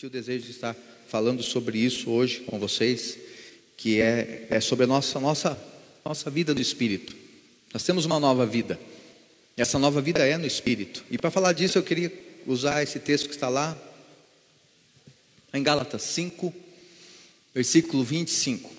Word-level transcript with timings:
senti 0.00 0.06
o 0.06 0.10
desejo 0.10 0.46
de 0.46 0.52
estar 0.52 0.74
falando 1.08 1.42
sobre 1.42 1.78
isso 1.78 2.10
hoje 2.10 2.40
com 2.46 2.58
vocês, 2.58 3.18
que 3.76 4.00
é, 4.00 4.46
é 4.48 4.58
sobre 4.58 4.84
a 4.84 4.86
nossa, 4.86 5.20
nossa, 5.20 5.62
nossa 6.02 6.30
vida 6.30 6.54
do 6.54 6.62
Espírito. 6.62 7.14
Nós 7.70 7.82
temos 7.82 8.06
uma 8.06 8.18
nova 8.18 8.46
vida. 8.46 8.80
Essa 9.58 9.78
nova 9.78 10.00
vida 10.00 10.26
é 10.26 10.38
no 10.38 10.46
Espírito. 10.46 11.04
E 11.10 11.18
para 11.18 11.30
falar 11.30 11.52
disso, 11.52 11.76
eu 11.76 11.82
queria 11.82 12.10
usar 12.46 12.82
esse 12.82 12.98
texto 12.98 13.28
que 13.28 13.34
está 13.34 13.50
lá, 13.50 13.76
em 15.52 15.62
Gálatas 15.62 16.00
5, 16.00 16.50
versículo 17.54 18.02
25, 18.02 18.70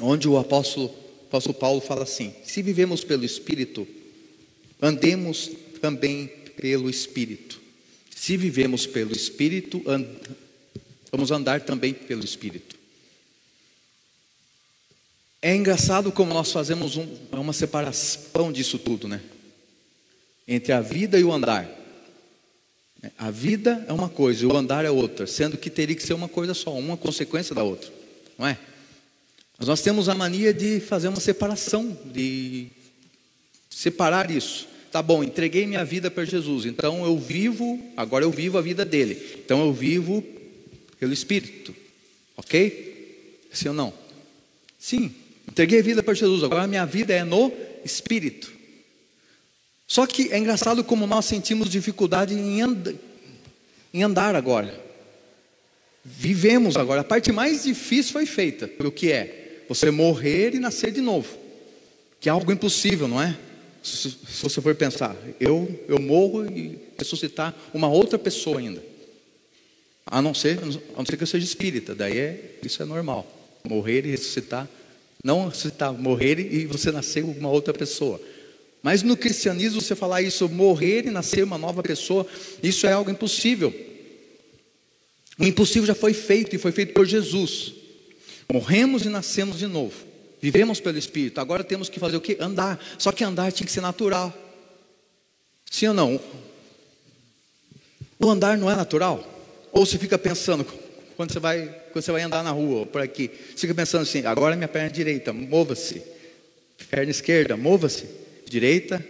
onde 0.00 0.28
o 0.28 0.36
apóstolo, 0.36 0.94
apóstolo 1.28 1.54
Paulo 1.54 1.80
fala 1.80 2.02
assim: 2.02 2.34
Se 2.44 2.60
vivemos 2.60 3.02
pelo 3.04 3.24
Espírito, 3.24 3.88
andemos 4.82 5.50
também 5.80 6.26
pelo 6.58 6.90
Espírito. 6.90 7.63
Se 8.24 8.38
vivemos 8.38 8.86
pelo 8.86 9.12
Espírito, 9.12 9.82
and... 9.86 10.06
vamos 11.12 11.30
andar 11.30 11.60
também 11.60 11.92
pelo 11.92 12.24
Espírito. 12.24 12.74
É 15.42 15.54
engraçado 15.54 16.10
como 16.10 16.32
nós 16.32 16.50
fazemos 16.50 16.96
um, 16.96 17.06
uma 17.32 17.52
separação 17.52 18.50
disso 18.50 18.78
tudo, 18.78 19.06
né? 19.06 19.20
Entre 20.48 20.72
a 20.72 20.80
vida 20.80 21.18
e 21.18 21.22
o 21.22 21.30
andar. 21.30 21.68
A 23.18 23.30
vida 23.30 23.84
é 23.86 23.92
uma 23.92 24.08
coisa 24.08 24.42
e 24.42 24.46
o 24.46 24.56
andar 24.56 24.86
é 24.86 24.90
outra, 24.90 25.26
sendo 25.26 25.58
que 25.58 25.68
teria 25.68 25.94
que 25.94 26.02
ser 26.02 26.14
uma 26.14 26.26
coisa 26.26 26.54
só, 26.54 26.72
uma 26.72 26.96
consequência 26.96 27.54
da 27.54 27.62
outra, 27.62 27.92
não 28.38 28.46
é? 28.46 28.56
Mas 29.58 29.68
nós 29.68 29.82
temos 29.82 30.08
a 30.08 30.14
mania 30.14 30.54
de 30.54 30.80
fazer 30.80 31.08
uma 31.08 31.20
separação, 31.20 31.94
de 32.06 32.68
separar 33.68 34.30
isso. 34.30 34.72
Tá 34.94 35.02
bom, 35.02 35.24
entreguei 35.24 35.66
minha 35.66 35.84
vida 35.84 36.08
para 36.08 36.24
Jesus, 36.24 36.66
então 36.66 37.04
eu 37.04 37.18
vivo, 37.18 37.84
agora 37.96 38.24
eu 38.24 38.30
vivo 38.30 38.58
a 38.58 38.60
vida 38.60 38.84
dele. 38.84 39.40
Então 39.44 39.60
eu 39.60 39.72
vivo 39.72 40.24
pelo 41.00 41.12
Espírito, 41.12 41.74
ok? 42.36 43.42
Sim 43.50 43.70
ou 43.70 43.74
não? 43.74 43.92
Sim, 44.78 45.12
entreguei 45.50 45.80
a 45.80 45.82
vida 45.82 46.00
para 46.00 46.14
Jesus, 46.14 46.44
agora 46.44 46.68
minha 46.68 46.86
vida 46.86 47.12
é 47.12 47.24
no 47.24 47.50
Espírito. 47.84 48.52
Só 49.84 50.06
que 50.06 50.32
é 50.32 50.38
engraçado 50.38 50.84
como 50.84 51.08
nós 51.08 51.24
sentimos 51.24 51.68
dificuldade 51.68 52.32
em, 52.32 52.62
and 52.62 52.94
em 53.92 54.04
andar 54.04 54.36
agora. 54.36 54.80
Vivemos 56.04 56.76
agora. 56.76 57.00
A 57.00 57.04
parte 57.04 57.32
mais 57.32 57.64
difícil 57.64 58.12
foi 58.12 58.26
feita. 58.26 58.70
O 58.78 58.92
que 58.92 59.10
é? 59.10 59.64
Você 59.68 59.90
morrer 59.90 60.54
e 60.54 60.60
nascer 60.60 60.92
de 60.92 61.00
novo. 61.00 61.36
Que 62.20 62.28
é 62.28 62.32
algo 62.32 62.52
impossível, 62.52 63.08
não 63.08 63.20
é? 63.20 63.36
Se, 63.84 64.16
você 64.42 64.62
for 64.62 64.74
pensar, 64.74 65.14
eu, 65.38 65.84
eu 65.86 66.00
morro 66.00 66.46
e 66.46 66.78
ressuscitar 66.98 67.54
uma 67.74 67.86
outra 67.86 68.18
pessoa 68.18 68.58
ainda. 68.58 68.82
A 70.06 70.22
não 70.22 70.32
ser, 70.32 70.58
a 70.58 70.98
não 70.98 71.04
ser 71.04 71.18
que 71.18 71.22
eu 71.22 71.26
seja 71.26 71.44
espírita, 71.44 71.94
daí 71.94 72.18
é, 72.18 72.58
isso 72.62 72.82
é 72.82 72.86
normal. 72.86 73.30
Morrer 73.68 74.06
e 74.06 74.10
ressuscitar, 74.10 74.68
não 75.22 75.48
ressuscitar, 75.48 75.92
morrer 75.92 76.38
e 76.40 76.66
você 76.66 76.90
nascer 76.90 77.22
uma 77.24 77.50
outra 77.50 77.74
pessoa. 77.74 78.20
Mas 78.82 79.02
no 79.02 79.16
cristianismo, 79.16 79.80
você 79.80 79.94
falar 79.94 80.22
isso, 80.22 80.48
morrer 80.48 81.06
e 81.06 81.10
nascer 81.10 81.44
uma 81.44 81.58
nova 81.58 81.82
pessoa, 81.82 82.26
isso 82.62 82.86
é 82.86 82.92
algo 82.92 83.10
impossível. 83.10 83.72
O 85.38 85.44
impossível 85.44 85.86
já 85.86 85.94
foi 85.94 86.14
feito 86.14 86.56
e 86.56 86.58
foi 86.58 86.72
feito 86.72 86.94
por 86.94 87.06
Jesus. 87.06 87.74
Morremos 88.50 89.04
e 89.04 89.08
nascemos 89.08 89.58
de 89.58 89.66
novo. 89.66 90.13
Vivemos 90.44 90.78
pelo 90.78 90.98
Espírito, 90.98 91.40
agora 91.40 91.64
temos 91.64 91.88
que 91.88 91.98
fazer 91.98 92.18
o 92.18 92.20
que? 92.20 92.36
Andar. 92.38 92.78
Só 92.98 93.10
que 93.10 93.24
andar 93.24 93.50
tinha 93.50 93.64
que 93.66 93.72
ser 93.72 93.80
natural. 93.80 94.30
Sim 95.70 95.86
ou 95.86 95.94
não? 95.94 96.20
O 98.18 98.28
andar 98.28 98.58
não 98.58 98.70
é 98.70 98.76
natural? 98.76 99.26
Ou 99.72 99.86
você 99.86 99.96
fica 99.96 100.18
pensando, 100.18 100.66
quando 101.16 101.32
você 101.32 101.40
vai, 101.40 101.74
quando 101.90 102.04
você 102.04 102.12
vai 102.12 102.20
andar 102.20 102.44
na 102.44 102.50
rua, 102.50 102.84
por 102.84 103.00
aqui, 103.00 103.30
você 103.56 103.62
fica 103.62 103.74
pensando 103.74 104.02
assim, 104.02 104.26
agora 104.26 104.52
é 104.52 104.56
minha 104.56 104.68
perna 104.68 104.90
direita, 104.90 105.32
mova-se. 105.32 106.02
Perna 106.90 107.10
esquerda, 107.10 107.56
mova-se. 107.56 108.04
Direita, 108.46 109.02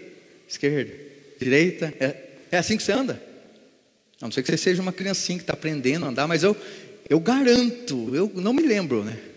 esquerda, 0.49 0.95
direita. 1.41 1.93
É, 1.99 2.17
é 2.53 2.59
assim 2.59 2.77
que 2.77 2.83
você 2.85 2.93
anda. 2.93 3.21
A 4.21 4.27
não 4.27 4.31
ser 4.31 4.45
que 4.45 4.53
você 4.53 4.57
seja 4.57 4.81
uma 4.81 4.93
criancinha 4.93 5.39
que 5.39 5.43
está 5.43 5.55
aprendendo 5.55 6.07
a 6.07 6.11
andar, 6.11 6.29
mas 6.29 6.45
eu, 6.45 6.57
eu 7.11 7.19
garanto, 7.19 8.15
eu 8.15 8.31
não 8.37 8.53
me 8.53 8.63
lembro, 8.63 9.03
né? 9.03 9.34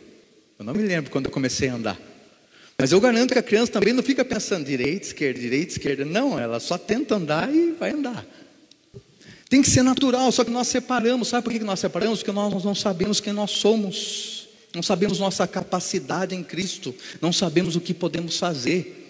Eu 0.58 0.66
não 0.66 0.74
me 0.74 0.84
lembro 0.84 1.12
quando 1.12 1.26
eu 1.26 1.32
comecei 1.32 1.70
a 1.70 1.76
andar. 1.76 2.00
Mas 2.78 2.92
eu 2.92 3.00
garanto 3.02 3.34
que 3.34 3.40
a 3.40 3.44
criança 3.44 3.72
também 3.72 3.94
não 3.94 4.04
fica 4.04 4.24
pensando 4.24 4.66
direita, 4.66 5.08
esquerda, 5.08 5.40
direita, 5.40 5.72
esquerda. 5.72 6.06
Não, 6.06 6.40
ela 6.40 6.60
só 6.60 6.78
tenta 6.78 7.16
andar 7.16 7.54
e 7.54 7.72
vai 7.72 7.92
andar. 7.92 8.26
Tem 9.50 9.62
que 9.62 9.70
ser 9.70 9.82
natural, 9.82 10.32
só 10.32 10.44
que 10.44 10.52
nós 10.52 10.68
separamos. 10.68 11.30
Sabe 11.30 11.44
por 11.44 11.54
que 11.54 11.60
nós 11.60 11.80
separamos? 11.80 12.20
Porque 12.20 12.32
nós 12.32 12.64
não 12.64 12.76
sabemos 12.76 13.20
quem 13.20 13.34
nós 13.34 13.52
somos. 13.52 14.48
Não 14.76 14.84
sabemos 14.84 15.20
nossa 15.20 15.48
capacidade 15.48 16.36
em 16.36 16.44
Cristo. 16.44 16.94
Não 17.22 17.32
sabemos 17.32 17.76
o 17.76 17.82
que 17.82 17.94
podemos 17.94 18.38
fazer. 18.38 19.06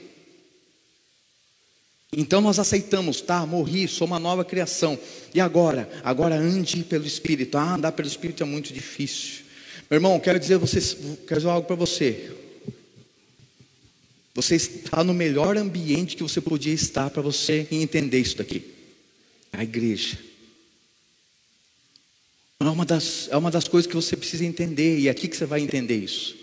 Então 2.13 2.39
nós 2.39 2.57
aceitamos, 2.59 3.19
tá? 3.19 3.45
Morri, 3.45 3.87
sou 3.87 4.07
uma 4.07 4.19
nova 4.19 4.45
criação. 4.45 4.97
E 5.33 5.41
agora? 5.41 5.89
Agora 6.03 6.35
ande 6.35 6.83
pelo 6.83 7.05
Espírito. 7.05 7.57
Ah, 7.57 7.75
andar 7.75 7.91
pelo 7.91 8.07
Espírito 8.07 8.43
é 8.43 8.45
muito 8.45 8.71
difícil. 8.71 9.46
Meu 9.89 9.97
irmão, 9.97 10.19
quero 10.19 10.39
dizer, 10.39 10.57
você, 10.57 10.79
quero 11.27 11.39
dizer 11.39 11.49
algo 11.49 11.65
para 11.65 11.75
você. 11.75 12.31
Você 14.35 14.55
está 14.55 15.03
no 15.03 15.13
melhor 15.13 15.57
ambiente 15.57 16.15
que 16.15 16.23
você 16.23 16.41
podia 16.41 16.73
estar 16.73 17.09
para 17.09 17.21
você 17.21 17.67
entender 17.71 18.19
isso 18.19 18.37
daqui. 18.37 18.63
A 19.51 19.63
igreja. 19.63 20.17
É 22.59 22.65
uma, 22.65 22.85
das, 22.85 23.29
é 23.31 23.37
uma 23.37 23.49
das 23.49 23.67
coisas 23.67 23.87
que 23.87 23.95
você 23.95 24.17
precisa 24.17 24.43
entender, 24.43 24.99
e 24.99 25.07
é 25.07 25.11
aqui 25.11 25.27
que 25.27 25.37
você 25.37 25.45
vai 25.45 25.61
entender 25.61 25.95
isso. 25.95 26.35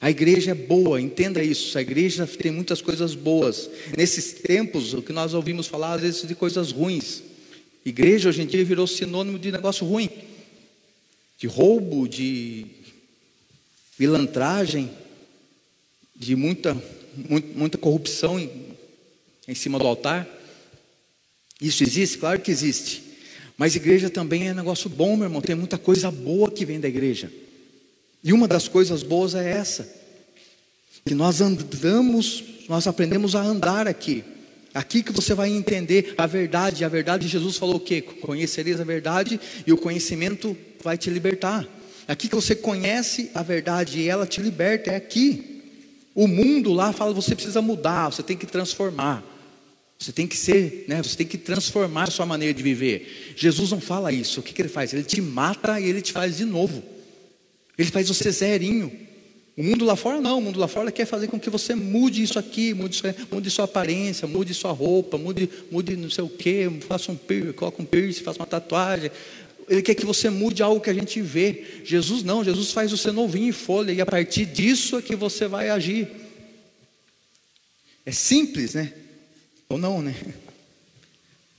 A 0.00 0.10
igreja 0.10 0.50
é 0.50 0.54
boa, 0.54 1.00
entenda 1.00 1.42
isso. 1.42 1.76
A 1.78 1.80
igreja 1.80 2.26
tem 2.26 2.50
muitas 2.50 2.82
coisas 2.82 3.14
boas. 3.14 3.70
Nesses 3.96 4.32
tempos, 4.32 4.94
o 4.94 5.02
que 5.02 5.12
nós 5.12 5.32
ouvimos 5.32 5.66
falar, 5.66 5.94
às 5.94 6.02
vezes, 6.02 6.26
de 6.26 6.34
coisas 6.34 6.70
ruins. 6.70 7.22
Igreja 7.84 8.28
hoje 8.28 8.42
em 8.42 8.46
dia 8.46 8.64
virou 8.64 8.86
sinônimo 8.86 9.38
de 9.38 9.50
negócio 9.50 9.86
ruim, 9.86 10.10
de 11.38 11.46
roubo, 11.46 12.06
de 12.06 12.66
pilantragem, 14.00 14.90
de 16.16 16.34
muita, 16.34 16.74
muita 17.54 17.76
corrupção 17.76 18.40
em, 18.40 18.50
em 19.46 19.54
cima 19.54 19.78
do 19.78 19.86
altar. 19.86 20.26
Isso 21.60 21.82
existe? 21.82 22.16
Claro 22.16 22.40
que 22.40 22.50
existe. 22.50 23.02
Mas 23.58 23.76
igreja 23.76 24.08
também 24.08 24.48
é 24.48 24.54
negócio 24.54 24.88
bom, 24.88 25.16
meu 25.16 25.26
irmão. 25.26 25.42
Tem 25.42 25.54
muita 25.54 25.76
coisa 25.76 26.10
boa 26.10 26.50
que 26.50 26.64
vem 26.64 26.80
da 26.80 26.88
igreja. 26.88 27.30
E 28.24 28.32
uma 28.32 28.48
das 28.48 28.68
coisas 28.68 29.02
boas 29.02 29.34
é 29.34 29.50
essa. 29.50 29.86
Que 31.04 31.14
nós 31.14 31.42
andamos, 31.42 32.42
nós 32.70 32.86
aprendemos 32.86 33.34
a 33.34 33.42
andar 33.42 33.86
aqui. 33.86 34.24
Aqui 34.72 35.02
que 35.02 35.12
você 35.12 35.34
vai 35.34 35.50
entender 35.50 36.14
a 36.16 36.26
verdade. 36.26 36.86
A 36.86 36.88
verdade, 36.88 37.28
Jesus 37.28 37.58
falou 37.58 37.76
o 37.76 37.80
quê? 37.80 38.00
Conhecereis 38.00 38.80
a 38.80 38.84
verdade 38.84 39.38
e 39.66 39.74
o 39.74 39.76
conhecimento 39.76 40.56
vai 40.82 40.96
te 40.96 41.10
libertar. 41.10 41.68
Aqui 42.10 42.26
que 42.26 42.34
você 42.34 42.56
conhece 42.56 43.30
a 43.32 43.40
verdade 43.40 44.00
e 44.00 44.08
ela 44.08 44.26
te 44.26 44.40
liberta, 44.40 44.90
é 44.90 44.96
aqui. 44.96 45.62
O 46.12 46.26
mundo 46.26 46.72
lá 46.72 46.92
fala 46.92 47.12
você 47.12 47.36
precisa 47.36 47.62
mudar, 47.62 48.10
você 48.10 48.20
tem 48.20 48.36
que 48.36 48.46
transformar. 48.46 49.22
Você 49.96 50.10
tem 50.10 50.26
que 50.26 50.36
ser, 50.36 50.86
né? 50.88 51.00
Você 51.00 51.16
tem 51.16 51.24
que 51.24 51.38
transformar 51.38 52.08
a 52.08 52.10
sua 52.10 52.26
maneira 52.26 52.52
de 52.52 52.64
viver. 52.64 53.32
Jesus 53.36 53.70
não 53.70 53.80
fala 53.80 54.10
isso. 54.10 54.40
O 54.40 54.42
que, 54.42 54.52
que 54.52 54.60
ele 54.60 54.68
faz? 54.68 54.92
Ele 54.92 55.04
te 55.04 55.22
mata 55.22 55.78
e 55.78 55.84
ele 55.84 56.02
te 56.02 56.12
faz 56.12 56.38
de 56.38 56.44
novo. 56.44 56.82
Ele 57.78 57.88
faz 57.92 58.08
você 58.08 58.28
zerinho. 58.32 58.90
O 59.56 59.62
mundo 59.62 59.84
lá 59.84 59.94
fora 59.94 60.20
não, 60.20 60.38
o 60.38 60.42
mundo 60.42 60.58
lá 60.58 60.66
fora 60.66 60.90
quer 60.90 61.04
fazer 61.04 61.28
com 61.28 61.38
que 61.38 61.48
você 61.48 61.76
mude 61.76 62.24
isso 62.24 62.40
aqui, 62.40 62.74
mude, 62.74 62.96
isso, 62.96 63.04
mude 63.30 63.50
sua 63.50 63.66
aparência, 63.66 64.26
mude 64.26 64.52
sua 64.52 64.72
roupa, 64.72 65.16
mude, 65.16 65.48
mude 65.70 65.94
não 65.94 66.10
sei 66.10 66.24
o 66.24 66.28
que, 66.28 66.68
faça 66.88 67.12
um 67.12 67.16
piercing, 67.16 67.52
coloque 67.52 67.80
um 67.80 67.84
piercing, 67.84 68.24
faça 68.24 68.40
uma 68.40 68.46
tatuagem, 68.46 69.12
ele 69.70 69.82
quer 69.82 69.94
que 69.94 70.04
você 70.04 70.28
mude 70.28 70.64
algo 70.64 70.80
que 70.80 70.90
a 70.90 70.94
gente 70.94 71.22
vê. 71.22 71.64
Jesus 71.84 72.24
não, 72.24 72.42
Jesus 72.42 72.72
faz 72.72 72.90
você 72.90 73.12
novinho 73.12 73.50
em 73.50 73.52
folha, 73.52 73.92
e 73.92 74.00
a 74.00 74.06
partir 74.06 74.44
disso 74.44 74.98
é 74.98 75.02
que 75.02 75.14
você 75.14 75.46
vai 75.46 75.70
agir. 75.70 76.08
É 78.04 78.10
simples, 78.10 78.74
né? 78.74 78.92
Ou 79.68 79.78
não, 79.78 80.02
né? 80.02 80.12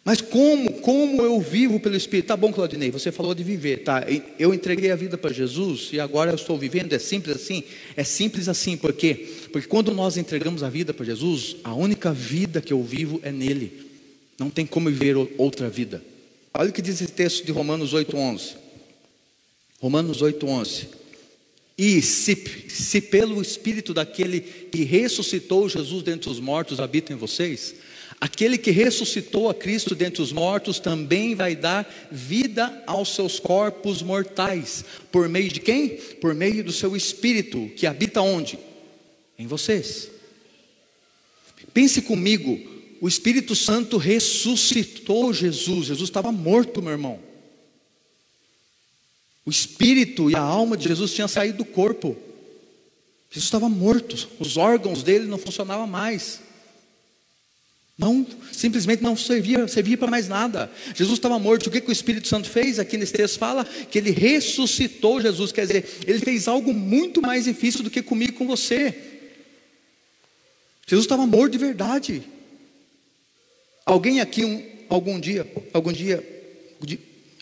Mas 0.04 0.20
como, 0.20 0.74
como 0.82 1.22
eu 1.22 1.40
vivo 1.40 1.80
pelo 1.80 1.96
Espírito? 1.96 2.26
Tá 2.26 2.36
bom, 2.36 2.52
Claudinei, 2.52 2.92
você 2.92 3.14
falou 3.14 3.34
de 3.34 3.44
viver, 3.44 3.84
tá? 3.84 4.04
Eu 4.38 4.54
entreguei 4.54 4.92
a 4.92 4.96
vida 4.96 5.18
para 5.18 5.32
Jesus 5.32 5.90
e 5.94 6.00
agora 6.00 6.32
eu 6.32 6.36
estou 6.36 6.58
vivendo. 6.58 6.92
É 6.92 7.00
simples 7.00 7.38
assim? 7.38 7.64
É 7.96 8.04
simples 8.04 8.50
assim, 8.50 8.76
por 8.76 8.92
quê? 8.92 9.28
Porque 9.54 9.70
quando 9.70 9.94
nós 9.94 10.18
entregamos 10.18 10.64
a 10.64 10.70
vida 10.70 10.94
para 10.94 11.06
Jesus, 11.06 11.56
a 11.64 11.74
única 11.74 12.12
vida 12.12 12.60
que 12.60 12.74
eu 12.74 12.84
vivo 12.84 13.22
é 13.24 13.32
nele. 13.32 13.90
Não 14.38 14.50
tem 14.50 14.66
como 14.66 14.90
viver 14.90 15.16
outra 15.38 15.70
vida. 15.70 16.11
Olha 16.54 16.70
o 16.70 16.74
que 16.74 16.82
diz 16.82 17.02
esse 17.02 17.12
texto 17.12 17.46
de 17.46 17.52
Romanos 17.52 17.94
8,11. 17.94 18.56
Romanos 19.80 20.22
8,11. 20.22 20.88
E 21.78 22.02
se, 22.02 22.36
se 22.70 23.02
pelo 23.02 23.42
Espírito 23.42 23.94
daquele 23.94 24.42
que 24.42 24.84
ressuscitou 24.84 25.68
Jesus 25.68 26.04
dentre 26.04 26.30
os 26.30 26.40
mortos 26.40 26.80
habita 26.80 27.14
em 27.14 27.16
vocês, 27.16 27.76
Aquele 28.22 28.56
que 28.56 28.70
ressuscitou 28.70 29.50
a 29.50 29.54
Cristo 29.54 29.96
dentre 29.96 30.22
os 30.22 30.32
mortos 30.32 30.80
também 30.80 31.34
vai 31.34 31.56
dar 31.56 31.92
vida 32.12 32.84
aos 32.86 33.16
seus 33.16 33.40
corpos 33.40 34.04
mortais. 34.04 34.86
Por 35.12 35.28
meio 35.28 35.50
de 35.50 35.60
quem? 35.60 35.90
Por 35.90 36.36
meio 36.36 36.64
do 36.64 36.72
seu 36.72 36.96
espírito, 36.96 37.72
que 37.76 37.88
habita 37.88 38.22
onde? 38.22 38.60
Em 39.40 39.48
vocês. 39.48 40.12
Pense 41.74 42.04
comigo, 42.04 42.60
o 43.02 43.08
Espírito 43.08 43.56
Santo 43.56 43.98
ressuscitou 43.98 45.34
Jesus. 45.34 45.88
Jesus 45.88 46.08
estava 46.08 46.32
morto, 46.32 46.84
meu 46.84 46.92
irmão. 46.92 47.20
O 49.44 49.50
espírito 49.50 50.30
e 50.30 50.36
a 50.36 50.40
alma 50.40 50.78
de 50.78 50.88
Jesus 50.88 51.12
tinham 51.12 51.28
saído 51.28 51.58
do 51.58 51.66
corpo. 51.66 52.16
Jesus 53.32 53.46
estava 53.46 53.68
morto, 53.68 54.30
os 54.40 54.56
órgãos 54.56 55.02
dele 55.02 55.26
não 55.26 55.40
funcionavam 55.40 55.88
mais. 55.88 56.42
Não, 57.98 58.26
simplesmente 58.52 59.02
não 59.02 59.18
servia, 59.18 59.68
servia 59.68 59.98
para 59.98 60.12
mais 60.12 60.28
nada. 60.28 60.72
Jesus 60.96 61.18
estava 61.18 61.40
morto. 61.40 61.68
O 61.68 61.72
que, 61.72 61.82
que 61.82 61.90
o 61.90 61.92
Espírito 61.92 62.28
Santo 62.28 62.48
fez? 62.48 62.78
Aqui 62.78 62.98
nesse 62.98 63.14
texto 63.14 63.40
fala 63.40 63.66
que 63.66 63.98
ele 63.98 64.12
ressuscitou 64.12 65.20
Jesus. 65.20 65.52
Quer 65.52 65.66
dizer, 65.66 65.86
ele 66.06 66.20
fez 66.20 66.48
algo 66.48 66.72
muito 66.72 67.20
mais 67.20 67.46
difícil 67.46 67.82
do 67.82 67.90
que 67.90 68.04
comigo 68.04 68.34
com 68.34 68.46
você. 68.46 68.96
Jesus 70.86 71.06
estava 71.06 71.26
morto 71.26 71.54
de 71.54 71.58
verdade. 71.58 72.24
Alguém 73.86 74.22
aqui 74.22 74.46
um, 74.46 74.64
algum 74.90 75.20
dia, 75.20 75.50
algum 75.74 75.92
dia, 75.92 76.24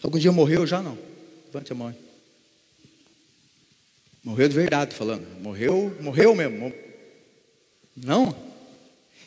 algum 0.02 0.18
dia 0.18 0.32
morreu 0.32 0.66
já 0.66 0.82
não? 0.82 0.98
Levante 1.48 1.72
a 1.72 1.76
mão. 1.76 1.96
Morreu 4.24 4.48
de 4.48 4.56
verdade, 4.56 4.96
falando. 4.96 5.26
Morreu, 5.42 5.96
morreu 6.02 6.36
mesmo. 6.36 6.74
Não? 7.96 8.36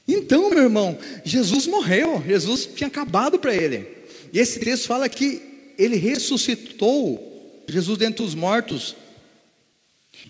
Então, 0.06 0.50
meu 0.50 0.64
irmão, 0.64 0.98
Jesus 1.24 1.66
morreu. 1.66 2.22
Jesus 2.26 2.66
tinha 2.66 2.88
acabado 2.88 3.38
para 3.38 3.54
ele. 3.54 3.88
E 4.32 4.38
esse 4.38 4.58
texto 4.60 4.86
fala 4.86 5.08
que 5.08 5.74
ele 5.78 5.96
ressuscitou 5.96 7.64
Jesus 7.68 7.98
dentre 7.98 8.22
os 8.24 8.34
mortos. 8.34 8.96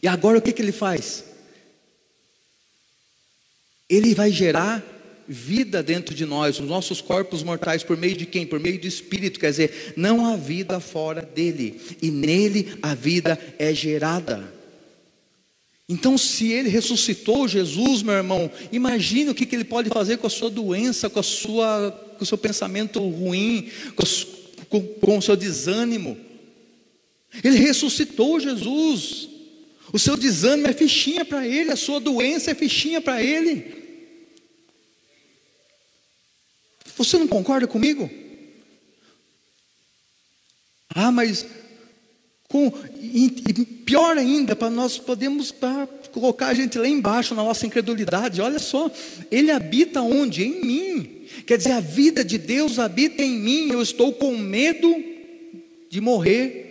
E 0.02 0.08
agora 0.08 0.38
o 0.38 0.42
que, 0.42 0.52
que 0.52 0.62
ele 0.62 0.72
faz? 0.72 1.24
Ele 3.88 4.14
vai 4.14 4.30
gerar 4.30 4.82
vida 5.32 5.82
dentro 5.82 6.14
de 6.14 6.26
nós, 6.26 6.60
os 6.60 6.68
nossos 6.68 7.00
corpos 7.00 7.42
mortais, 7.42 7.82
por 7.82 7.96
meio 7.96 8.14
de 8.14 8.26
quem? 8.26 8.46
Por 8.46 8.60
meio 8.60 8.78
do 8.78 8.86
Espírito, 8.86 9.40
quer 9.40 9.50
dizer, 9.50 9.94
não 9.96 10.26
há 10.26 10.36
vida 10.36 10.78
fora 10.78 11.22
dele, 11.22 11.80
e 12.02 12.10
nele 12.10 12.74
a 12.82 12.94
vida 12.94 13.38
é 13.58 13.72
gerada. 13.74 14.52
Então, 15.88 16.16
se 16.16 16.52
ele 16.52 16.68
ressuscitou 16.68 17.48
Jesus, 17.48 18.02
meu 18.02 18.14
irmão, 18.14 18.50
imagine 18.70 19.30
o 19.30 19.34
que, 19.34 19.46
que 19.46 19.56
ele 19.56 19.64
pode 19.64 19.88
fazer 19.88 20.18
com 20.18 20.26
a 20.26 20.30
sua 20.30 20.50
doença, 20.50 21.10
com, 21.10 21.20
a 21.20 21.22
sua, 21.22 21.90
com 22.16 22.24
o 22.24 22.26
seu 22.26 22.38
pensamento 22.38 23.00
ruim, 23.00 23.68
com, 23.96 24.04
com, 24.68 24.80
com 24.82 25.18
o 25.18 25.22
seu 25.22 25.36
desânimo. 25.36 26.16
Ele 27.42 27.58
ressuscitou 27.58 28.38
Jesus. 28.38 29.28
O 29.92 29.98
seu 29.98 30.16
desânimo 30.16 30.68
é 30.68 30.72
fichinha 30.72 31.24
para 31.24 31.46
ele, 31.46 31.70
a 31.72 31.76
sua 31.76 32.00
doença 32.00 32.50
é 32.50 32.54
fichinha 32.54 33.00
para 33.00 33.22
ele. 33.22 33.81
Você 36.96 37.18
não 37.18 37.28
concorda 37.28 37.66
comigo? 37.66 38.10
Ah, 40.94 41.10
mas 41.10 41.46
com, 42.48 42.70
e, 43.00 43.26
e 43.48 43.64
pior 43.64 44.18
ainda, 44.18 44.54
para 44.54 44.68
nós 44.68 44.98
podemos 44.98 45.54
colocar 46.12 46.48
a 46.48 46.54
gente 46.54 46.78
lá 46.78 46.86
embaixo 46.86 47.34
na 47.34 47.42
nossa 47.42 47.66
incredulidade. 47.66 48.42
Olha 48.42 48.58
só, 48.58 48.90
Ele 49.30 49.50
habita 49.50 50.02
onde? 50.02 50.44
Em 50.44 50.64
mim. 50.64 51.26
Quer 51.46 51.56
dizer, 51.56 51.72
a 51.72 51.80
vida 51.80 52.22
de 52.22 52.36
Deus 52.36 52.78
habita 52.78 53.22
em 53.22 53.38
mim. 53.38 53.70
Eu 53.70 53.80
estou 53.80 54.12
com 54.12 54.36
medo 54.36 54.94
de 55.88 56.00
morrer 56.00 56.62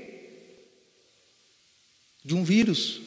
de 2.23 2.35
um 2.35 2.43
vírus. 2.43 3.01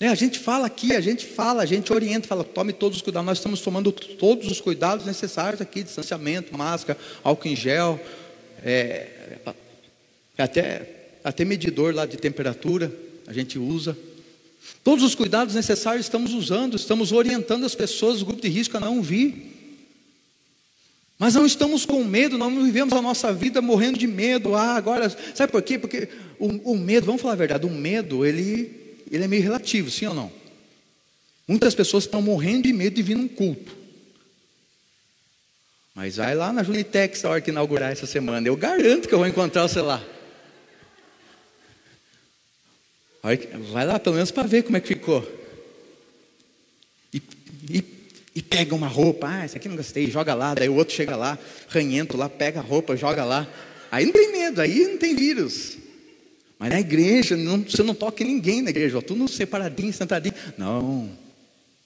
É, 0.00 0.06
a 0.06 0.14
gente 0.14 0.38
fala 0.38 0.66
aqui, 0.66 0.94
a 0.94 1.00
gente 1.00 1.26
fala, 1.26 1.60
a 1.60 1.66
gente 1.66 1.92
orienta, 1.92 2.28
fala, 2.28 2.44
tome 2.44 2.72
todos 2.72 2.98
os 2.98 3.02
cuidados. 3.02 3.26
Nós 3.26 3.38
estamos 3.38 3.60
tomando 3.60 3.90
todos 3.90 4.48
os 4.48 4.60
cuidados 4.60 5.04
necessários 5.04 5.60
aqui, 5.60 5.82
distanciamento, 5.82 6.56
máscara, 6.56 6.96
álcool 7.24 7.48
em 7.48 7.56
gel, 7.56 7.98
é, 8.62 9.38
até, 10.36 11.16
até 11.24 11.44
medidor 11.44 11.92
lá 11.92 12.06
de 12.06 12.16
temperatura, 12.16 12.92
a 13.26 13.32
gente 13.32 13.58
usa. 13.58 13.98
Todos 14.84 15.04
os 15.04 15.16
cuidados 15.16 15.56
necessários 15.56 16.06
estamos 16.06 16.32
usando, 16.32 16.76
estamos 16.76 17.10
orientando 17.10 17.66
as 17.66 17.74
pessoas, 17.74 18.22
o 18.22 18.26
grupo 18.26 18.40
de 18.40 18.48
risco 18.48 18.76
a 18.76 18.80
não 18.80 19.02
vir. 19.02 19.56
Mas 21.18 21.34
não 21.34 21.44
estamos 21.44 21.84
com 21.84 22.04
medo, 22.04 22.38
não 22.38 22.62
vivemos 22.62 22.94
a 22.94 23.02
nossa 23.02 23.32
vida 23.32 23.60
morrendo 23.60 23.98
de 23.98 24.06
medo. 24.06 24.54
Ah, 24.54 24.76
agora, 24.76 25.10
sabe 25.34 25.50
por 25.50 25.60
quê? 25.62 25.76
Porque 25.76 26.08
o, 26.38 26.72
o 26.72 26.78
medo, 26.78 27.06
vamos 27.06 27.20
falar 27.20 27.34
a 27.34 27.36
verdade, 27.36 27.66
o 27.66 27.70
medo, 27.70 28.24
ele 28.24 28.77
ele 29.10 29.24
é 29.24 29.28
meio 29.28 29.42
relativo, 29.42 29.90
sim 29.90 30.06
ou 30.06 30.14
não? 30.14 30.32
Muitas 31.46 31.74
pessoas 31.74 32.04
estão 32.04 32.20
morrendo 32.20 32.64
de 32.64 32.72
medo 32.72 32.94
de 32.94 33.02
vir 33.02 33.16
num 33.16 33.28
culto. 33.28 33.76
Mas 35.94 36.16
vai 36.16 36.34
lá 36.34 36.52
na 36.52 36.62
Junitex 36.62 37.24
a 37.24 37.30
hora 37.30 37.40
que 37.40 37.50
inaugurar 37.50 37.90
essa 37.90 38.06
semana. 38.06 38.46
Eu 38.46 38.56
garanto 38.56 39.08
que 39.08 39.14
eu 39.14 39.18
vou 39.18 39.26
encontrar 39.26 39.64
o 39.64 39.68
celular. 39.68 40.04
Vai 43.72 43.84
lá 43.84 43.98
pelo 43.98 44.14
menos 44.14 44.30
para 44.30 44.46
ver 44.46 44.62
como 44.62 44.76
é 44.76 44.80
que 44.80 44.88
ficou. 44.88 45.26
E, 47.12 47.22
e, 47.68 47.84
e, 48.36 48.42
pega 48.42 48.74
uma 48.74 48.86
roupa, 48.86 49.28
ah, 49.28 49.44
esse 49.44 49.56
aqui 49.56 49.68
não 49.68 49.76
gostei, 49.76 50.10
joga 50.10 50.34
lá, 50.34 50.54
daí 50.54 50.68
o 50.68 50.74
outro 50.74 50.94
chega 50.94 51.16
lá, 51.16 51.38
ranhento 51.68 52.16
lá, 52.16 52.28
pega 52.28 52.60
a 52.60 52.62
roupa, 52.62 52.96
joga 52.96 53.24
lá. 53.24 53.48
Aí 53.90 54.04
não 54.04 54.12
tem 54.12 54.30
medo, 54.30 54.60
aí 54.60 54.86
não 54.86 54.98
tem 54.98 55.16
vírus. 55.16 55.78
Mas 56.58 56.70
na 56.70 56.80
igreja, 56.80 57.36
não, 57.36 57.62
você 57.62 57.82
não 57.82 57.94
toca 57.94 58.22
em 58.22 58.26
ninguém 58.26 58.62
na 58.62 58.70
igreja, 58.70 58.98
ó, 58.98 59.00
tudo 59.00 59.28
separadinho, 59.28 59.92
sentadinho. 59.92 60.34
Não, 60.56 61.10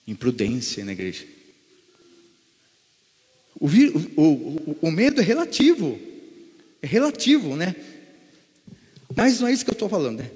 imprudência 0.06 0.84
na 0.84 0.92
igreja. 0.92 1.24
O, 3.60 3.66
o, 3.66 4.22
o, 4.22 4.78
o 4.82 4.90
medo 4.90 5.20
é 5.20 5.24
relativo, 5.24 5.98
é 6.80 6.86
relativo, 6.86 7.54
né? 7.54 7.76
Mas 9.14 9.40
não 9.40 9.48
é 9.48 9.52
isso 9.52 9.64
que 9.64 9.70
eu 9.70 9.74
estou 9.74 9.88
falando, 9.88 10.20
né? 10.20 10.30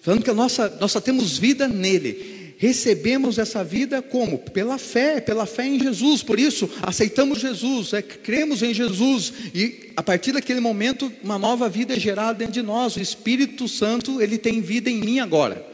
Falando 0.00 0.22
que 0.22 0.30
a 0.30 0.34
nossa, 0.34 0.68
nós 0.80 0.92
só 0.92 1.00
temos 1.00 1.36
vida 1.36 1.66
nele 1.66 2.35
recebemos 2.56 3.38
essa 3.38 3.62
vida 3.62 4.00
como? 4.00 4.38
Pela 4.38 4.78
fé, 4.78 5.20
pela 5.20 5.46
fé 5.46 5.66
em 5.66 5.78
Jesus. 5.78 6.22
Por 6.22 6.38
isso, 6.38 6.68
aceitamos 6.82 7.38
Jesus, 7.38 7.92
é, 7.92 8.02
cremos 8.02 8.62
em 8.62 8.72
Jesus 8.72 9.32
e 9.54 9.92
a 9.96 10.02
partir 10.02 10.32
daquele 10.32 10.60
momento 10.60 11.12
uma 11.22 11.38
nova 11.38 11.68
vida 11.68 11.94
é 11.94 12.00
gerada 12.00 12.38
dentro 12.38 12.54
de 12.54 12.62
nós. 12.62 12.96
O 12.96 13.00
Espírito 13.00 13.68
Santo, 13.68 14.20
ele 14.20 14.38
tem 14.38 14.60
vida 14.60 14.90
em 14.90 14.98
mim 14.98 15.20
agora. 15.20 15.64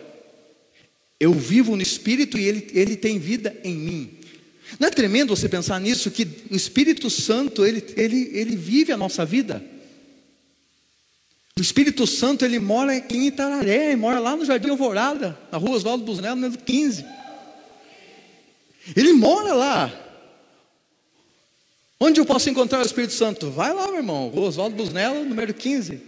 Eu 1.18 1.32
vivo 1.32 1.76
no 1.76 1.82
Espírito 1.82 2.36
e 2.36 2.44
ele, 2.44 2.66
ele 2.74 2.96
tem 2.96 3.18
vida 3.18 3.56
em 3.62 3.74
mim. 3.74 4.10
Não 4.78 4.88
é 4.88 4.90
tremendo 4.90 5.36
você 5.36 5.48
pensar 5.48 5.80
nisso 5.80 6.10
que 6.10 6.26
o 6.50 6.56
Espírito 6.56 7.08
Santo, 7.10 7.64
ele, 7.64 7.84
ele, 7.96 8.30
ele 8.32 8.56
vive 8.56 8.90
a 8.90 8.96
nossa 8.96 9.24
vida? 9.24 9.71
O 11.58 11.60
Espírito 11.60 12.06
Santo, 12.06 12.44
ele 12.44 12.58
mora 12.58 12.96
em 12.96 13.26
Itararé, 13.26 13.88
ele 13.88 13.96
mora 13.96 14.18
lá 14.18 14.34
no 14.34 14.44
Jardim 14.44 14.70
Alvorada, 14.70 15.38
na 15.50 15.58
rua 15.58 15.76
Oswaldo 15.76 16.04
Busnello, 16.04 16.36
número 16.36 16.58
15. 16.58 17.04
Ele 18.96 19.12
mora 19.12 19.52
lá. 19.52 19.98
Onde 22.00 22.20
eu 22.20 22.24
posso 22.24 22.48
encontrar 22.48 22.80
o 22.80 22.86
Espírito 22.86 23.12
Santo? 23.12 23.50
Vai 23.50 23.72
lá, 23.72 23.86
meu 23.88 23.98
irmão, 23.98 24.28
rua 24.28 24.48
Oswaldo 24.48 24.74
Busnello, 24.74 25.24
número 25.24 25.52
15. 25.52 26.00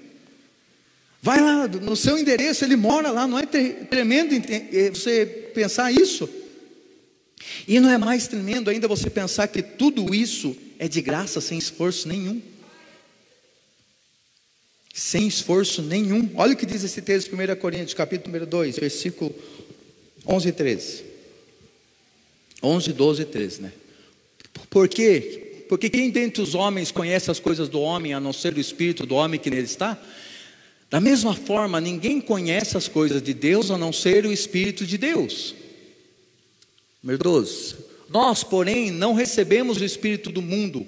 Vai 1.20 1.40
lá, 1.40 1.68
no 1.68 1.94
seu 1.94 2.18
endereço, 2.18 2.64
ele 2.64 2.76
mora 2.76 3.10
lá, 3.10 3.26
não 3.26 3.38
é 3.38 3.46
tremendo 3.46 4.34
eh, 4.34 4.90
você 4.90 5.24
pensar 5.54 5.92
isso? 5.92 6.28
E 7.68 7.78
não 7.80 7.90
é 7.90 7.98
mais 7.98 8.26
tremendo 8.26 8.70
ainda 8.70 8.88
você 8.88 9.08
pensar 9.08 9.46
que 9.48 9.62
tudo 9.62 10.14
isso 10.14 10.56
é 10.78 10.88
de 10.88 11.00
graça, 11.00 11.40
sem 11.40 11.58
esforço 11.58 12.08
nenhum 12.08 12.42
sem 14.96 15.26
esforço 15.26 15.82
nenhum. 15.82 16.30
Olha 16.36 16.52
o 16.52 16.56
que 16.56 16.64
diz 16.64 16.84
esse 16.84 17.02
texto, 17.02 17.34
1 17.34 17.56
Coríntios, 17.56 17.94
capítulo 17.94 18.28
número 18.28 18.46
2, 18.46 18.78
versículo 18.78 19.34
11 20.24 20.48
e 20.48 20.52
13. 20.52 21.04
11, 22.62 22.92
12 22.92 23.22
e 23.22 23.24
13, 23.24 23.62
né? 23.62 23.72
Por 24.70 24.88
quê? 24.88 25.64
Porque 25.68 25.90
quem 25.90 26.10
dentre 26.10 26.40
os 26.40 26.54
homens 26.54 26.92
conhece 26.92 27.28
as 27.28 27.40
coisas 27.40 27.68
do 27.68 27.80
homem, 27.80 28.14
a 28.14 28.20
não 28.20 28.32
ser 28.32 28.54
o 28.54 28.60
espírito 28.60 29.04
do 29.04 29.16
homem 29.16 29.40
que 29.40 29.50
nele 29.50 29.64
está? 29.64 30.00
Da 30.88 31.00
mesma 31.00 31.34
forma, 31.34 31.80
ninguém 31.80 32.20
conhece 32.20 32.76
as 32.76 32.86
coisas 32.86 33.20
de 33.20 33.34
Deus 33.34 33.72
a 33.72 33.76
não 33.76 33.92
ser 33.92 34.24
o 34.24 34.32
espírito 34.32 34.86
de 34.86 34.96
Deus. 34.96 35.56
Número 37.02 37.20
12. 37.20 37.74
Nós, 38.08 38.44
porém, 38.44 38.92
não 38.92 39.12
recebemos 39.12 39.78
o 39.78 39.84
espírito 39.84 40.30
do 40.30 40.40
mundo, 40.40 40.86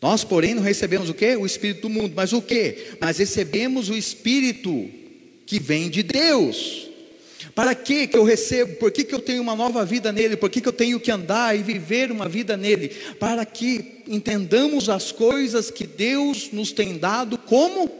nós, 0.00 0.22
porém, 0.22 0.54
não 0.54 0.62
recebemos 0.62 1.10
o 1.10 1.14
que? 1.14 1.36
O 1.36 1.44
Espírito 1.44 1.82
do 1.82 1.90
mundo. 1.90 2.12
Mas 2.14 2.32
o 2.32 2.40
que? 2.40 2.96
Mas 3.00 3.18
recebemos 3.18 3.90
o 3.90 3.96
Espírito 3.96 4.88
que 5.44 5.58
vem 5.58 5.88
de 5.88 6.02
Deus, 6.02 6.86
Para 7.54 7.74
que 7.74 8.06
que 8.06 8.16
eu 8.16 8.22
recebo? 8.22 8.76
Por 8.76 8.92
que, 8.92 9.02
que 9.02 9.14
eu 9.14 9.18
tenho 9.18 9.42
uma 9.42 9.56
nova 9.56 9.84
vida 9.84 10.12
nele? 10.12 10.36
Por 10.36 10.50
que, 10.50 10.60
que 10.60 10.68
eu 10.68 10.72
tenho 10.72 11.00
que 11.00 11.10
andar 11.10 11.58
e 11.58 11.62
viver 11.62 12.12
uma 12.12 12.28
vida 12.28 12.56
nele? 12.56 12.88
Para 13.18 13.44
que 13.44 14.04
entendamos 14.06 14.88
as 14.88 15.10
coisas 15.10 15.70
que 15.70 15.86
Deus 15.86 16.50
nos 16.52 16.70
tem 16.70 16.98
dado 16.98 17.36
como 17.36 17.90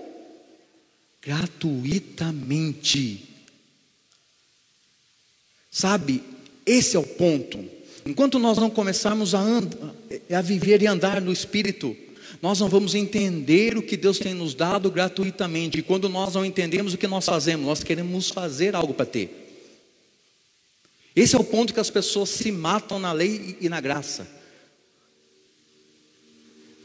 gratuitamente. 1.23 3.25
Sabe, 5.71 6.23
esse 6.65 6.97
é 6.97 7.01
o 7.01 7.05
ponto. 7.05 7.78
Enquanto 8.09 8.39
nós 8.39 8.57
não 8.57 8.71
começarmos 8.71 9.35
a, 9.35 9.39
andar, 9.39 9.95
a 10.35 10.41
viver 10.41 10.81
e 10.81 10.87
andar 10.87 11.21
no 11.21 11.31
Espírito, 11.31 11.95
nós 12.41 12.59
não 12.59 12.67
vamos 12.67 12.95
entender 12.95 13.77
o 13.77 13.83
que 13.83 13.99
Deus 13.99 14.19
tem 14.19 14.33
nos 14.33 14.55
dado 14.55 14.91
gratuitamente. 14.91 15.79
E 15.79 15.83
quando 15.83 16.09
nós 16.09 16.33
não 16.33 16.43
entendemos 16.43 16.95
o 16.95 16.97
que 16.97 17.07
nós 17.07 17.27
fazemos, 17.27 17.67
nós 17.67 17.85
queremos 17.85 18.31
fazer 18.31 18.75
algo 18.75 18.95
para 18.95 19.05
ter. 19.05 19.47
Esse 21.15 21.37
é 21.37 21.39
o 21.39 21.45
ponto 21.45 21.75
que 21.75 21.81
as 21.81 21.91
pessoas 21.91 22.31
se 22.31 22.51
matam 22.51 22.99
na 22.99 23.13
lei 23.13 23.59
e 23.61 23.69
na 23.69 23.79
graça. 23.79 24.27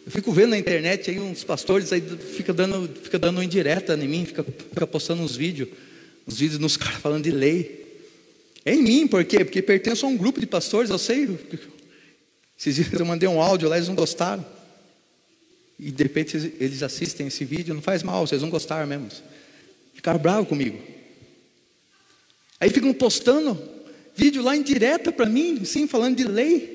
Eu 0.06 0.12
fico 0.12 0.34
vendo 0.34 0.50
na 0.50 0.58
internet 0.58 1.10
aí 1.10 1.22
uns 1.22 1.46
pastores 1.46 1.94
aí 1.94 2.02
fica 2.02 2.54
dando, 2.54 2.90
fica 3.02 3.18
dando 3.18 3.42
indireta 3.42 3.96
em 3.96 4.10
mim, 4.10 4.26
fica, 4.26 4.44
fica 4.44 4.86
postando 4.86 5.22
uns 5.22 5.38
vídeos, 5.38 5.70
uns 6.28 6.38
vídeos 6.38 6.60
nos 6.60 6.76
caras 6.76 7.00
falando 7.00 7.24
de 7.24 7.32
lei. 7.32 7.83
É 8.66 8.74
em 8.74 8.82
mim, 8.82 9.08
por 9.08 9.24
quê? 9.26 9.44
Porque 9.44 9.62
pertenço 9.62 10.06
a 10.06 10.10
um 10.10 10.16
grupo 10.16 10.40
de 10.40 10.48
pastores, 10.48 10.90
eu 10.90 10.98
sei. 10.98 11.28
Esses 12.58 12.76
dias 12.76 12.94
eu 12.94 13.06
mandei 13.06 13.28
um 13.28 13.42
áudio 13.42 13.68
lá, 13.68 13.76
eles 13.76 13.90
não 13.90 13.96
gostaram. 13.96 14.46
E 15.78 15.92
de 15.92 16.04
repente 16.04 16.54
eles 16.60 16.82
assistem 16.82 17.28
esse 17.28 17.44
vídeo, 17.44 17.74
não 17.74 17.82
faz 17.82 18.04
mal, 18.04 18.26
vocês 18.26 18.42
não 18.42 18.50
gostaram 18.50 18.88
mesmo. 18.88 19.10
Ficaram 19.94 20.20
bravos 20.20 20.48
comigo. 20.48 20.78
Aí 22.60 22.70
ficam 22.70 22.94
postando 22.94 23.62
vídeo 24.16 24.42
lá 24.42 24.56
em 24.56 24.62
direta 24.62 25.12
para 25.12 25.26
mim, 25.26 25.66
sim, 25.66 25.88
falando 25.88 26.16
de 26.16 26.24
lei. 26.24 26.74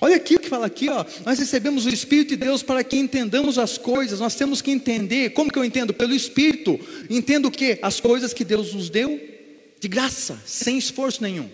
Olha 0.00 0.16
aqui 0.16 0.34
o 0.34 0.40
que 0.40 0.48
fala 0.48 0.66
aqui, 0.66 0.90
ó. 0.90 1.04
Nós 1.24 1.38
recebemos 1.38 1.86
o 1.86 1.88
Espírito 1.88 2.30
de 2.30 2.36
Deus 2.36 2.62
para 2.62 2.84
que 2.84 2.96
entendamos 2.96 3.56
as 3.58 3.78
coisas. 3.78 4.20
Nós 4.20 4.34
temos 4.34 4.60
que 4.60 4.70
entender. 4.70 5.30
Como 5.30 5.50
que 5.50 5.58
eu 5.58 5.64
entendo? 5.64 5.94
Pelo 5.94 6.14
Espírito. 6.14 6.78
Entendo 7.08 7.46
o 7.46 7.50
que? 7.50 7.78
As 7.80 8.00
coisas 8.00 8.34
que 8.34 8.44
Deus 8.44 8.74
nos 8.74 8.90
deu 8.90 9.37
de 9.80 9.88
graça, 9.88 10.40
sem 10.44 10.78
esforço 10.78 11.22
nenhum. 11.22 11.50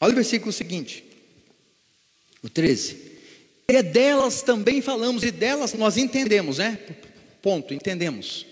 Olha 0.00 0.12
o 0.12 0.16
versículo 0.16 0.52
seguinte, 0.52 1.04
o 2.42 2.48
13. 2.48 3.12
E 3.70 3.76
é 3.76 3.82
delas 3.82 4.42
também 4.42 4.82
falamos, 4.82 5.22
e 5.22 5.30
delas 5.30 5.72
nós 5.74 5.96
entendemos, 5.96 6.58
né? 6.58 6.78
Ponto, 7.40 7.72
entendemos. 7.72 8.46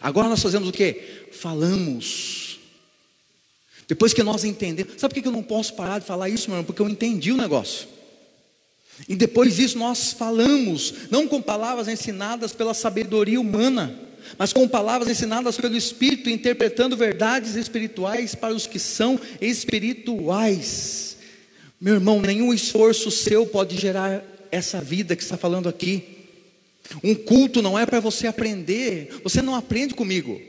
Agora 0.00 0.28
nós 0.28 0.42
fazemos 0.42 0.68
o 0.68 0.72
que? 0.72 1.26
Falamos. 1.32 2.60
Depois 3.88 4.14
que 4.14 4.22
nós 4.22 4.44
entendemos, 4.44 4.94
sabe 4.98 5.14
por 5.14 5.22
que 5.22 5.28
eu 5.28 5.32
não 5.32 5.42
posso 5.42 5.74
parar 5.74 5.98
de 5.98 6.06
falar 6.06 6.28
isso, 6.28 6.48
meu 6.48 6.56
irmão? 6.56 6.64
Porque 6.64 6.80
eu 6.80 6.88
entendi 6.88 7.32
o 7.32 7.36
negócio. 7.36 7.88
E 9.08 9.16
depois 9.16 9.56
disso 9.56 9.78
nós 9.78 10.12
falamos, 10.12 10.94
não 11.10 11.26
com 11.26 11.40
palavras 11.42 11.88
ensinadas 11.88 12.52
pela 12.52 12.74
sabedoria 12.74 13.40
humana, 13.40 13.98
mas 14.38 14.52
com 14.52 14.66
palavras 14.68 15.10
ensinadas 15.10 15.56
pelo 15.56 15.76
Espírito, 15.76 16.30
interpretando 16.30 16.96
verdades 16.96 17.54
espirituais 17.56 18.34
para 18.34 18.54
os 18.54 18.66
que 18.66 18.78
são 18.78 19.18
espirituais. 19.40 21.16
Meu 21.80 21.94
irmão, 21.94 22.20
nenhum 22.20 22.52
esforço 22.54 23.10
seu 23.10 23.46
pode 23.46 23.76
gerar 23.76 24.22
essa 24.50 24.80
vida 24.80 25.16
que 25.16 25.22
está 25.22 25.36
falando 25.36 25.68
aqui. 25.68 26.04
Um 27.02 27.14
culto 27.14 27.62
não 27.62 27.78
é 27.78 27.86
para 27.86 28.00
você 28.00 28.26
aprender, 28.26 29.20
você 29.24 29.40
não 29.40 29.54
aprende 29.54 29.94
comigo. 29.94 30.40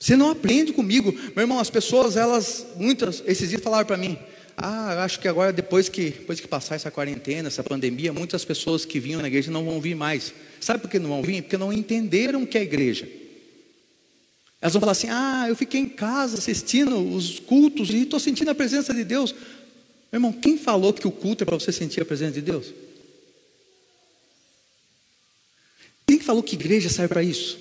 Você 0.00 0.16
não 0.16 0.30
aprende 0.30 0.72
comigo. 0.72 1.12
Meu 1.34 1.44
irmão, 1.44 1.58
as 1.58 1.70
pessoas, 1.70 2.16
elas, 2.16 2.66
muitas, 2.76 3.22
esses 3.26 3.48
dias 3.48 3.62
falaram 3.62 3.86
para 3.86 3.96
mim, 3.96 4.18
ah, 4.56 5.02
acho 5.04 5.18
que 5.18 5.26
agora, 5.26 5.52
depois 5.52 5.88
que, 5.88 6.10
depois 6.10 6.40
que 6.40 6.46
passar 6.46 6.76
essa 6.76 6.90
quarentena, 6.90 7.48
essa 7.48 7.62
pandemia, 7.62 8.12
muitas 8.12 8.44
pessoas 8.44 8.84
que 8.84 9.00
vinham 9.00 9.20
na 9.20 9.28
igreja 9.28 9.50
não 9.50 9.64
vão 9.64 9.80
vir 9.80 9.96
mais. 9.96 10.32
Sabe 10.60 10.80
por 10.80 10.90
que 10.90 10.98
não 10.98 11.08
vão 11.08 11.22
vir? 11.22 11.42
Porque 11.42 11.56
não 11.56 11.72
entenderam 11.72 12.42
o 12.42 12.46
que 12.46 12.56
é 12.56 12.62
igreja. 12.62 13.08
Elas 14.60 14.72
vão 14.72 14.80
falar 14.80 14.92
assim: 14.92 15.08
ah, 15.10 15.46
eu 15.48 15.56
fiquei 15.56 15.80
em 15.80 15.88
casa 15.88 16.38
assistindo 16.38 16.96
os 17.14 17.40
cultos 17.40 17.90
e 17.90 18.02
estou 18.02 18.20
sentindo 18.20 18.50
a 18.50 18.54
presença 18.54 18.94
de 18.94 19.04
Deus. 19.04 19.32
Meu 20.12 20.18
irmão, 20.18 20.32
quem 20.32 20.56
falou 20.56 20.92
que 20.92 21.06
o 21.06 21.10
culto 21.10 21.42
é 21.42 21.44
para 21.44 21.58
você 21.58 21.72
sentir 21.72 22.00
a 22.00 22.04
presença 22.04 22.32
de 22.32 22.42
Deus? 22.42 22.72
Quem 26.06 26.20
falou 26.20 26.42
que 26.42 26.54
igreja 26.54 26.88
serve 26.88 27.08
para 27.08 27.22
isso? 27.22 27.58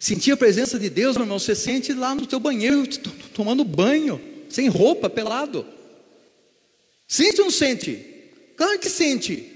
Sentir 0.00 0.32
a 0.32 0.36
presença 0.36 0.78
de 0.78 0.88
Deus, 0.88 1.16
meu 1.16 1.24
irmão, 1.24 1.38
você 1.38 1.54
sente 1.54 1.92
lá 1.92 2.14
no 2.14 2.26
teu 2.26 2.40
banheiro, 2.40 2.84
tomando 3.34 3.62
banho, 3.62 4.20
sem 4.52 4.68
roupa, 4.68 5.08
pelado. 5.10 5.66
Sente 7.08 7.40
ou 7.40 7.46
não 7.46 7.52
sente? 7.52 8.04
Claro 8.56 8.78
que 8.78 8.88
sente. 8.88 9.52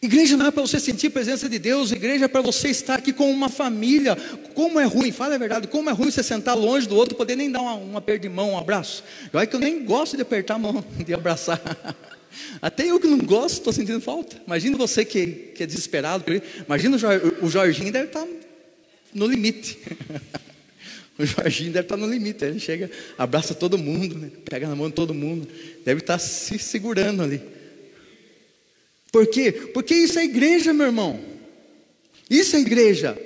Igreja 0.00 0.36
não 0.36 0.46
é 0.46 0.50
para 0.50 0.62
você 0.62 0.80
sentir 0.80 1.08
a 1.08 1.10
presença 1.10 1.48
de 1.48 1.58
Deus, 1.58 1.92
igreja 1.92 2.24
é 2.24 2.28
para 2.28 2.40
você 2.40 2.68
estar 2.68 2.96
aqui 2.96 3.12
com 3.12 3.30
uma 3.30 3.48
família. 3.48 4.16
Como 4.54 4.80
é 4.80 4.84
ruim, 4.84 5.12
fala 5.12 5.34
a 5.34 5.38
verdade, 5.38 5.68
como 5.68 5.88
é 5.88 5.92
ruim 5.92 6.10
você 6.10 6.22
sentar 6.22 6.56
longe 6.56 6.88
do 6.88 6.96
outro, 6.96 7.14
poder 7.14 7.36
nem 7.36 7.50
dar 7.50 7.60
uma, 7.60 7.74
um 7.74 7.96
aperto 7.96 8.22
de 8.22 8.28
mão, 8.28 8.52
um 8.52 8.58
abraço. 8.58 9.04
Olha 9.32 9.46
que 9.46 9.54
eu 9.54 9.60
nem 9.60 9.84
gosto 9.84 10.16
de 10.16 10.22
apertar 10.22 10.54
a 10.54 10.58
mão, 10.58 10.84
de 11.04 11.14
abraçar. 11.14 11.60
Até 12.60 12.86
eu 12.86 12.98
que 12.98 13.06
não 13.06 13.18
gosto, 13.18 13.58
estou 13.58 13.72
sentindo 13.72 14.00
falta. 14.00 14.40
Imagina 14.46 14.76
você 14.76 15.04
que, 15.04 15.26
que 15.54 15.62
é 15.62 15.66
desesperado. 15.66 16.24
Imagina 16.66 16.96
o 17.40 17.48
Jorginho 17.48 17.92
deve 17.92 18.06
estar 18.06 18.26
no 19.14 19.26
limite. 19.26 19.78
O 21.18 21.26
Jorginho 21.26 21.72
deve 21.72 21.84
estar 21.84 21.96
no 21.96 22.06
limite. 22.06 22.44
Ele 22.44 22.58
chega, 22.58 22.90
abraça 23.18 23.54
todo 23.54 23.76
mundo, 23.78 24.18
né? 24.18 24.30
pega 24.44 24.66
na 24.68 24.74
mão 24.74 24.88
de 24.88 24.94
todo 24.94 25.12
mundo. 25.12 25.46
Deve 25.84 26.00
estar 26.00 26.18
se 26.18 26.58
segurando 26.58 27.22
ali. 27.22 27.40
Por 29.10 29.26
quê? 29.26 29.52
Porque 29.52 29.94
isso 29.94 30.18
é 30.18 30.24
igreja, 30.24 30.72
meu 30.72 30.86
irmão. 30.86 31.20
Isso 32.30 32.56
é 32.56 32.60
igreja. 32.60 33.18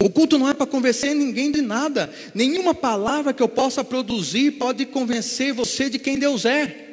O 0.00 0.10
culto 0.10 0.36
não 0.36 0.48
é 0.48 0.54
para 0.54 0.66
convencer 0.66 1.14
ninguém 1.14 1.52
de 1.52 1.62
nada. 1.62 2.12
Nenhuma 2.34 2.74
palavra 2.74 3.32
que 3.32 3.42
eu 3.42 3.48
possa 3.48 3.84
produzir 3.84 4.52
pode 4.52 4.84
convencer 4.86 5.52
você 5.52 5.88
de 5.88 5.98
quem 5.98 6.18
Deus 6.18 6.44
é. 6.44 6.88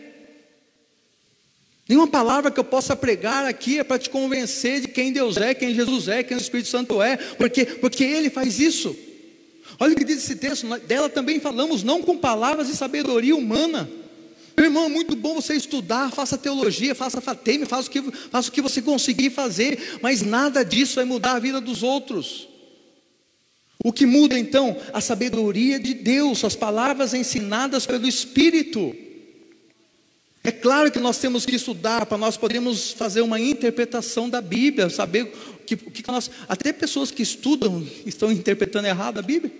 Nenhuma 1.88 2.08
palavra 2.08 2.52
que 2.52 2.60
eu 2.60 2.64
possa 2.64 2.96
pregar 2.96 3.46
aqui 3.46 3.80
é 3.80 3.84
para 3.84 3.98
te 3.98 4.12
convencer 4.12 4.82
de 4.82 4.88
quem 4.90 5.12
Deus 5.12 5.38
é, 5.38 5.56
quem 5.56 5.74
Jesus 5.74 6.08
é, 6.08 6.22
quem 6.22 6.38
o 6.38 6.40
Espírito 6.40 6.70
Santo 6.70 7.02
é, 7.02 7.18
porque, 7.18 7.66
porque 7.66 8.04
Ele 8.04 8.30
faz 8.30 8.60
isso. 8.60 8.96
Olha 9.78 9.94
o 9.94 9.96
que 9.96 10.06
diz 10.06 10.18
esse 10.18 10.36
texto, 10.36 10.66
dela 10.80 11.10
também 11.10 11.40
falamos 11.40 11.84
não 11.84 12.02
com 12.02 12.18
palavras 12.18 12.68
de 12.68 12.76
sabedoria 12.76 13.36
humana. 13.36 13.90
Meu 14.56 14.66
irmão, 14.66 14.86
é 14.86 14.90
muito 14.90 15.16
bom 15.16 15.36
você 15.36 15.54
estudar, 15.54 16.12
faça 16.12 16.38
teologia, 16.38 16.94
faça 16.94 17.22
fateme, 17.22 17.66
faça 17.66 17.88
o, 17.88 17.92
que, 17.92 18.02
faça 18.12 18.50
o 18.50 18.52
que 18.52 18.62
você 18.62 18.82
conseguir 18.82 19.30
fazer, 19.30 20.00
mas 20.02 20.22
nada 20.22 20.66
disso 20.66 20.96
vai 20.96 21.06
mudar 21.06 21.34
a 21.34 21.40
vida 21.40 21.62
dos 21.62 21.82
outros. 21.82 22.50
O 23.82 23.94
que 23.94 24.06
muda 24.06 24.38
então? 24.38 24.76
A 24.92 25.00
sabedoria 25.00 25.80
de 25.80 25.94
Deus, 25.94 26.44
as 26.44 26.56
palavras 26.56 27.14
ensinadas 27.14 27.86
pelo 27.86 28.06
Espírito. 28.06 28.94
É 30.44 30.52
claro 30.52 30.92
que 30.92 31.00
nós 31.00 31.18
temos 31.18 31.46
que 31.46 31.56
estudar 31.56 32.06
para 32.06 32.18
nós 32.18 32.36
podermos 32.36 32.92
fazer 32.92 33.22
uma 33.22 33.40
interpretação 33.40 34.30
da 34.30 34.42
Bíblia, 34.42 34.90
saber 34.90 35.32
que, 35.76 35.88
o 35.88 35.92
que 35.92 36.08
nós. 36.08 36.30
Até 36.48 36.74
pessoas 36.74 37.12
que 37.12 37.22
estudam 37.22 37.86
estão 38.06 38.32
interpretando 38.32 38.88
errado 38.88 39.20
a 39.20 39.22
Bíblia. 39.22 39.52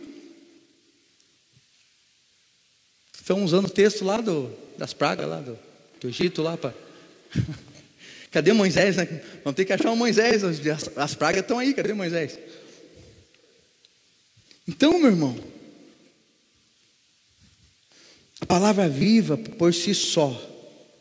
Estão 3.14 3.44
usando 3.44 3.66
o 3.66 3.70
texto 3.70 4.04
lá 4.04 4.20
do, 4.20 4.52
das 4.78 4.94
pragas, 4.94 5.28
lá 5.28 5.40
do, 5.40 5.58
do 6.00 6.08
Egito, 6.08 6.42
lá 6.42 6.58
para. 6.58 6.74
Cadê 8.32 8.54
Moisés? 8.54 8.98
Né? 8.98 9.06
Vamos 9.44 9.56
ter 9.56 9.66
que 9.66 9.74
achar 9.74 9.92
um 9.92 9.96
Moisés. 9.96 10.44
As, 10.44 10.98
as 10.98 11.16
pragas 11.16 11.42
estão 11.42 11.58
aí, 11.58 11.74
cadê 11.74 11.94
Moisés? 11.94 12.38
Então, 14.68 15.00
meu 15.00 15.10
irmão, 15.10 15.36
a 18.40 18.46
palavra 18.46 18.88
viva 18.88 19.36
por 19.36 19.74
si 19.74 19.96
só 19.96 20.50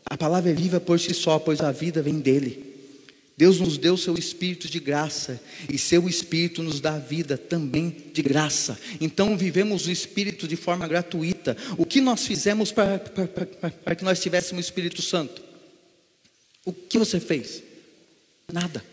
a 0.09 0.17
palavra 0.17 0.49
é 0.49 0.53
viva 0.53 0.79
por 0.79 0.99
si 0.99 1.13
só, 1.13 1.37
pois 1.37 1.61
a 1.61 1.71
vida 1.71 2.01
vem 2.01 2.19
dele. 2.19 2.68
Deus 3.39 3.57
nos 3.57 3.77
deu 3.77 3.95
seu 3.95 4.15
espírito 4.15 4.67
de 4.67 4.81
graça 4.81 5.41
e 5.71 5.77
seu 5.77 6.09
espírito 6.09 6.61
nos 6.61 6.81
dá 6.81 6.99
vida 6.99 7.37
também 7.37 7.89
de 8.11 8.21
graça. 8.21 8.77
Então 8.99 9.37
vivemos 9.37 9.87
o 9.87 9.91
espírito 9.91 10.45
de 10.45 10.57
forma 10.57 10.85
gratuita. 10.85 11.55
O 11.77 11.85
que 11.85 12.01
nós 12.01 12.27
fizemos 12.27 12.69
para, 12.73 12.99
para, 12.99 13.95
que 13.95 14.03
nós 14.03 14.19
tivéssemos 14.19 14.65
o 14.65 14.67
Espírito 14.67 15.01
Santo? 15.01 15.41
O 16.65 16.73
que 16.73 16.97
você 16.97 17.17
fez? 17.17 17.63
Nada. 18.51 18.83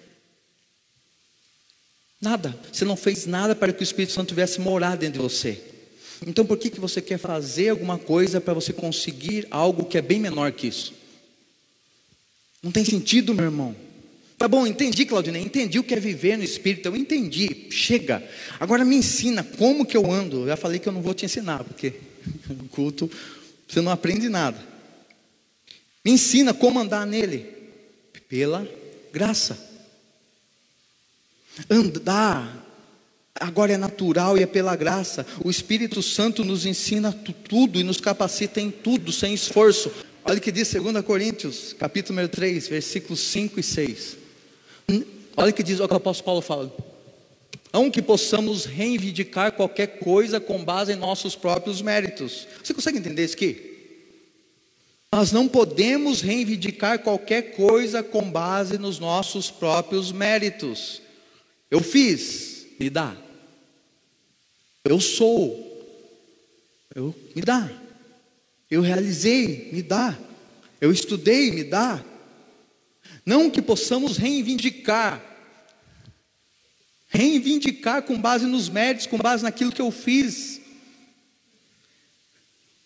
Nada. 2.21 2.57
Você 2.73 2.85
não 2.85 2.97
fez 2.97 3.27
nada 3.27 3.53
para 3.53 3.73
que 3.73 3.83
o 3.83 3.83
Espírito 3.83 4.13
Santo 4.13 4.29
tivesse 4.29 4.61
morado 4.61 5.01
dentro 5.01 5.21
de 5.21 5.29
você. 5.29 5.61
Então 6.25 6.47
por 6.47 6.57
que, 6.57 6.71
que 6.71 6.79
você 6.79 7.03
quer 7.03 7.19
fazer 7.19 7.71
alguma 7.71 7.99
coisa 7.99 8.41
para 8.41 8.55
você 8.55 8.73
conseguir 8.73 9.49
algo 9.51 9.87
que 9.87 9.99
é 9.99 10.03
bem 10.03 10.21
menor 10.21 10.53
que 10.53 10.69
isso? 10.69 10.95
Não 12.63 12.71
tem 12.71 12.85
sentido, 12.85 13.35
meu 13.35 13.47
irmão. 13.47 13.86
Tá 14.39 14.47
bom, 14.47 14.67
entendi, 14.67 15.07
Claudinei, 15.07 15.43
entendi 15.43 15.79
o 15.79 15.85
que 15.85 15.95
é 15.95 16.01
viver 16.01 16.37
no 16.37 16.45
Espírito, 16.45 16.87
eu 16.87 16.97
entendi, 16.97 17.69
chega. 17.71 18.23
Agora 18.61 18.85
me 18.85 18.97
ensina 18.97 19.43
como 19.43 19.87
que 19.87 19.97
eu 19.97 20.11
ando. 20.11 20.43
Eu 20.43 20.49
já 20.49 20.57
falei 20.57 20.79
que 20.79 20.87
eu 20.87 20.93
não 20.93 21.01
vou 21.01 21.15
te 21.15 21.25
ensinar, 21.25 21.65
porque 21.65 21.95
no 22.49 22.69
culto 22.69 23.11
você 23.67 23.81
não 23.81 23.91
aprende 23.91 24.29
nada. 24.29 24.59
Me 26.05 26.13
ensina 26.13 26.53
como 26.53 26.79
andar 26.79 27.07
nele, 27.07 27.47
pela 28.29 28.69
graça. 29.13 29.59
Andar 31.71 32.65
agora 33.35 33.73
é 33.73 33.77
natural 33.79 34.37
e 34.37 34.43
é 34.43 34.47
pela 34.47 34.77
graça. 34.77 35.27
O 35.43 35.51
Espírito 35.51 36.03
Santo 36.03 36.45
nos 36.45 36.67
ensina 36.67 37.11
tudo 37.11 37.81
e 37.81 37.83
nos 37.83 38.01
capacita 38.01 38.61
em 38.61 38.71
tudo, 38.71 39.11
sem 39.13 39.33
esforço. 39.33 39.91
Olha 40.25 40.39
o 40.39 40.41
que 40.41 40.53
diz 40.53 40.73
2 40.73 41.05
Coríntios, 41.05 41.73
capítulo 41.73 42.29
3, 42.29 42.69
versículos 42.69 43.21
5 43.21 43.59
e 43.59 43.63
6. 43.63 44.26
Olha 45.37 45.51
o 45.51 45.53
que 45.53 45.63
diz 45.63 45.81
o 45.81 45.83
o 45.83 45.95
apóstolo 45.95 46.25
Paulo 46.25 46.41
fala. 46.41 46.73
Não 47.73 47.91
que 47.91 48.01
possamos 48.01 48.65
reivindicar 48.65 49.53
qualquer 49.53 49.99
coisa 49.99 50.41
com 50.41 50.65
base 50.65 50.93
em 50.93 50.97
nossos 50.97 51.37
próprios 51.37 51.83
méritos. 51.83 52.49
Você 52.65 52.73
consegue 52.73 52.99
entender 52.99 53.25
isso 53.25 53.35
aqui? 53.35 53.77
Nós 55.13 55.31
não 55.31 55.47
podemos 55.47 56.21
reivindicar 56.21 56.99
qualquer 57.01 57.55
coisa 57.55 58.03
com 58.03 58.31
base 58.31 58.79
nos 58.79 58.99
nossos 58.99 59.51
próprios 59.51 60.11
méritos. 60.11 61.03
Eu 61.71 61.81
fiz, 61.81 62.67
me 62.79 62.89
dá. 62.89 63.17
Eu 64.85 65.01
sou, 65.01 65.67
eu 66.95 67.15
me 67.35 67.43
dá. 67.43 67.71
Eu 68.71 68.81
realizei, 68.81 69.69
me 69.73 69.83
dá. 69.83 70.17
Eu 70.81 70.91
estudei, 70.93 71.51
me 71.51 71.65
dá. 71.65 72.05
Não 73.27 73.51
que 73.51 73.61
possamos 73.61 74.17
reivindicar, 74.17 75.21
reivindicar 77.09 78.03
com 78.03 78.17
base 78.17 78.47
nos 78.47 78.69
méritos, 78.69 79.09
com 79.09 79.19
base 79.19 79.43
naquilo 79.43 79.73
que 79.73 79.83
eu 79.83 79.91
fiz. 79.91 80.61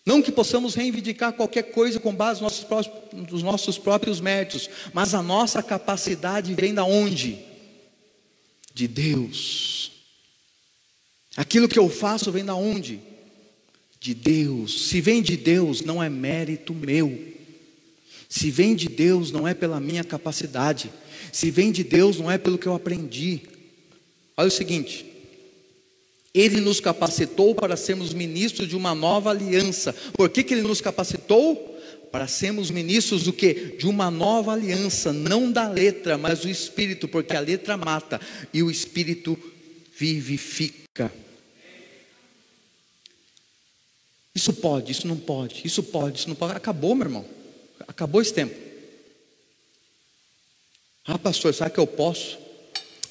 Não 0.03 0.19
que 0.19 0.31
possamos 0.31 0.73
reivindicar 0.73 1.33
qualquer 1.33 1.71
coisa 1.71 1.99
com 1.99 2.11
base 2.11 2.41
nos 2.41 2.51
nossos, 2.51 2.63
próprios, 2.63 3.31
nos 3.31 3.43
nossos 3.43 3.77
próprios 3.77 4.19
méritos, 4.19 4.67
mas 4.91 5.13
a 5.13 5.21
nossa 5.21 5.61
capacidade 5.61 6.55
vem 6.55 6.73
da 6.73 6.83
onde? 6.83 7.37
De 8.73 8.87
Deus. 8.87 9.91
Aquilo 11.37 11.69
que 11.69 11.77
eu 11.77 11.87
faço 11.87 12.31
vem 12.31 12.43
da 12.43 12.55
onde? 12.55 12.99
De 13.99 14.15
Deus. 14.15 14.87
Se 14.87 14.99
vem 14.99 15.21
de 15.21 15.37
Deus, 15.37 15.81
não 15.81 16.01
é 16.01 16.09
mérito 16.09 16.73
meu. 16.73 17.31
Se 18.31 18.49
vem 18.49 18.73
de 18.75 18.87
Deus, 18.87 19.29
não 19.29 19.45
é 19.45 19.53
pela 19.53 19.77
minha 19.77 20.05
capacidade. 20.05 20.89
Se 21.33 21.51
vem 21.51 21.69
de 21.69 21.83
Deus, 21.83 22.17
não 22.17 22.31
é 22.31 22.37
pelo 22.37 22.57
que 22.57 22.65
eu 22.65 22.73
aprendi. 22.73 23.41
Olha 24.37 24.47
o 24.47 24.51
seguinte: 24.51 25.05
Ele 26.33 26.61
nos 26.61 26.79
capacitou 26.79 27.53
para 27.53 27.75
sermos 27.75 28.13
ministros 28.13 28.69
de 28.69 28.77
uma 28.77 28.95
nova 28.95 29.31
aliança. 29.31 29.93
Por 30.13 30.29
que, 30.29 30.45
que 30.45 30.53
Ele 30.53 30.61
nos 30.61 30.79
capacitou? 30.79 31.77
Para 32.09 32.25
sermos 32.25 32.71
ministros 32.71 33.23
do 33.23 33.33
que? 33.33 33.75
De 33.77 33.85
uma 33.85 34.09
nova 34.09 34.53
aliança, 34.53 35.11
não 35.11 35.51
da 35.51 35.67
letra, 35.67 36.17
mas 36.17 36.39
do 36.39 36.49
Espírito, 36.49 37.09
porque 37.09 37.35
a 37.35 37.41
letra 37.41 37.75
mata 37.75 38.19
e 38.53 38.63
o 38.63 38.71
Espírito 38.71 39.37
vivifica. 39.99 41.11
Isso 44.33 44.53
pode, 44.53 44.93
isso 44.93 45.05
não 45.05 45.17
pode, 45.17 45.63
isso 45.65 45.83
pode, 45.83 46.19
isso 46.19 46.29
não 46.29 46.35
pode. 46.35 46.55
Acabou, 46.55 46.95
meu 46.95 47.07
irmão. 47.07 47.40
Acabou 47.87 48.21
esse 48.21 48.33
tempo. 48.33 48.55
Ah, 51.05 51.17
pastor, 51.17 51.53
será 51.53 51.69
que 51.69 51.79
eu 51.79 51.87
posso? 51.87 52.37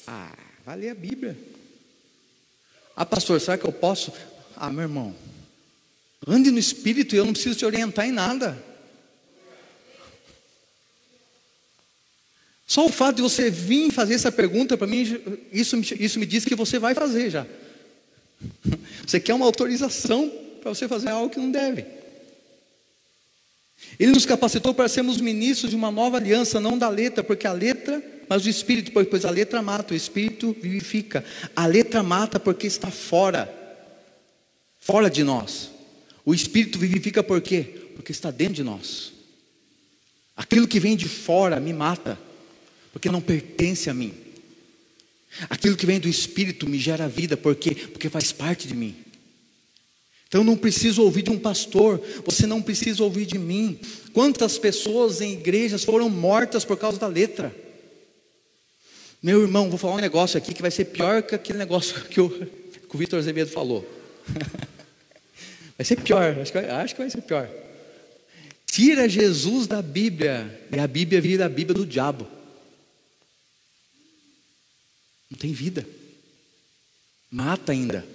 Ah, 0.07 0.35
vai 0.65 0.77
ler 0.77 0.89
a 0.89 0.95
Bíblia. 0.95 1.37
Ah, 2.95 3.05
pastor, 3.05 3.39
será 3.39 3.57
que 3.57 3.65
eu 3.65 3.71
posso? 3.71 4.13
Ah, 4.55 4.69
meu 4.69 4.83
irmão, 4.83 5.15
ande 6.27 6.51
no 6.51 6.59
Espírito 6.59 7.15
e 7.15 7.17
eu 7.17 7.25
não 7.25 7.33
preciso 7.33 7.57
te 7.57 7.65
orientar 7.65 8.07
em 8.07 8.11
nada. 8.11 8.71
Só 12.65 12.85
o 12.85 12.89
fato 12.89 13.17
de 13.17 13.21
você 13.21 13.49
vir 13.49 13.91
fazer 13.91 14.13
essa 14.13 14.31
pergunta 14.31 14.77
para 14.77 14.87
mim, 14.87 15.01
isso, 15.51 15.75
isso 15.99 16.19
me 16.19 16.25
diz 16.25 16.45
que 16.45 16.55
você 16.55 16.79
vai 16.79 16.95
fazer 16.95 17.29
já. 17.29 17.45
Você 19.05 19.19
quer 19.19 19.33
uma 19.33 19.45
autorização 19.45 20.29
para 20.61 20.73
você 20.73 20.87
fazer 20.87 21.09
algo 21.09 21.29
que 21.29 21.39
não 21.39 21.51
deve. 21.51 21.85
Ele 23.99 24.11
nos 24.11 24.25
capacitou 24.25 24.73
para 24.73 24.87
sermos 24.87 25.19
ministros 25.19 25.69
de 25.69 25.75
uma 25.75 25.91
nova 25.91 26.17
aliança, 26.17 26.59
não 26.59 26.77
da 26.77 26.89
letra, 26.89 27.23
porque 27.23 27.45
a 27.45 27.53
letra, 27.53 28.03
mas 28.27 28.43
do 28.43 28.49
Espírito, 28.49 28.91
pois 28.91 29.25
a 29.25 29.29
letra 29.29 29.61
mata, 29.61 29.93
o 29.93 29.97
Espírito 29.97 30.55
vivifica. 30.61 31.23
A 31.55 31.65
letra 31.65 32.01
mata 32.01 32.39
porque 32.39 32.67
está 32.67 32.89
fora, 32.89 33.53
fora 34.79 35.09
de 35.09 35.23
nós. 35.23 35.71
O 36.25 36.33
Espírito 36.33 36.79
vivifica 36.79 37.21
por 37.21 37.41
quê? 37.41 37.61
Porque 37.95 38.11
está 38.11 38.31
dentro 38.31 38.55
de 38.55 38.63
nós. 38.63 39.11
Aquilo 40.35 40.67
que 40.67 40.79
vem 40.79 40.95
de 40.95 41.07
fora 41.07 41.59
me 41.59 41.73
mata, 41.73 42.17
porque 42.91 43.09
não 43.11 43.21
pertence 43.21 43.89
a 43.89 43.93
mim. 43.93 44.13
Aquilo 45.49 45.77
que 45.77 45.85
vem 45.85 45.99
do 45.99 46.07
Espírito 46.09 46.67
me 46.67 46.77
gera 46.77 47.07
vida, 47.07 47.37
por 47.37 47.55
quê? 47.55 47.75
Porque 47.75 48.09
faz 48.09 48.31
parte 48.31 48.67
de 48.67 48.73
mim. 48.73 48.95
Então 50.31 50.45
não 50.45 50.55
preciso 50.55 51.03
ouvir 51.03 51.23
de 51.23 51.29
um 51.29 51.37
pastor, 51.37 52.01
você 52.23 52.47
não 52.47 52.61
precisa 52.61 53.03
ouvir 53.03 53.25
de 53.25 53.37
mim. 53.37 53.77
Quantas 54.13 54.57
pessoas 54.57 55.19
em 55.19 55.33
igrejas 55.33 55.83
foram 55.83 56.09
mortas 56.09 56.63
por 56.63 56.77
causa 56.77 56.97
da 56.97 57.05
letra? 57.05 57.53
Meu 59.21 59.41
irmão, 59.41 59.69
vou 59.69 59.77
falar 59.77 59.95
um 59.95 59.99
negócio 59.99 60.37
aqui 60.37 60.53
que 60.53 60.61
vai 60.61 60.71
ser 60.71 60.85
pior 60.85 61.21
que 61.21 61.35
aquele 61.35 61.59
negócio 61.59 61.99
que 62.07 62.21
o, 62.21 62.47
o 62.93 62.97
Vitor 62.97 63.19
Azevedo 63.19 63.51
falou. 63.51 63.85
Vai 65.77 65.85
ser 65.85 65.99
pior, 65.99 66.39
acho 66.39 66.51
que 66.51 66.57
acho 66.59 66.93
que 66.93 67.01
vai 67.01 67.09
ser 67.09 67.21
pior. 67.23 67.49
Tira 68.67 69.09
Jesus 69.09 69.65
da 69.65 69.81
Bíblia 69.81 70.61
e 70.71 70.79
a 70.79 70.85
Bíblia 70.85 71.19
vira 71.19 71.47
a 71.47 71.49
Bíblia 71.49 71.73
do 71.73 71.87
diabo. 71.87 72.27
Não 75.27 75.39
tem 75.39 75.51
vida. 75.51 75.83
Mata 77.31 77.71
ainda. 77.71 78.05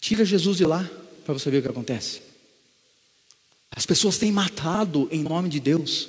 Tira 0.00 0.24
Jesus 0.24 0.56
de 0.56 0.64
lá 0.64 0.88
para 1.24 1.34
você 1.34 1.50
ver 1.50 1.58
o 1.58 1.62
que 1.62 1.68
acontece. 1.68 2.22
As 3.70 3.86
pessoas 3.86 4.18
têm 4.18 4.32
matado 4.32 5.08
em 5.12 5.22
nome 5.22 5.48
de 5.48 5.60
Deus, 5.60 6.08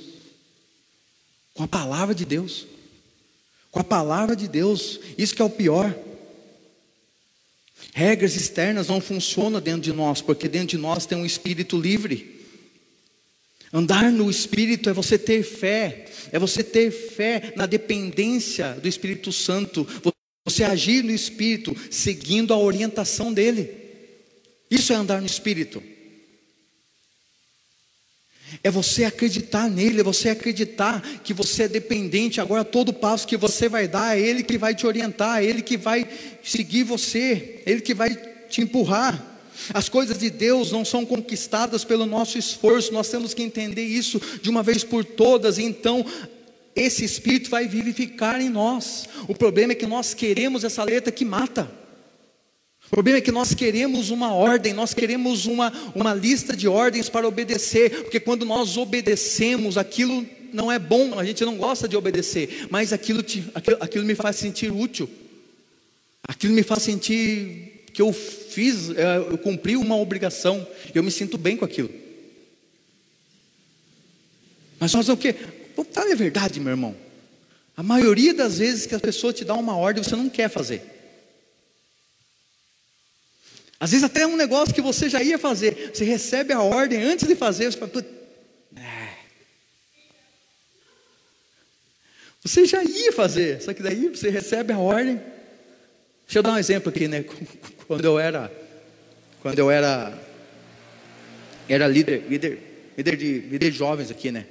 com 1.53 1.63
a 1.63 1.67
palavra 1.67 2.15
de 2.15 2.25
Deus, 2.25 2.65
com 3.69 3.79
a 3.79 3.83
palavra 3.83 4.35
de 4.35 4.47
Deus, 4.47 4.99
isso 5.17 5.35
que 5.35 5.41
é 5.41 5.45
o 5.45 5.49
pior. 5.49 5.95
Regras 7.93 8.35
externas 8.35 8.87
não 8.87 9.01
funcionam 9.01 9.59
dentro 9.61 9.81
de 9.81 9.93
nós, 9.93 10.21
porque 10.21 10.47
dentro 10.47 10.69
de 10.69 10.77
nós 10.77 11.05
tem 11.05 11.17
um 11.17 11.25
espírito 11.25 11.79
livre. 11.79 12.39
Andar 13.73 14.11
no 14.11 14.29
Espírito 14.29 14.89
é 14.89 14.93
você 14.93 15.17
ter 15.17 15.43
fé, 15.43 16.05
é 16.31 16.37
você 16.37 16.61
ter 16.61 16.91
fé 16.91 17.53
na 17.55 17.65
dependência 17.65 18.73
do 18.73 18.87
Espírito 18.87 19.31
Santo, 19.31 19.87
você 20.43 20.65
agir 20.65 21.01
no 21.03 21.11
Espírito, 21.11 21.73
seguindo 21.89 22.53
a 22.53 22.57
orientação 22.57 23.31
dEle. 23.31 23.80
Isso 24.71 24.93
é 24.93 24.95
andar 24.95 25.19
no 25.19 25.27
Espírito. 25.27 25.83
É 28.63 28.71
você 28.71 29.03
acreditar 29.03 29.69
nele, 29.69 29.99
é 29.99 30.03
você 30.03 30.29
acreditar 30.29 31.01
que 31.23 31.33
você 31.33 31.63
é 31.63 31.67
dependente. 31.67 32.39
Agora, 32.39 32.63
todo 32.63 32.93
passo 32.93 33.27
que 33.27 33.35
você 33.35 33.67
vai 33.67 33.87
dar, 33.87 34.17
é 34.17 34.21
Ele 34.21 34.43
que 34.43 34.57
vai 34.57 34.73
te 34.73 34.87
orientar, 34.87 35.41
é 35.41 35.45
Ele 35.45 35.61
que 35.61 35.77
vai 35.77 36.07
seguir 36.41 36.83
você, 36.83 37.61
é 37.65 37.71
Ele 37.71 37.81
que 37.81 37.93
vai 37.93 38.15
te 38.49 38.61
empurrar. 38.61 39.27
As 39.73 39.89
coisas 39.89 40.17
de 40.17 40.29
Deus 40.29 40.71
não 40.71 40.83
são 40.83 41.05
conquistadas 41.05 41.83
pelo 41.83 42.05
nosso 42.05 42.37
esforço, 42.37 42.93
nós 42.93 43.09
temos 43.09 43.33
que 43.33 43.43
entender 43.43 43.83
isso 43.83 44.21
de 44.41 44.49
uma 44.49 44.63
vez 44.63 44.83
por 44.83 45.03
todas. 45.03 45.59
Então, 45.59 46.05
esse 46.75 47.03
Espírito 47.03 47.49
vai 47.49 47.67
vivificar 47.67 48.41
em 48.41 48.49
nós. 48.49 49.07
O 49.27 49.35
problema 49.35 49.73
é 49.73 49.75
que 49.75 49.85
nós 49.85 50.13
queremos 50.13 50.63
essa 50.63 50.83
letra 50.83 51.11
que 51.11 51.25
mata. 51.25 51.80
O 52.91 52.95
problema 52.95 53.19
é 53.19 53.21
que 53.21 53.31
nós 53.31 53.53
queremos 53.53 54.09
uma 54.09 54.33
ordem, 54.33 54.73
nós 54.73 54.93
queremos 54.93 55.45
uma, 55.45 55.71
uma 55.95 56.13
lista 56.13 56.57
de 56.57 56.67
ordens 56.67 57.07
para 57.07 57.25
obedecer, 57.25 58.03
porque 58.03 58.19
quando 58.19 58.45
nós 58.45 58.75
obedecemos, 58.75 59.77
aquilo 59.77 60.27
não 60.51 60.69
é 60.69 60.77
bom, 60.77 61.17
a 61.17 61.23
gente 61.23 61.45
não 61.45 61.55
gosta 61.55 61.87
de 61.87 61.95
obedecer, 61.95 62.67
mas 62.69 62.91
aquilo, 62.91 63.23
te, 63.23 63.49
aquilo, 63.55 63.77
aquilo 63.79 64.05
me 64.05 64.13
faz 64.13 64.35
sentir 64.35 64.73
útil, 64.73 65.09
aquilo 66.21 66.53
me 66.53 66.63
faz 66.63 66.83
sentir 66.83 67.85
que 67.93 68.01
eu 68.01 68.11
fiz, 68.11 68.89
é, 68.89 69.19
eu 69.19 69.37
cumpri 69.37 69.77
uma 69.77 69.95
obrigação, 69.95 70.67
eu 70.93 71.01
me 71.01 71.11
sinto 71.11 71.37
bem 71.37 71.55
com 71.55 71.63
aquilo. 71.63 71.89
Mas 74.77 74.93
nós 74.93 75.07
o? 75.07 75.17
Vamos 75.77 75.93
falar 75.93 76.11
a 76.11 76.15
verdade, 76.15 76.59
meu 76.59 76.71
irmão. 76.71 76.93
A 77.77 77.81
maioria 77.81 78.33
das 78.33 78.57
vezes 78.57 78.85
que 78.85 78.95
a 78.95 78.99
pessoa 78.99 79.31
te 79.31 79.45
dá 79.45 79.53
uma 79.53 79.77
ordem, 79.77 80.03
você 80.03 80.17
não 80.17 80.29
quer 80.29 80.49
fazer. 80.49 81.00
Às 83.81 83.89
vezes 83.89 84.03
até 84.03 84.27
um 84.27 84.37
negócio 84.37 84.75
que 84.75 84.81
você 84.81 85.09
já 85.09 85.23
ia 85.23 85.39
fazer, 85.39 85.89
você 85.91 86.03
recebe 86.03 86.53
a 86.53 86.61
ordem 86.61 87.01
antes 87.01 87.27
de 87.27 87.33
fazer, 87.35 87.71
você 87.71 87.79
fala, 87.79 88.05
é. 88.77 89.13
Você 92.43 92.63
já 92.65 92.83
ia 92.83 93.11
fazer, 93.11 93.59
só 93.59 93.73
que 93.73 93.81
daí 93.81 94.07
você 94.07 94.29
recebe 94.29 94.71
a 94.71 94.77
ordem. 94.77 95.15
Deixa 96.27 96.37
eu 96.37 96.43
dar 96.43 96.53
um 96.53 96.59
exemplo 96.59 96.89
aqui, 96.89 97.07
né? 97.07 97.25
Quando 97.87 98.05
eu 98.05 98.19
era, 98.19 98.51
quando 99.41 99.57
eu 99.57 99.71
era, 99.71 100.17
era 101.67 101.87
líder, 101.87 102.23
líder, 102.29 102.59
líder 102.95 103.17
de, 103.17 103.39
líder 103.39 103.71
de 103.71 103.77
jovens 103.77 104.11
aqui, 104.11 104.31
né? 104.31 104.45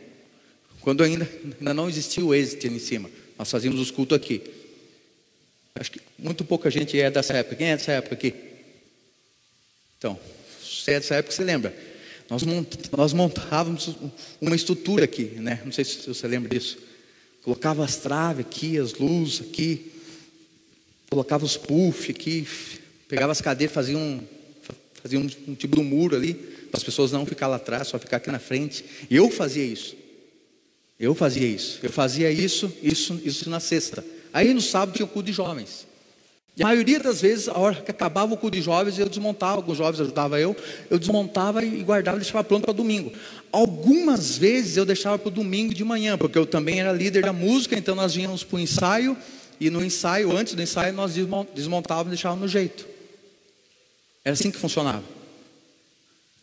Quando 0.81 1.05
ainda, 1.05 1.27
ainda 1.59 1.73
não 1.73 1.88
existia 1.88 2.25
o 2.25 2.35
êxito 2.35 2.66
em 2.66 2.81
cima, 2.81 3.09
nós 3.38 3.49
fazíamos 3.49 3.81
os 3.81 3.93
cultos 3.93 4.16
aqui. 4.16 4.43
Acho 5.77 5.93
que 5.93 6.01
muito 6.19 6.45
pouca 6.45 6.69
gente 6.69 7.01
é 7.01 7.09
dessa 7.11 7.33
época. 7.35 7.55
Quem 7.55 7.69
é 7.69 7.77
dessa 7.77 7.93
época 7.93 8.14
aqui? 8.16 8.50
Então, 10.01 10.19
você 10.63 10.93
é 10.93 10.95
dessa 10.95 11.17
época, 11.17 11.35
você 11.35 11.45
lembra? 11.45 11.77
Nós, 12.31 12.43
nós 12.97 13.13
montávamos 13.13 13.95
uma 14.41 14.57
estrutura 14.57 15.05
aqui, 15.05 15.25
né? 15.25 15.61
Não 15.63 15.71
sei 15.71 15.85
se 15.85 16.09
você 16.09 16.27
lembra 16.27 16.49
disso. 16.49 16.79
Colocava 17.43 17.85
as 17.85 17.97
traves 17.97 18.47
aqui, 18.47 18.79
as 18.79 18.95
luzes 18.95 19.43
aqui, 19.43 19.93
colocava 21.11 21.45
os 21.45 21.59
puff 21.59 22.11
aqui, 22.11 22.49
pegava 23.09 23.31
as 23.31 23.43
cadeiras, 23.43 23.75
fazia 23.75 23.99
um, 23.99 24.23
fazia 25.03 25.21
um, 25.21 25.29
um 25.49 25.55
tipo 25.55 25.77
de 25.77 25.83
um 25.83 25.85
muro 25.85 26.17
ali, 26.17 26.33
para 26.33 26.79
as 26.79 26.83
pessoas 26.83 27.13
não 27.13 27.27
ficar 27.27 27.49
lá 27.49 27.57
atrás, 27.57 27.89
só 27.89 27.99
ficar 27.99 28.17
aqui 28.17 28.31
na 28.31 28.39
frente. 28.39 28.83
E 29.11 29.17
eu 29.17 29.31
fazia 29.31 29.65
isso. 29.65 29.95
Eu 30.99 31.15
fazia 31.15 31.47
isso. 31.47 31.79
Eu 31.83 31.91
fazia 31.91 32.33
isso, 32.33 32.73
isso, 32.83 33.21
isso 33.23 33.51
na 33.51 33.61
sexta. 33.61 34.03
Aí 34.33 34.55
no 34.55 34.63
sábado 34.63 34.97
tinha 34.97 35.05
o 35.05 35.09
culto 35.09 35.27
de 35.27 35.35
jovens. 35.35 35.89
E 36.61 36.62
a 36.62 36.66
maioria 36.66 37.01
das 37.01 37.23
vezes, 37.23 37.49
a 37.49 37.57
hora 37.57 37.75
que 37.75 37.90
acabava 37.90 38.35
o 38.35 38.37
culto 38.37 38.55
de 38.55 38.62
jovens, 38.62 38.99
eu 38.99 39.09
desmontava, 39.09 39.57
alguns 39.57 39.79
jovens 39.79 39.99
ajudava 39.99 40.38
eu, 40.38 40.55
eu 40.90 40.99
desmontava 40.99 41.64
e 41.64 41.83
guardava 41.83 42.18
e 42.18 42.20
deixava 42.20 42.44
pronto 42.44 42.64
para 42.64 42.75
domingo. 42.75 43.11
Algumas 43.51 44.37
vezes 44.37 44.77
eu 44.77 44.85
deixava 44.85 45.18
para 45.18 45.29
o 45.29 45.31
domingo 45.31 45.73
de 45.73 45.83
manhã, 45.83 46.18
porque 46.18 46.37
eu 46.37 46.44
também 46.44 46.79
era 46.79 46.92
líder 46.92 47.23
da 47.23 47.33
música, 47.33 47.79
então 47.79 47.94
nós 47.94 48.14
vínhamos 48.14 48.44
para 48.44 48.57
o 48.57 48.61
ensaio, 48.61 49.16
e 49.59 49.70
no 49.70 49.83
ensaio, 49.83 50.37
antes 50.37 50.53
do 50.53 50.61
ensaio, 50.61 50.92
nós 50.92 51.14
desmontávamos 51.55 52.09
e 52.09 52.11
deixávamos 52.11 52.42
no 52.42 52.49
jeito. 52.49 52.87
Era 54.23 54.35
assim 54.35 54.51
que 54.51 54.59
funcionava. 54.59 55.05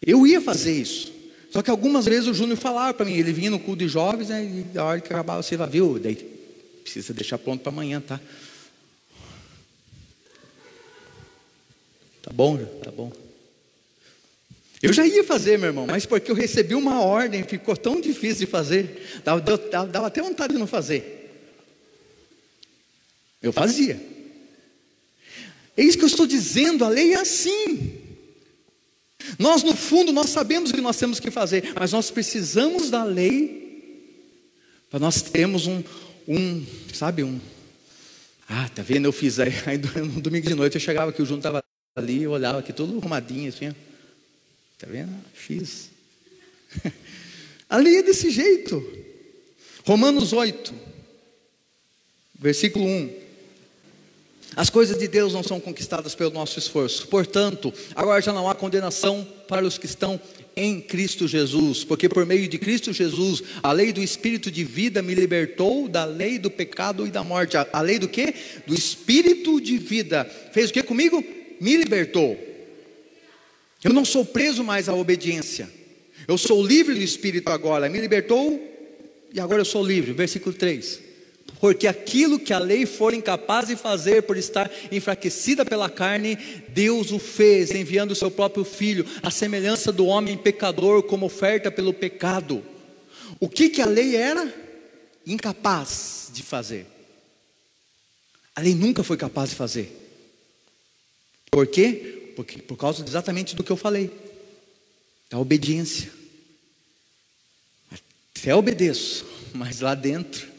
Eu 0.03 0.25
ia 0.25 0.41
fazer 0.41 0.81
isso. 0.81 1.13
Só 1.51 1.61
que 1.61 1.69
algumas 1.69 2.05
vezes 2.05 2.27
o 2.27 2.33
Júnior 2.33 2.57
falava 2.57 2.91
para 2.91 3.05
mim, 3.05 3.13
ele 3.13 3.31
vinha 3.31 3.51
no 3.51 3.59
culto 3.59 3.83
de 3.83 3.87
jovens, 3.87 4.29
né, 4.29 4.65
e 4.73 4.79
a 4.79 4.83
hora 4.83 4.99
que 4.99 5.13
acabava, 5.13 5.43
você 5.43 5.55
vai, 5.55 5.69
viu? 5.69 5.99
Daí 5.99 6.15
precisa 6.81 7.13
deixar 7.13 7.37
pronto 7.37 7.61
para 7.61 7.71
amanhã, 7.71 8.01
tá? 8.01 8.19
Tá 12.27 12.33
bom, 12.33 12.57
tá 12.83 12.91
bom. 12.91 13.09
Eu 14.83 14.91
já 14.91 15.07
ia 15.07 15.23
fazer, 15.23 15.57
meu 15.57 15.69
irmão, 15.69 15.87
mas 15.87 16.05
porque 16.05 16.29
eu 16.29 16.35
recebi 16.35 16.75
uma 16.75 17.01
ordem, 17.01 17.41
ficou 17.41 17.75
tão 17.77 18.01
difícil 18.01 18.45
de 18.45 18.51
fazer, 18.51 19.21
dava, 19.23 19.39
dava, 19.39 19.87
dava 19.87 20.07
até 20.07 20.21
vontade 20.21 20.51
de 20.51 20.59
não 20.59 20.67
fazer. 20.67 21.31
Eu 23.41 23.53
fazia. 23.53 23.97
É 25.77 25.81
isso 25.81 25.97
que 25.97 26.03
eu 26.03 26.09
estou 26.09 26.27
dizendo, 26.27 26.83
a 26.83 26.89
lei 26.89 27.13
é 27.13 27.19
assim. 27.21 27.93
Nós, 29.39 29.63
no 29.63 29.73
fundo, 29.73 30.11
nós 30.11 30.29
sabemos 30.29 30.71
o 30.71 30.73
que 30.73 30.81
nós 30.81 30.97
temos 30.97 31.21
que 31.21 31.31
fazer, 31.31 31.71
mas 31.79 31.93
nós 31.93 32.11
precisamos 32.11 32.89
da 32.89 33.05
lei 33.05 34.03
para 34.89 34.99
nós 34.99 35.21
termos 35.21 35.65
um, 35.65 35.81
um 36.27 36.65
sabe, 36.93 37.23
um. 37.23 37.39
Ah, 38.49 38.67
tá 38.67 38.83
vendo? 38.83 39.05
Eu 39.05 39.13
fiz 39.13 39.39
aí, 39.39 39.53
aí 39.65 39.77
no 39.77 40.19
domingo 40.19 40.45
de 40.45 40.55
noite 40.55 40.75
eu 40.75 40.81
chegava 40.81 41.11
aqui, 41.11 41.21
o 41.21 41.25
Júnior 41.25 41.39
estava 41.39 41.66
ali, 41.97 42.21
eu 42.21 42.31
olhava 42.31 42.59
aqui 42.59 42.71
todo 42.71 42.95
arrumadinho 42.95 43.49
assim, 43.49 43.73
tá 44.77 44.85
vendo? 44.87 45.11
Fiz. 45.33 45.89
A 47.67 47.77
lei 47.77 47.97
é 47.97 48.03
desse 48.03 48.29
jeito. 48.29 48.85
Romanos 49.83 50.31
8, 50.31 50.73
versículo 52.39 52.85
1. 52.85 53.27
As 54.55 54.69
coisas 54.69 54.97
de 54.97 55.07
Deus 55.07 55.33
não 55.33 55.41
são 55.41 55.59
conquistadas 55.59 56.13
pelo 56.13 56.31
nosso 56.31 56.59
esforço. 56.59 57.07
Portanto, 57.07 57.73
agora 57.95 58.21
já 58.21 58.31
não 58.31 58.47
há 58.47 58.53
condenação 58.53 59.27
para 59.47 59.65
os 59.65 59.77
que 59.77 59.87
estão 59.87 60.21
em 60.55 60.79
Cristo 60.79 61.27
Jesus, 61.27 61.83
porque 61.83 62.07
por 62.07 62.25
meio 62.25 62.47
de 62.47 62.57
Cristo 62.57 62.93
Jesus, 62.93 63.43
a 63.61 63.71
lei 63.71 63.91
do 63.91 64.01
espírito 64.01 64.49
de 64.51 64.63
vida 64.63 65.01
me 65.01 65.13
libertou 65.15 65.87
da 65.87 66.05
lei 66.05 66.37
do 66.37 66.49
pecado 66.49 67.07
e 67.07 67.11
da 67.11 67.23
morte. 67.23 67.57
A 67.57 67.81
lei 67.81 67.97
do 67.97 68.07
que? 68.07 68.33
Do 68.65 68.73
espírito 68.73 69.59
de 69.59 69.77
vida. 69.77 70.25
Fez 70.51 70.69
o 70.69 70.73
que 70.73 70.83
comigo? 70.83 71.23
Me 71.59 71.77
libertou. 71.77 72.37
Eu 73.83 73.93
não 73.93 74.05
sou 74.05 74.25
preso 74.25 74.63
mais 74.63 74.89
à 74.89 74.93
obediência. 74.93 75.69
Eu 76.27 76.37
sou 76.37 76.65
livre 76.65 76.95
do 76.95 77.01
espírito 77.01 77.49
agora. 77.49 77.89
Me 77.89 77.99
libertou 77.99 78.61
e 79.33 79.39
agora 79.39 79.61
eu 79.61 79.65
sou 79.65 79.85
livre. 79.85 80.13
Versículo 80.13 80.55
3 80.55 81.07
porque 81.59 81.87
aquilo 81.87 82.39
que 82.39 82.53
a 82.53 82.59
lei 82.59 82.85
for 82.85 83.13
incapaz 83.13 83.67
de 83.67 83.75
fazer 83.75 84.23
por 84.23 84.37
estar 84.37 84.69
enfraquecida 84.91 85.65
pela 85.65 85.89
carne, 85.89 86.37
Deus 86.69 87.11
o 87.11 87.19
fez, 87.19 87.71
enviando 87.71 88.11
o 88.11 88.15
seu 88.15 88.29
próprio 88.29 88.63
filho, 88.63 89.05
a 89.23 89.31
semelhança 89.31 89.91
do 89.91 90.05
homem 90.05 90.37
pecador, 90.37 91.03
como 91.03 91.25
oferta 91.25 91.71
pelo 91.71 91.93
pecado. 91.93 92.63
O 93.39 93.49
que, 93.49 93.69
que 93.69 93.81
a 93.81 93.85
lei 93.85 94.15
era? 94.15 94.53
Incapaz 95.25 96.29
de 96.31 96.43
fazer. 96.43 96.85
A 98.55 98.61
lei 98.61 98.75
nunca 98.75 99.03
foi 99.03 99.17
capaz 99.17 99.49
de 99.49 99.55
fazer. 99.55 100.06
Por 101.51 101.67
quê? 101.67 102.33
Porque, 102.35 102.61
por 102.61 102.77
causa 102.77 103.03
exatamente 103.03 103.55
do 103.55 103.63
que 103.63 103.71
eu 103.71 103.77
falei, 103.77 104.11
da 105.29 105.39
obediência. 105.39 106.11
Até 108.35 108.53
obedeço, 108.53 109.25
mas 109.53 109.81
lá 109.81 109.95
dentro 109.95 110.57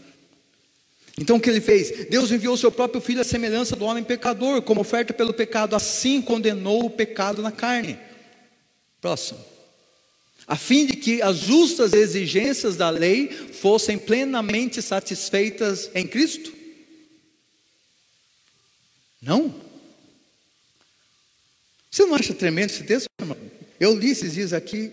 então 1.20 1.37
o 1.37 1.40
que 1.40 1.51
ele 1.51 1.61
fez? 1.61 2.07
Deus 2.09 2.31
enviou 2.31 2.57
seu 2.57 2.70
próprio 2.70 3.01
filho 3.01 3.20
à 3.20 3.24
semelhança 3.24 3.74
do 3.74 3.85
homem 3.85 4.05
pecador, 4.05 4.62
como 4.62 4.81
oferta 4.81 5.12
pelo 5.12 5.35
pecado, 5.35 5.74
assim 5.74 6.22
condenou 6.22 6.85
o 6.85 6.90
pecado 6.90 7.42
na 7.42 7.51
carne. 7.51 7.98
Próximo. 9.01 9.44
A 10.46 10.57
fim 10.57 10.87
de 10.87 10.94
que 10.94 11.20
as 11.20 11.38
justas 11.38 11.92
exigências 11.92 12.77
da 12.77 12.88
lei 12.88 13.29
fossem 13.29 13.98
plenamente 13.98 14.81
satisfeitas 14.81 15.90
em 15.94 16.07
Cristo? 16.07 16.53
Não? 19.20 19.53
Você 21.90 22.05
não 22.05 22.14
acha 22.14 22.35
tremendo 22.35 22.70
esse 22.70 22.85
texto, 22.85 23.07
irmão? 23.20 23.37
Eu 23.79 23.94
li 23.94 24.11
esses 24.11 24.35
dias 24.35 24.53
aqui, 24.53 24.90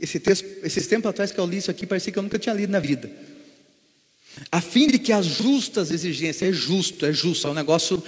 esse 0.00 0.18
texto, 0.20 0.46
esses 0.62 0.86
tempos 0.86 1.10
atrás 1.10 1.32
que 1.32 1.38
eu 1.38 1.46
li 1.46 1.58
isso 1.58 1.70
aqui, 1.70 1.86
parecia 1.86 2.12
que 2.12 2.18
eu 2.18 2.22
nunca 2.22 2.38
tinha 2.38 2.54
lido 2.54 2.70
na 2.70 2.80
vida 2.80 3.10
a 4.50 4.60
fim 4.60 4.86
de 4.86 4.98
que 4.98 5.12
as 5.12 5.26
justas 5.26 5.90
exigências, 5.90 6.48
é 6.48 6.52
justo, 6.52 7.04
é 7.04 7.12
justo, 7.12 7.48
é 7.48 7.50
um 7.50 7.54
negócio 7.54 8.02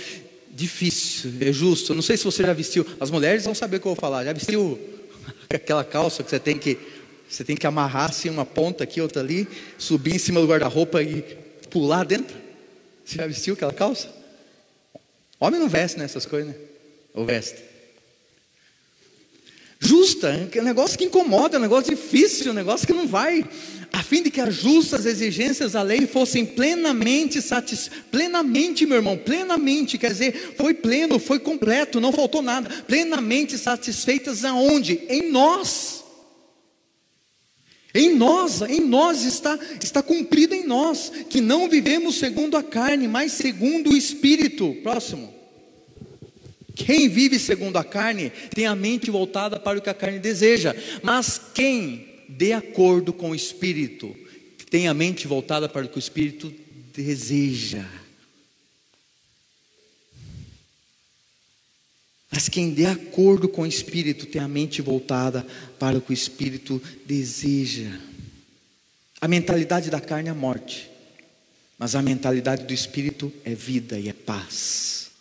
difícil, 0.51 1.33
é 1.41 1.53
justo. 1.53 1.95
não 1.95 2.03
sei 2.03 2.17
se 2.17 2.25
você 2.25 2.43
já 2.43 2.53
vestiu, 2.53 2.87
as 3.01 3.11
mulheres 3.11 3.45
vão 3.45 3.55
saber 3.55 3.79
o 3.79 3.81
que 3.81 3.87
eu 3.87 3.95
vou 3.95 4.01
falar. 4.01 4.25
Já 4.25 4.33
vestiu 4.33 4.79
aquela 5.51 5.85
calça 5.85 6.23
que 6.23 6.31
você 6.31 6.39
tem 6.39 6.59
que 6.59 6.79
você 7.29 7.45
tem 7.45 7.57
que 7.57 7.67
amarrar 7.67 8.11
assim 8.11 8.29
uma 8.29 8.45
ponta 8.45 8.85
aqui, 8.85 9.01
outra 9.01 9.23
ali, 9.23 9.49
subir 9.79 10.15
em 10.15 10.19
cima 10.19 10.39
do 10.39 10.47
guarda-roupa 10.47 11.03
e 11.03 11.23
pular 11.71 12.05
dentro? 12.05 12.37
Você 13.03 13.17
já 13.17 13.27
vestiu 13.27 13.55
aquela 13.55 13.73
calça? 13.73 14.15
Homem 15.41 15.59
não 15.59 15.69
veste 15.69 15.99
nessas 15.99 16.27
coisas, 16.27 16.51
né? 16.51 16.57
Ou 17.15 17.25
veste? 17.25 17.59
Justa, 19.85 20.49
é 20.55 20.61
um 20.61 20.65
negócio 20.65 20.97
que 20.97 21.05
incomoda, 21.05 21.57
é 21.57 21.59
um 21.59 21.63
negócio 21.63 21.93
difícil, 21.93 22.49
é 22.49 22.51
um 22.53 22.55
negócio 22.55 22.87
que 22.87 22.93
não 22.93 23.07
vai 23.07 23.45
a 23.93 24.03
fim 24.03 24.23
de 24.23 24.31
que 24.31 24.41
as 24.41 24.55
justas 24.55 25.05
exigências 25.05 25.73
da 25.73 25.83
lei 25.83 26.07
fossem 26.07 26.47
plenamente 26.47 27.43
satisfeitas, 27.43 28.05
plenamente, 28.11 28.87
meu 28.87 28.97
irmão, 28.97 29.19
plenamente, 29.19 29.99
quer 29.99 30.13
dizer, 30.13 30.55
foi 30.57 30.73
pleno, 30.73 31.19
foi 31.19 31.39
completo, 31.39 32.01
não 32.01 32.13
faltou 32.13 32.41
nada, 32.41 32.71
plenamente 32.85 33.59
satisfeitas 33.59 34.45
aonde? 34.45 35.01
Em 35.09 35.31
nós. 35.31 36.05
Em 37.95 38.15
nós, 38.15 38.63
em 38.63 38.81
nós 38.81 39.25
está, 39.25 39.59
está 39.83 40.01
cumprido 40.01 40.55
em 40.55 40.65
nós, 40.65 41.13
que 41.29 41.43
não 41.43 41.69
vivemos 41.69 42.15
segundo 42.15 42.57
a 42.57 42.63
carne, 42.63 43.07
mas 43.07 43.33
segundo 43.33 43.91
o 43.91 43.97
Espírito. 43.97 44.75
Próximo. 44.83 45.42
Quem 46.75 47.09
vive 47.09 47.39
segundo 47.39 47.77
a 47.77 47.85
carne 47.85 48.31
tem 48.55 48.67
a 48.67 48.75
mente 48.75 49.11
voltada 49.11 49.61
para 49.61 49.79
o 49.79 49.83
que 49.83 49.91
a 49.91 49.95
carne 49.95 50.19
deseja, 50.19 50.75
mas 51.03 51.41
quem 51.55 52.13
de 52.37 52.53
acordo 52.53 53.13
com 53.13 53.31
o 53.31 53.35
Espírito, 53.35 54.17
tem 54.71 54.89
a 54.89 54.95
mente 54.95 55.27
voltada 55.27 55.69
para 55.69 55.85
o 55.85 55.89
que 55.89 55.99
o 55.99 56.01
Espírito 56.01 56.53
deseja. 56.95 57.87
Mas 62.31 62.49
quem 62.49 62.73
de 62.73 62.87
acordo 62.87 63.49
com 63.49 63.63
o 63.63 63.67
Espírito 63.67 64.25
tem 64.25 64.41
a 64.41 64.49
mente 64.49 64.81
voltada 64.81 65.47
para 65.79 65.99
o 65.99 66.01
que 66.01 66.11
o 66.11 66.15
Espírito 66.15 66.83
deseja. 67.05 68.01
A 69.21 69.29
mentalidade 69.29 69.91
da 69.91 70.01
carne 70.01 70.31
é 70.31 70.33
morte, 70.33 70.91
mas 71.79 71.95
a 71.95 72.01
mentalidade 72.01 72.65
do 72.65 72.73
Espírito 72.73 73.31
é 73.45 73.55
vida 73.55 73.99
e 73.99 74.09
é 74.09 74.13
paz. 74.15 75.12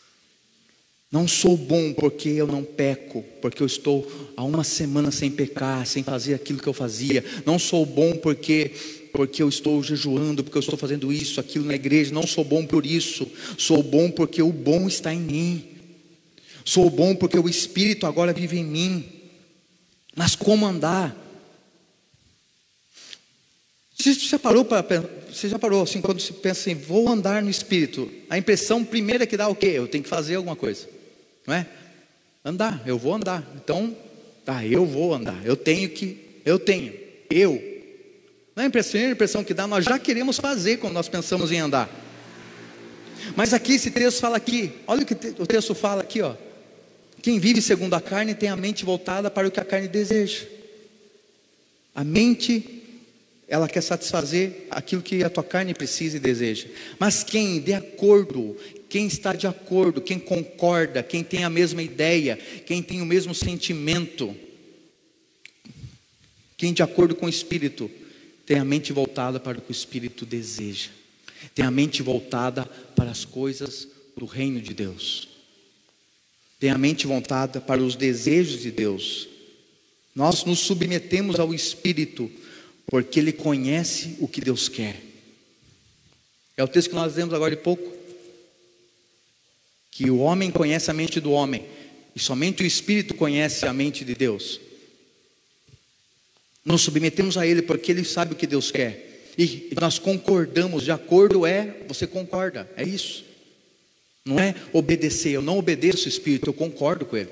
Não 1.11 1.27
sou 1.27 1.57
bom 1.57 1.93
porque 1.93 2.29
eu 2.29 2.47
não 2.47 2.63
peco, 2.63 3.23
porque 3.41 3.61
eu 3.61 3.67
estou 3.67 4.09
há 4.37 4.43
uma 4.43 4.63
semana 4.63 5.11
sem 5.11 5.29
pecar, 5.29 5.85
sem 5.85 6.03
fazer 6.03 6.33
aquilo 6.33 6.61
que 6.61 6.67
eu 6.67 6.73
fazia. 6.73 7.23
Não 7.45 7.59
sou 7.59 7.85
bom 7.85 8.15
porque 8.15 8.71
porque 9.11 9.43
eu 9.43 9.49
estou 9.49 9.83
jejuando, 9.83 10.43
porque 10.43 10.57
eu 10.57 10.61
estou 10.61 10.77
fazendo 10.77 11.11
isso, 11.11 11.39
aquilo 11.39 11.65
na 11.65 11.75
igreja, 11.75 12.13
não 12.13 12.25
sou 12.25 12.43
bom 12.43 12.65
por 12.65 12.85
isso, 12.85 13.29
sou 13.57 13.83
bom 13.83 14.09
porque 14.09 14.41
o 14.41 14.53
bom 14.53 14.87
está 14.87 15.13
em 15.13 15.19
mim, 15.19 15.65
sou 16.63 16.89
bom 16.89 17.13
porque 17.13 17.37
o 17.37 17.49
Espírito 17.49 18.05
agora 18.05 18.31
vive 18.31 18.57
em 18.57 18.63
mim. 18.63 19.05
Mas 20.15 20.35
como 20.35 20.65
andar? 20.65 21.15
Você 23.97 24.13
já 24.13 24.39
parou 24.39 24.65
para 24.65 24.81
você 25.31 25.47
já 25.47 25.59
parou 25.59 25.83
assim 25.83 26.01
quando 26.01 26.19
se 26.19 26.33
pensa 26.33 26.61
assim, 26.61 26.75
vou 26.75 27.07
andar 27.07 27.43
no 27.43 27.49
Espírito? 27.49 28.11
A 28.29 28.37
impressão 28.37 28.83
primeira 28.83 29.27
que 29.27 29.37
dá 29.37 29.47
o 29.47 29.55
quê? 29.55 29.67
Eu 29.67 29.87
tenho 29.87 30.03
que 30.03 30.09
fazer 30.09 30.35
alguma 30.35 30.55
coisa, 30.55 30.87
não 31.45 31.53
é? 31.53 31.67
Andar, 32.43 32.81
eu 32.85 32.97
vou 32.97 33.13
andar. 33.13 33.43
Então, 33.55 33.95
tá, 34.45 34.65
eu 34.65 34.85
vou 34.85 35.13
andar. 35.13 35.39
Eu 35.45 35.55
tenho 35.55 35.89
que, 35.89 36.41
eu 36.45 36.57
tenho, 36.57 36.93
eu 37.29 37.71
não 38.55 38.63
é 38.63 38.65
a 38.65 38.67
impressão, 38.67 39.01
a 39.01 39.11
impressão 39.11 39.43
que 39.43 39.53
dá, 39.53 39.65
nós 39.65 39.85
já 39.85 39.97
queremos 39.97 40.37
fazer 40.37 40.77
quando 40.77 40.93
nós 40.93 41.07
pensamos 41.07 41.51
em 41.51 41.59
andar. 41.59 41.89
Mas 43.35 43.53
aqui 43.53 43.73
esse 43.73 43.91
texto 43.91 44.19
fala 44.19 44.37
aqui, 44.37 44.73
olha 44.85 45.03
o 45.03 45.05
que 45.05 45.13
o 45.13 45.47
texto 45.47 45.73
fala 45.73 46.01
aqui, 46.01 46.21
ó. 46.21 46.35
Quem 47.21 47.39
vive 47.39 47.61
segundo 47.61 47.93
a 47.93 48.01
carne 48.01 48.33
tem 48.33 48.49
a 48.49 48.55
mente 48.55 48.83
voltada 48.83 49.29
para 49.29 49.47
o 49.47 49.51
que 49.51 49.59
a 49.59 49.65
carne 49.65 49.87
deseja. 49.87 50.45
A 51.93 52.03
mente, 52.03 52.83
ela 53.47 53.67
quer 53.69 53.81
satisfazer 53.81 54.65
aquilo 54.69 55.01
que 55.01 55.23
a 55.23 55.29
tua 55.29 55.43
carne 55.43 55.73
precisa 55.73 56.17
e 56.17 56.19
deseja. 56.19 56.67
Mas 56.99 57.23
quem 57.23 57.61
de 57.61 57.73
acordo, 57.73 58.57
quem 58.91 59.07
está 59.07 59.31
de 59.31 59.47
acordo, 59.47 60.01
quem 60.01 60.19
concorda, 60.19 61.01
quem 61.01 61.23
tem 61.23 61.45
a 61.45 61.49
mesma 61.49 61.81
ideia, 61.81 62.35
quem 62.65 62.83
tem 62.83 63.01
o 63.01 63.05
mesmo 63.05 63.33
sentimento, 63.33 64.35
quem 66.57 66.73
de 66.73 66.83
acordo 66.83 67.15
com 67.15 67.25
o 67.25 67.29
Espírito, 67.29 67.89
tem 68.45 68.59
a 68.59 68.65
mente 68.65 68.91
voltada 68.91 69.39
para 69.39 69.57
o 69.57 69.61
que 69.61 69.71
o 69.71 69.71
Espírito 69.71 70.25
deseja. 70.25 70.89
Tem 71.55 71.63
a 71.63 71.71
mente 71.71 72.03
voltada 72.03 72.65
para 72.93 73.09
as 73.09 73.23
coisas 73.23 73.87
do 74.17 74.25
reino 74.25 74.59
de 74.59 74.73
Deus. 74.73 75.29
Tem 76.59 76.69
a 76.69 76.77
mente 76.77 77.07
voltada 77.07 77.61
para 77.61 77.81
os 77.81 77.95
desejos 77.95 78.61
de 78.61 78.71
Deus. 78.71 79.29
Nós 80.13 80.43
nos 80.43 80.59
submetemos 80.59 81.39
ao 81.39 81.53
Espírito 81.53 82.29
porque 82.87 83.21
Ele 83.21 83.31
conhece 83.31 84.17
o 84.19 84.27
que 84.27 84.41
Deus 84.41 84.67
quer. 84.67 85.01
É 86.57 86.63
o 86.63 86.67
texto 86.67 86.89
que 86.89 86.95
nós 86.95 87.15
lemos 87.15 87.33
agora 87.33 87.55
de 87.55 87.61
pouco. 87.61 88.00
Que 89.91 90.09
o 90.09 90.19
homem 90.19 90.49
conhece 90.49 90.89
a 90.89 90.93
mente 90.93 91.19
do 91.19 91.31
homem, 91.31 91.65
e 92.15 92.19
somente 92.19 92.63
o 92.63 92.65
Espírito 92.65 93.13
conhece 93.13 93.65
a 93.65 93.73
mente 93.73 94.03
de 94.03 94.15
Deus. 94.15 94.59
Nos 96.63 96.81
submetemos 96.81 97.37
a 97.37 97.45
Ele 97.45 97.61
porque 97.61 97.91
Ele 97.91 98.03
sabe 98.03 98.33
o 98.33 98.35
que 98.35 98.47
Deus 98.47 98.71
quer. 98.71 99.31
E 99.37 99.69
nós 99.79 99.99
concordamos, 99.99 100.83
de 100.83 100.91
acordo 100.91 101.45
é, 101.45 101.77
você 101.87 102.05
concorda, 102.05 102.69
é 102.75 102.83
isso. 102.83 103.25
Não 104.23 104.39
é 104.39 104.53
obedecer, 104.71 105.31
eu 105.31 105.41
não 105.41 105.57
obedeço 105.57 106.05
o 106.05 106.09
Espírito, 106.09 106.49
eu 106.49 106.53
concordo 106.53 107.05
com 107.05 107.17
Ele. 107.17 107.29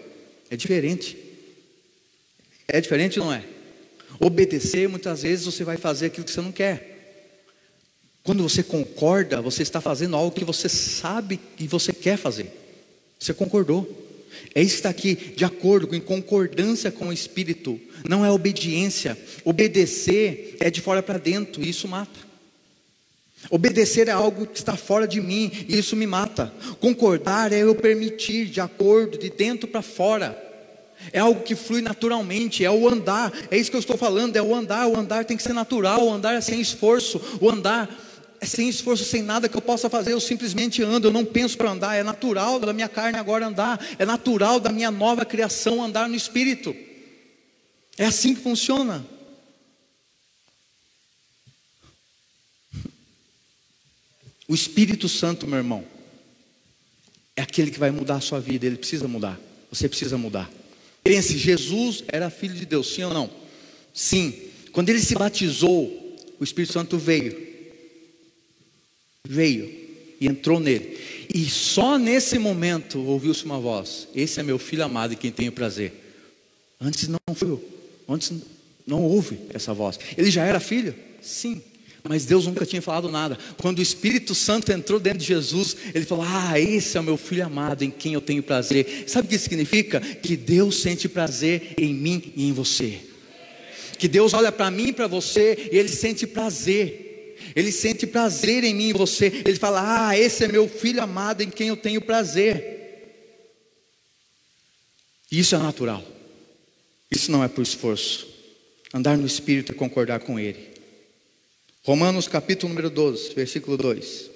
É 0.49 0.55
diferente. 0.55 1.17
É 2.67 2.81
diferente, 2.81 3.19
não 3.19 3.31
é? 3.33 3.43
Obedecer, 4.19 4.89
muitas 4.89 5.23
vezes 5.23 5.45
você 5.45 5.63
vai 5.63 5.77
fazer 5.77 6.07
aquilo 6.07 6.25
que 6.25 6.31
você 6.31 6.41
não 6.41 6.51
quer. 6.51 6.98
Quando 8.23 8.43
você 8.43 8.61
concorda, 8.61 9.41
você 9.41 9.63
está 9.63 9.81
fazendo 9.81 10.15
algo 10.15 10.35
que 10.35 10.45
você 10.45 10.69
sabe 10.69 11.39
e 11.57 11.67
você 11.67 11.93
quer 11.93 12.17
fazer. 12.17 12.51
Você 13.19 13.33
concordou. 13.33 14.07
É 14.53 14.61
isso 14.61 14.73
que 14.73 14.77
está 14.77 14.89
aqui, 14.89 15.15
de 15.35 15.43
acordo, 15.43 15.93
em 15.95 15.99
concordância 15.99 16.91
com 16.91 17.07
o 17.07 17.13
Espírito. 17.13 17.79
Não 18.07 18.25
é 18.25 18.31
obediência. 18.31 19.17
Obedecer 19.43 20.57
é 20.59 20.69
de 20.69 20.81
fora 20.81 21.01
para 21.01 21.17
dentro, 21.17 21.63
e 21.63 21.69
isso 21.69 21.87
mata. 21.87 22.29
Obedecer 23.49 24.07
é 24.07 24.11
algo 24.11 24.45
que 24.45 24.59
está 24.59 24.75
fora 24.75 25.07
de 25.07 25.21
mim, 25.21 25.51
e 25.67 25.77
isso 25.77 25.95
me 25.95 26.05
mata. 26.05 26.53
Concordar 26.79 27.51
é 27.51 27.59
eu 27.59 27.73
permitir, 27.75 28.45
de 28.45 28.61
acordo, 28.61 29.17
de 29.17 29.29
dentro 29.29 29.67
para 29.67 29.81
fora. 29.81 30.45
É 31.13 31.19
algo 31.19 31.43
que 31.43 31.55
flui 31.55 31.81
naturalmente, 31.81 32.63
é 32.63 32.69
o 32.69 32.87
andar. 32.87 33.31
É 33.49 33.57
isso 33.57 33.69
que 33.69 33.77
eu 33.77 33.81
estou 33.81 33.97
falando, 33.97 34.35
é 34.35 34.41
o 34.41 34.53
andar. 34.53 34.87
O 34.87 34.97
andar 34.97 35.25
tem 35.25 35.37
que 35.37 35.43
ser 35.43 35.53
natural, 35.53 36.05
o 36.05 36.11
andar 36.11 36.35
é 36.35 36.41
sem 36.41 36.59
esforço. 36.59 37.21
O 37.39 37.49
andar 37.49 37.89
é 38.41 38.45
sem 38.45 38.69
esforço, 38.69 39.03
sem 39.03 39.21
nada 39.21 39.49
que 39.49 39.57
eu 39.57 39.61
possa 39.61 39.89
fazer, 39.89 40.13
eu 40.13 40.19
simplesmente 40.19 40.81
ando, 40.81 41.07
eu 41.07 41.11
não 41.11 41.25
penso 41.25 41.57
para 41.57 41.71
andar, 41.71 41.95
é 41.95 42.03
natural 42.03 42.59
da 42.59 42.71
minha 42.71 42.87
carne 42.87 43.17
agora 43.17 43.47
andar, 43.47 43.85
é 43.97 44.05
natural 44.05 44.59
da 44.59 44.71
minha 44.71 44.89
nova 44.89 45.25
criação 45.25 45.83
andar 45.83 46.07
no 46.07 46.15
espírito. 46.15 46.75
É 47.97 48.05
assim 48.05 48.33
que 48.33 48.41
funciona. 48.41 49.05
O 54.47 54.55
Espírito 54.55 55.07
Santo, 55.09 55.45
meu 55.45 55.57
irmão, 55.57 55.83
é 57.35 57.41
aquele 57.41 57.69
que 57.69 57.77
vai 57.77 57.91
mudar 57.91 58.15
a 58.15 58.21
sua 58.21 58.39
vida, 58.39 58.65
ele 58.65 58.77
precisa 58.77 59.07
mudar. 59.07 59.39
Você 59.69 59.87
precisa 59.87 60.17
mudar. 60.17 60.49
Pense, 61.03 61.37
Jesus 61.37 62.03
era 62.07 62.29
filho 62.29 62.55
de 62.55 62.65
Deus, 62.65 62.93
sim 62.95 63.03
ou 63.03 63.13
não? 63.13 63.29
Sim. 63.93 64.33
Quando 64.71 64.89
ele 64.89 64.99
se 64.99 65.13
batizou, 65.13 66.17
o 66.39 66.43
Espírito 66.43 66.73
Santo 66.73 66.97
veio 66.97 67.48
veio 69.27 69.69
e 70.19 70.27
entrou 70.27 70.59
nele. 70.59 70.97
E 71.33 71.45
só 71.45 71.97
nesse 71.97 72.37
momento 72.37 72.99
ouviu-se 72.99 73.45
uma 73.45 73.59
voz: 73.59 74.07
Esse 74.15 74.39
é 74.39 74.43
meu 74.43 74.59
filho 74.59 74.83
amado 74.83 75.13
e 75.13 75.15
quem 75.15 75.31
tenho 75.31 75.51
prazer. 75.51 75.93
Antes 76.81 77.07
não 77.07 77.19
foi, 77.35 77.59
antes 78.07 78.31
não 78.85 79.03
houve 79.03 79.39
essa 79.53 79.73
voz. 79.73 79.99
Ele 80.17 80.31
já 80.31 80.45
era 80.45 80.59
filho? 80.59 80.95
Sim. 81.21 81.61
Mas 82.07 82.25
Deus 82.25 82.47
nunca 82.47 82.65
tinha 82.65 82.81
falado 82.81 83.09
nada. 83.09 83.37
Quando 83.57 83.79
o 83.79 83.81
Espírito 83.81 84.33
Santo 84.33 84.71
entrou 84.71 84.99
dentro 84.99 85.19
de 85.19 85.25
Jesus, 85.25 85.75
ele 85.93 86.05
falou: 86.05 86.25
Ah, 86.27 86.59
esse 86.59 86.97
é 86.97 86.99
o 86.99 87.03
meu 87.03 87.17
filho 87.17 87.45
amado 87.45 87.83
em 87.83 87.91
quem 87.91 88.13
eu 88.13 88.21
tenho 88.21 88.41
prazer. 88.41 89.03
Sabe 89.05 89.27
o 89.27 89.29
que 89.29 89.37
significa? 89.37 89.99
Que 89.99 90.35
Deus 90.37 90.81
sente 90.81 91.09
prazer 91.09 91.73
em 91.77 91.93
mim 91.93 92.33
e 92.35 92.47
em 92.47 92.53
você. 92.53 92.99
Que 93.97 94.07
Deus 94.07 94.33
olha 94.33 94.51
para 94.51 94.71
mim 94.71 94.87
e 94.87 94.93
para 94.93 95.07
você 95.07 95.69
e 95.71 95.77
ele 95.77 95.89
sente 95.89 96.25
prazer 96.25 97.08
ele 97.55 97.71
sente 97.71 98.05
prazer 98.07 98.63
em 98.63 98.73
mim 98.73 98.89
e 98.89 98.93
você. 98.93 99.27
Ele 99.45 99.55
fala: 99.55 100.09
Ah, 100.09 100.17
esse 100.17 100.43
é 100.43 100.47
meu 100.47 100.67
filho 100.67 101.01
amado 101.01 101.41
em 101.41 101.49
quem 101.49 101.69
eu 101.69 101.77
tenho 101.77 102.01
prazer. 102.01 102.77
Isso 105.31 105.55
é 105.55 105.57
natural. 105.57 106.03
Isso 107.11 107.31
não 107.31 107.43
é 107.43 107.47
por 107.47 107.61
esforço. 107.61 108.27
Andar 108.93 109.17
no 109.17 109.27
Espírito 109.27 109.71
e 109.71 109.75
concordar 109.75 110.19
com 110.21 110.39
Ele. 110.39 110.69
Romanos 111.83 112.27
capítulo 112.27 112.69
número 112.69 112.89
12, 112.89 113.33
versículo 113.33 113.77
2. 113.77 114.29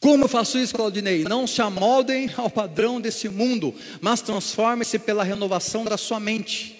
Como 0.00 0.24
eu 0.24 0.28
faço 0.28 0.58
isso, 0.58 0.74
Claudinei? 0.74 1.24
Não 1.24 1.46
se 1.46 1.62
amoldem 1.62 2.30
ao 2.36 2.50
padrão 2.50 3.00
desse 3.00 3.28
mundo, 3.28 3.74
mas 4.00 4.20
transforme-se 4.20 4.98
pela 4.98 5.24
renovação 5.24 5.84
da 5.84 5.96
sua 5.96 6.20
mente. 6.20 6.78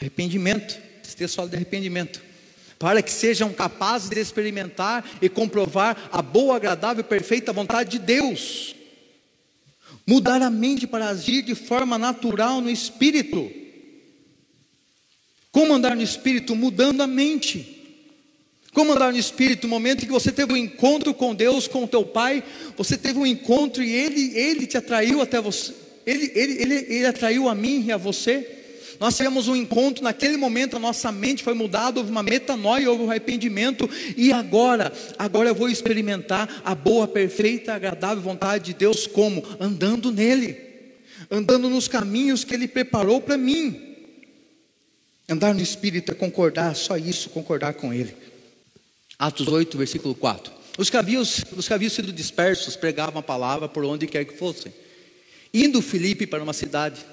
Arrependimento. 0.00 0.76
Esse 1.04 1.16
texto 1.16 1.36
fala 1.36 1.48
de 1.48 1.56
arrependimento 1.56 2.20
para 2.78 3.02
que 3.02 3.10
sejam 3.10 3.52
capazes 3.52 4.10
de 4.10 4.20
experimentar 4.20 5.04
e 5.20 5.28
comprovar 5.28 6.08
a 6.12 6.20
boa, 6.20 6.56
agradável 6.56 7.00
e 7.00 7.08
perfeita 7.08 7.52
vontade 7.52 7.90
de 7.90 7.98
Deus. 7.98 8.74
Mudar 10.06 10.40
a 10.42 10.50
mente 10.50 10.86
para 10.86 11.08
agir 11.08 11.42
de 11.42 11.54
forma 11.54 11.98
natural 11.98 12.60
no 12.60 12.70
espírito. 12.70 13.50
Como 15.50 15.74
andar 15.74 15.96
no 15.96 16.02
espírito? 16.02 16.54
Mudando 16.54 17.00
a 17.02 17.06
mente. 17.06 17.72
Como 18.72 18.92
andar 18.92 19.12
no 19.12 19.18
espírito? 19.18 19.66
No 19.66 19.70
momento 19.70 20.04
em 20.04 20.06
que 20.06 20.12
você 20.12 20.30
teve 20.30 20.52
um 20.52 20.56
encontro 20.56 21.14
com 21.14 21.34
Deus, 21.34 21.66
com 21.66 21.84
o 21.84 21.88
teu 21.88 22.04
Pai, 22.04 22.44
você 22.76 22.96
teve 22.96 23.18
um 23.18 23.26
encontro 23.26 23.82
e 23.82 23.90
Ele, 23.90 24.36
Ele 24.38 24.66
te 24.66 24.76
atraiu 24.76 25.22
até 25.22 25.40
você. 25.40 25.74
Ele, 26.06 26.30
ele, 26.36 26.62
ele, 26.62 26.74
ele 26.74 27.06
atraiu 27.06 27.48
a 27.48 27.54
mim 27.54 27.84
e 27.86 27.90
a 27.90 27.96
você. 27.96 28.65
Nós 28.98 29.16
tivemos 29.16 29.48
um 29.48 29.56
encontro, 29.56 30.02
naquele 30.02 30.36
momento 30.36 30.76
a 30.76 30.80
nossa 30.80 31.12
mente 31.12 31.42
foi 31.42 31.54
mudada, 31.54 31.98
houve 31.98 32.10
uma 32.10 32.22
metanoia, 32.22 32.90
houve 32.90 33.04
um 33.04 33.10
arrependimento, 33.10 33.88
e 34.16 34.32
agora, 34.32 34.92
agora 35.18 35.48
eu 35.48 35.54
vou 35.54 35.68
experimentar 35.68 36.62
a 36.64 36.74
boa, 36.74 37.06
perfeita, 37.06 37.74
agradável 37.74 38.22
vontade 38.22 38.64
de 38.64 38.74
Deus, 38.74 39.06
como? 39.06 39.44
Andando 39.60 40.10
nele, 40.10 40.56
andando 41.30 41.68
nos 41.68 41.88
caminhos 41.88 42.44
que 42.44 42.54
Ele 42.54 42.68
preparou 42.68 43.20
para 43.20 43.36
mim. 43.36 43.96
Andar 45.28 45.54
no 45.54 45.60
Espírito 45.60 46.12
é 46.12 46.14
concordar, 46.14 46.74
só 46.76 46.96
isso, 46.96 47.30
concordar 47.30 47.74
com 47.74 47.92
Ele. 47.92 48.14
Atos 49.18 49.48
8, 49.48 49.76
versículo 49.76 50.14
4. 50.14 50.52
Os 50.78 50.90
que 50.90 50.96
haviam, 50.96 51.22
os 51.22 51.66
que 51.66 51.74
haviam 51.74 51.90
sido 51.90 52.12
dispersos 52.12 52.76
pregavam 52.76 53.18
a 53.18 53.22
palavra 53.22 53.68
por 53.68 53.84
onde 53.84 54.06
quer 54.06 54.24
que 54.24 54.36
fossem. 54.36 54.72
Indo 55.52 55.80
Filipe 55.80 56.26
para 56.26 56.42
uma 56.42 56.52
cidade, 56.52 57.04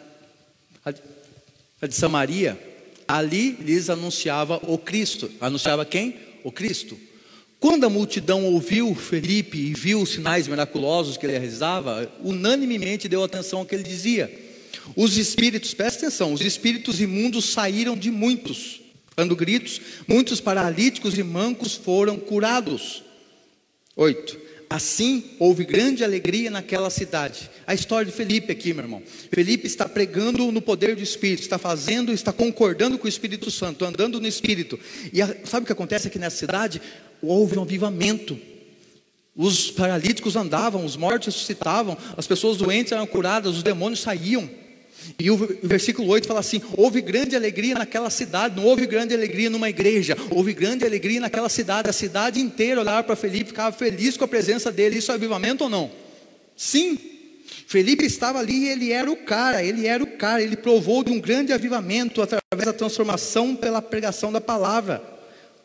de 1.87 1.95
Samaria, 1.95 2.59
ali 3.07 3.57
lhes 3.59 3.89
anunciava 3.89 4.59
o 4.63 4.77
Cristo. 4.77 5.29
Anunciava 5.39 5.85
quem? 5.85 6.15
O 6.43 6.51
Cristo. 6.51 6.97
Quando 7.59 7.85
a 7.85 7.89
multidão 7.89 8.45
ouviu 8.45 8.93
Felipe 8.93 9.57
e 9.57 9.73
viu 9.73 10.01
os 10.01 10.09
sinais 10.09 10.47
miraculosos 10.47 11.15
que 11.15 11.25
ele 11.25 11.33
realizava, 11.33 12.11
unanimemente 12.21 13.07
deu 13.07 13.23
atenção 13.23 13.59
ao 13.59 13.65
que 13.65 13.75
ele 13.75 13.83
dizia. 13.83 14.31
Os 14.95 15.17
espíritos, 15.17 15.73
presta 15.73 16.07
atenção, 16.07 16.33
os 16.33 16.41
espíritos 16.41 16.99
imundos 16.99 17.45
saíram 17.45 17.95
de 17.95 18.11
muitos, 18.11 18.83
Dando 19.15 19.35
gritos, 19.35 19.79
muitos 20.07 20.41
paralíticos 20.41 21.17
e 21.17 21.23
mancos 21.23 21.75
foram 21.75 22.17
curados. 22.17 23.03
8. 23.95 24.42
Assim 24.73 25.23
houve 25.37 25.65
grande 25.65 26.03
alegria 26.03 26.49
naquela 26.49 26.89
cidade. 26.89 27.47
A 27.67 27.75
história 27.75 28.07
de 28.07 28.11
Felipe 28.11 28.51
aqui, 28.51 28.73
meu 28.73 28.83
irmão. 28.83 29.03
Felipe 29.31 29.67
está 29.67 29.87
pregando 29.87 30.51
no 30.51 30.63
poder 30.63 30.95
do 30.95 31.03
Espírito, 31.03 31.43
está 31.43 31.59
fazendo, 31.59 32.11
está 32.11 32.33
concordando 32.33 32.97
com 32.97 33.05
o 33.05 33.07
Espírito 33.07 33.51
Santo, 33.51 33.85
andando 33.85 34.19
no 34.19 34.27
Espírito. 34.27 34.79
E 35.13 35.21
a, 35.21 35.27
sabe 35.45 35.61
o 35.61 35.67
que 35.67 35.71
acontece 35.71 36.07
aqui 36.07 36.17
nessa 36.17 36.37
cidade? 36.37 36.81
Houve 37.21 37.55
um 37.59 37.61
avivamento. 37.61 38.35
Os 39.35 39.69
paralíticos 39.69 40.35
andavam, 40.35 40.83
os 40.83 40.97
mortos 40.97 41.35
ressuscitavam, 41.35 41.95
as 42.17 42.25
pessoas 42.25 42.57
doentes 42.57 42.93
eram 42.93 43.05
curadas, 43.05 43.57
os 43.57 43.61
demônios 43.61 43.99
saíam. 43.99 44.49
E 45.19 45.29
o 45.29 45.37
versículo 45.63 46.07
8 46.09 46.27
fala 46.27 46.39
assim: 46.39 46.61
houve 46.75 47.01
grande 47.01 47.35
alegria 47.35 47.75
naquela 47.75 48.09
cidade, 48.09 48.55
não 48.55 48.65
houve 48.65 48.85
grande 48.85 49.13
alegria 49.13 49.49
numa 49.49 49.69
igreja, 49.69 50.17
houve 50.29 50.53
grande 50.53 50.85
alegria 50.85 51.19
naquela 51.19 51.49
cidade, 51.49 51.89
a 51.89 51.93
cidade 51.93 52.39
inteira 52.39 52.81
olhava 52.81 53.03
para 53.03 53.15
Felipe, 53.15 53.49
ficava 53.49 53.75
feliz 53.75 54.17
com 54.17 54.25
a 54.25 54.27
presença 54.27 54.71
dele. 54.71 54.97
Isso 54.97 55.11
é 55.11 55.15
avivamento 55.15 55.65
ou 55.65 55.69
não? 55.69 55.91
Sim. 56.55 56.97
Felipe 57.67 58.05
estava 58.05 58.39
ali 58.39 58.65
e 58.65 58.69
ele 58.69 58.91
era 58.91 59.11
o 59.11 59.15
cara, 59.15 59.63
ele 59.63 59.87
era 59.87 60.03
o 60.03 60.07
cara, 60.07 60.41
ele 60.41 60.55
provou 60.55 61.03
de 61.03 61.11
um 61.11 61.19
grande 61.19 61.51
avivamento 61.51 62.21
através 62.21 62.65
da 62.65 62.73
transformação 62.73 63.55
pela 63.55 63.81
pregação 63.81 64.31
da 64.31 64.41
palavra. 64.41 65.01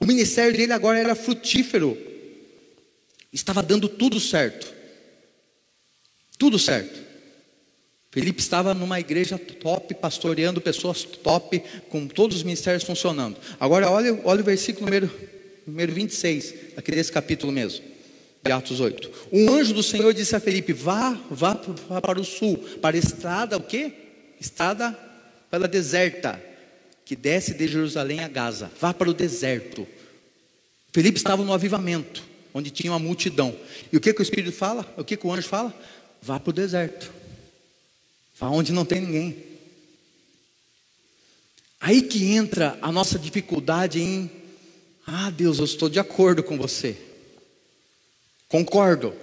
O 0.00 0.06
ministério 0.06 0.56
dele 0.56 0.72
agora 0.72 0.98
era 0.98 1.14
frutífero, 1.14 1.98
estava 3.32 3.62
dando 3.62 3.88
tudo 3.88 4.18
certo, 4.20 4.72
tudo 6.38 6.58
certo. 6.58 7.07
Felipe 8.10 8.40
estava 8.40 8.72
numa 8.72 8.98
igreja 8.98 9.38
top, 9.38 9.94
pastoreando 9.94 10.60
pessoas 10.60 11.02
top, 11.02 11.62
com 11.90 12.06
todos 12.06 12.38
os 12.38 12.42
ministérios 12.42 12.82
funcionando. 12.82 13.36
Agora, 13.60 13.90
olha, 13.90 14.18
olha 14.24 14.40
o 14.40 14.44
versículo 14.44 14.86
número, 14.86 15.10
número 15.66 15.92
26, 15.92 16.54
aqui 16.76 16.90
desse 16.90 17.12
capítulo 17.12 17.52
mesmo, 17.52 17.84
de 18.42 18.50
Atos 18.50 18.80
8. 18.80 19.10
Um 19.30 19.52
anjo 19.52 19.74
do 19.74 19.82
Senhor 19.82 20.14
disse 20.14 20.34
a 20.34 20.40
Felipe: 20.40 20.72
Vá, 20.72 21.18
vá, 21.30 21.60
vá 21.86 22.00
para 22.00 22.18
o 22.18 22.24
sul, 22.24 22.56
para 22.80 22.96
a 22.96 22.98
estrada, 22.98 23.58
o 23.58 23.62
quê? 23.62 23.92
Estrada 24.40 24.98
pela 25.50 25.68
deserta, 25.68 26.42
que 27.04 27.14
desce 27.14 27.52
de 27.52 27.68
Jerusalém 27.68 28.20
a 28.20 28.28
Gaza. 28.28 28.70
Vá 28.80 28.94
para 28.94 29.10
o 29.10 29.14
deserto. 29.14 29.86
Felipe 30.94 31.18
estava 31.18 31.44
no 31.44 31.52
avivamento, 31.52 32.24
onde 32.54 32.70
tinha 32.70 32.90
uma 32.90 32.98
multidão. 32.98 33.54
E 33.92 33.98
o 33.98 34.00
que, 34.00 34.14
que 34.14 34.20
o 34.20 34.22
Espírito 34.22 34.56
fala? 34.56 34.90
O 34.96 35.04
que, 35.04 35.14
que 35.14 35.26
o 35.26 35.32
anjo 35.32 35.46
fala? 35.46 35.74
Vá 36.22 36.40
para 36.40 36.50
o 36.50 36.54
deserto 36.54 37.17
onde 38.46 38.72
não 38.72 38.84
tem 38.84 39.00
ninguém. 39.00 39.48
Aí 41.80 42.02
que 42.02 42.32
entra 42.32 42.78
a 42.82 42.90
nossa 42.90 43.18
dificuldade 43.18 44.00
em, 44.00 44.30
ah, 45.06 45.30
Deus, 45.30 45.58
eu 45.58 45.64
estou 45.64 45.88
de 45.88 45.98
acordo 45.98 46.42
com 46.42 46.58
você. 46.58 46.96
Concordo. 48.48 49.14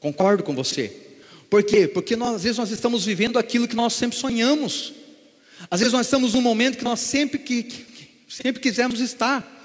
Concordo 0.00 0.42
com 0.42 0.54
você. 0.54 1.08
Por 1.48 1.62
quê? 1.62 1.88
Porque 1.88 2.14
nós, 2.16 2.36
às 2.36 2.42
vezes 2.42 2.58
nós 2.58 2.70
estamos 2.70 3.04
vivendo 3.04 3.38
aquilo 3.38 3.68
que 3.68 3.76
nós 3.76 3.92
sempre 3.94 4.18
sonhamos. 4.18 4.92
Às 5.70 5.80
vezes 5.80 5.92
nós 5.92 6.06
estamos 6.06 6.34
num 6.34 6.42
momento 6.42 6.78
que 6.78 6.84
nós 6.84 7.00
sempre, 7.00 7.38
que, 7.38 7.62
que 7.62 8.24
sempre 8.28 8.60
quisemos 8.60 9.00
estar. 9.00 9.56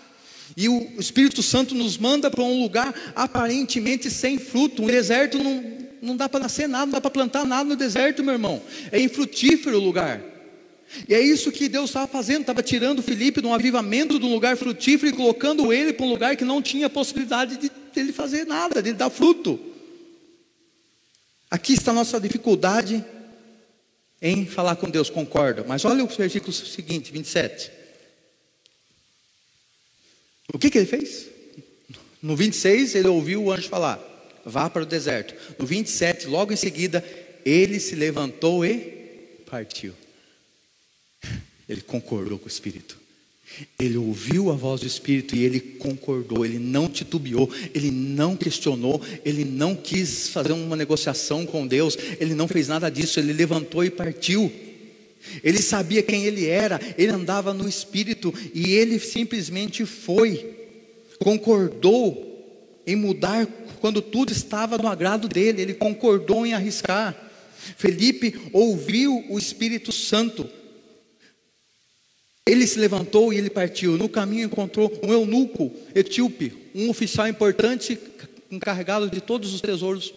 E 0.55 0.69
o 0.69 0.95
Espírito 0.99 1.41
Santo 1.41 1.73
nos 1.73 1.97
manda 1.97 2.29
para 2.29 2.43
um 2.43 2.62
lugar 2.62 2.93
aparentemente 3.15 4.09
sem 4.09 4.38
fruto. 4.38 4.83
Um 4.83 4.88
deserto 4.88 5.38
não, 5.38 5.82
não 6.03 6.17
dá 6.17 6.27
para 6.27 6.41
nascer 6.41 6.67
nada, 6.67 6.85
não 6.85 6.91
dá 6.91 7.01
para 7.01 7.09
plantar 7.09 7.45
nada 7.45 7.63
no 7.63 7.75
deserto, 7.77 8.23
meu 8.23 8.33
irmão. 8.33 8.61
É 8.91 8.99
infrutífero 8.99 9.77
o 9.77 9.83
lugar. 9.83 10.21
E 11.07 11.13
é 11.13 11.21
isso 11.21 11.51
que 11.51 11.69
Deus 11.69 11.89
estava 11.89 12.07
fazendo, 12.07 12.41
estava 12.41 12.61
tirando 12.61 13.01
Felipe 13.01 13.41
de 13.41 13.47
um 13.47 13.53
avivamento 13.53 14.19
de 14.19 14.25
um 14.25 14.33
lugar 14.33 14.57
frutífero 14.57 15.11
e 15.11 15.15
colocando 15.15 15.71
ele 15.71 15.93
para 15.93 16.05
um 16.05 16.09
lugar 16.09 16.35
que 16.35 16.43
não 16.43 16.61
tinha 16.61 16.89
possibilidade 16.89 17.57
de 17.57 17.71
ele 17.95 18.11
fazer 18.11 18.45
nada, 18.45 18.83
de 18.83 18.91
dar 18.93 19.09
fruto. 19.09 19.59
Aqui 21.49 21.73
está 21.73 21.91
a 21.91 21.95
nossa 21.95 22.19
dificuldade 22.19 23.03
em 24.21 24.45
falar 24.45 24.75
com 24.75 24.89
Deus, 24.89 25.09
concorda. 25.09 25.63
Mas 25.67 25.85
olha 25.85 26.03
o 26.03 26.07
versículo 26.07 26.51
seguinte, 26.51 27.11
27. 27.11 27.71
O 30.53 30.59
que, 30.59 30.69
que 30.69 30.77
ele 30.77 30.87
fez? 30.87 31.27
No 32.21 32.35
26, 32.35 32.95
ele 32.95 33.07
ouviu 33.07 33.43
o 33.43 33.51
anjo 33.51 33.69
falar: 33.69 34.12
vá 34.45 34.69
para 34.69 34.84
o 34.84 34.86
deserto. 34.86 35.34
No 35.58 35.65
27, 35.65 36.27
logo 36.27 36.53
em 36.53 36.58
seguida, 36.58 37.03
ele 37.45 37.79
se 37.79 37.95
levantou 37.95 38.65
e 38.65 38.79
partiu. 39.49 39.93
Ele 41.67 41.82
concordou 41.82 42.38
com 42.38 42.45
o 42.45 42.49
Espírito. 42.49 42.97
Ele 43.79 43.97
ouviu 43.97 44.49
a 44.51 44.56
voz 44.56 44.82
do 44.82 44.88
Espírito 44.88 45.36
e 45.36 45.43
ele 45.43 45.60
concordou, 45.60 46.43
ele 46.43 46.58
não 46.58 46.88
titubeou, 46.88 47.49
ele 47.73 47.91
não 47.91 48.36
questionou, 48.36 48.99
ele 49.23 49.45
não 49.45 49.75
quis 49.75 50.29
fazer 50.29 50.53
uma 50.53 50.75
negociação 50.75 51.45
com 51.45 51.67
Deus, 51.67 51.95
ele 52.19 52.34
não 52.34 52.47
fez 52.47 52.67
nada 52.67 52.89
disso, 52.89 53.19
ele 53.19 53.32
levantou 53.32 53.84
e 53.84 53.91
partiu. 53.91 54.51
Ele 55.43 55.62
sabia 55.62 56.03
quem 56.03 56.25
ele 56.25 56.47
era, 56.47 56.79
ele 56.97 57.12
andava 57.12 57.53
no 57.53 57.69
espírito 57.69 58.34
e 58.53 58.73
ele 58.73 58.99
simplesmente 58.99 59.86
foi, 59.86 60.49
concordou 61.19 62.32
em 62.86 62.95
mudar 62.95 63.45
quando 63.83 64.01
tudo 64.01 64.31
estava 64.31 64.77
no 64.77 64.87
agrado 64.87 65.27
dele, 65.27 65.61
ele 65.61 65.73
concordou 65.73 66.45
em 66.45 66.53
arriscar. 66.53 67.13
Felipe 67.75 68.49
ouviu 68.53 69.25
o 69.27 69.37
Espírito 69.37 69.91
Santo. 69.91 70.49
Ele 72.45 72.65
se 72.65 72.79
levantou 72.79 73.33
e 73.33 73.37
ele 73.37 73.49
partiu. 73.49 73.97
No 73.97 74.07
caminho 74.07 74.45
encontrou 74.45 74.89
um 75.03 75.11
eunuco 75.11 75.69
etíope, 75.93 76.53
um 76.73 76.89
oficial 76.89 77.27
importante 77.27 77.99
encarregado 78.49 79.09
de 79.09 79.19
todos 79.19 79.53
os 79.53 79.59
tesouros 79.59 80.13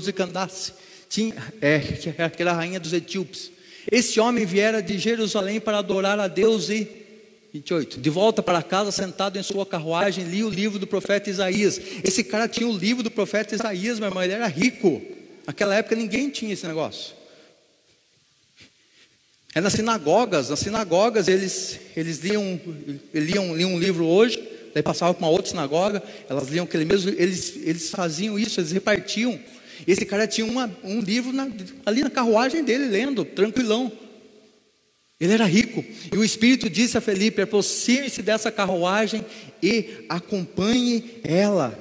de 0.00 0.12
Candace. 0.12 0.74
Tinha, 1.08 1.34
é, 1.60 1.82
aquela 2.24 2.52
rainha 2.52 2.78
dos 2.78 2.92
etíopes. 2.92 3.50
Esse 3.90 4.20
homem 4.20 4.46
viera 4.46 4.80
de 4.80 4.98
Jerusalém 4.98 5.58
para 5.58 5.78
adorar 5.78 6.20
a 6.20 6.28
Deus 6.28 6.70
e 6.70 7.03
28. 7.54 8.00
De 8.00 8.10
volta 8.10 8.42
para 8.42 8.60
casa, 8.64 8.90
sentado 8.90 9.38
em 9.38 9.42
sua 9.44 9.64
carruagem, 9.64 10.24
li 10.24 10.42
o 10.42 10.50
livro 10.50 10.76
do 10.76 10.88
profeta 10.88 11.30
Isaías. 11.30 11.80
Esse 12.02 12.24
cara 12.24 12.48
tinha 12.48 12.68
o 12.68 12.76
livro 12.76 13.00
do 13.00 13.12
profeta 13.12 13.54
Isaías, 13.54 14.00
meu 14.00 14.08
irmão, 14.08 14.24
ele 14.24 14.32
era 14.32 14.48
rico. 14.48 15.00
Naquela 15.46 15.76
época 15.76 15.94
ninguém 15.94 16.30
tinha 16.30 16.52
esse 16.52 16.66
negócio. 16.66 17.14
É 19.54 19.60
nas 19.60 19.74
sinagogas, 19.74 20.50
nas 20.50 20.58
sinagogas 20.58 21.28
eles, 21.28 21.78
eles 21.96 22.18
liam, 22.18 22.60
liam, 23.14 23.56
liam 23.56 23.74
um 23.74 23.78
livro 23.78 24.04
hoje, 24.04 24.42
daí 24.74 24.82
passavam 24.82 25.14
para 25.14 25.24
uma 25.24 25.30
outra 25.30 25.52
sinagoga, 25.52 26.02
elas 26.28 26.48
liam 26.48 26.64
aquele 26.64 26.84
mesmo, 26.84 27.10
eles, 27.10 27.54
eles 27.62 27.88
faziam 27.88 28.36
isso, 28.36 28.58
eles 28.58 28.72
repartiam. 28.72 29.38
Esse 29.86 30.04
cara 30.04 30.26
tinha 30.26 30.44
uma, 30.44 30.68
um 30.82 30.98
livro 30.98 31.32
na, 31.32 31.48
ali 31.86 32.02
na 32.02 32.10
carruagem 32.10 32.64
dele, 32.64 32.86
lendo, 32.86 33.24
tranquilão. 33.24 33.92
Ele 35.24 35.34
era 35.34 35.44
rico. 35.46 35.84
E 36.12 36.16
o 36.16 36.24
Espírito 36.24 36.68
disse 36.68 36.98
a 36.98 37.00
Felipe: 37.00 37.42
aproxime-se 37.42 38.22
dessa 38.22 38.50
carruagem 38.50 39.24
e 39.62 40.04
acompanhe 40.08 41.20
ela. 41.24 41.78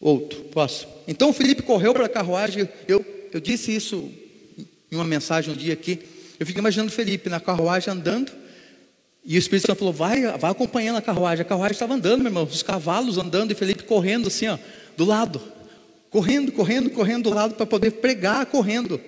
Outro, 0.00 0.40
posso. 0.44 0.88
Então 1.06 1.32
Felipe 1.32 1.62
correu 1.62 1.94
para 1.94 2.06
a 2.06 2.08
carruagem. 2.08 2.68
Eu, 2.88 3.04
eu 3.32 3.40
disse 3.40 3.74
isso 3.74 4.10
em 4.90 4.96
uma 4.96 5.04
mensagem 5.04 5.54
um 5.54 5.56
dia 5.56 5.72
aqui. 5.72 6.00
Eu 6.38 6.46
fico 6.46 6.58
imaginando 6.58 6.90
Felipe 6.90 7.30
na 7.30 7.38
carruagem 7.38 7.92
andando. 7.92 8.32
E 9.24 9.36
o 9.36 9.38
Espírito 9.38 9.68
Santo 9.68 9.78
falou: 9.78 9.92
vai, 9.92 10.22
vai 10.36 10.50
acompanhando 10.50 10.96
a 10.96 11.02
carruagem. 11.02 11.42
A 11.42 11.48
carruagem 11.48 11.74
estava 11.74 11.94
andando, 11.94 12.18
meu 12.18 12.30
irmão, 12.30 12.44
os 12.44 12.62
cavalos 12.62 13.16
andando 13.16 13.52
e 13.52 13.54
Felipe 13.54 13.84
correndo 13.84 14.26
assim, 14.26 14.48
ó, 14.48 14.58
do 14.96 15.04
lado 15.04 15.40
correndo, 16.12 16.52
correndo, 16.52 16.90
correndo 16.90 17.30
do 17.30 17.34
lado 17.34 17.54
para 17.54 17.64
poder 17.64 17.92
pregar 17.92 18.44
correndo. 18.46 19.00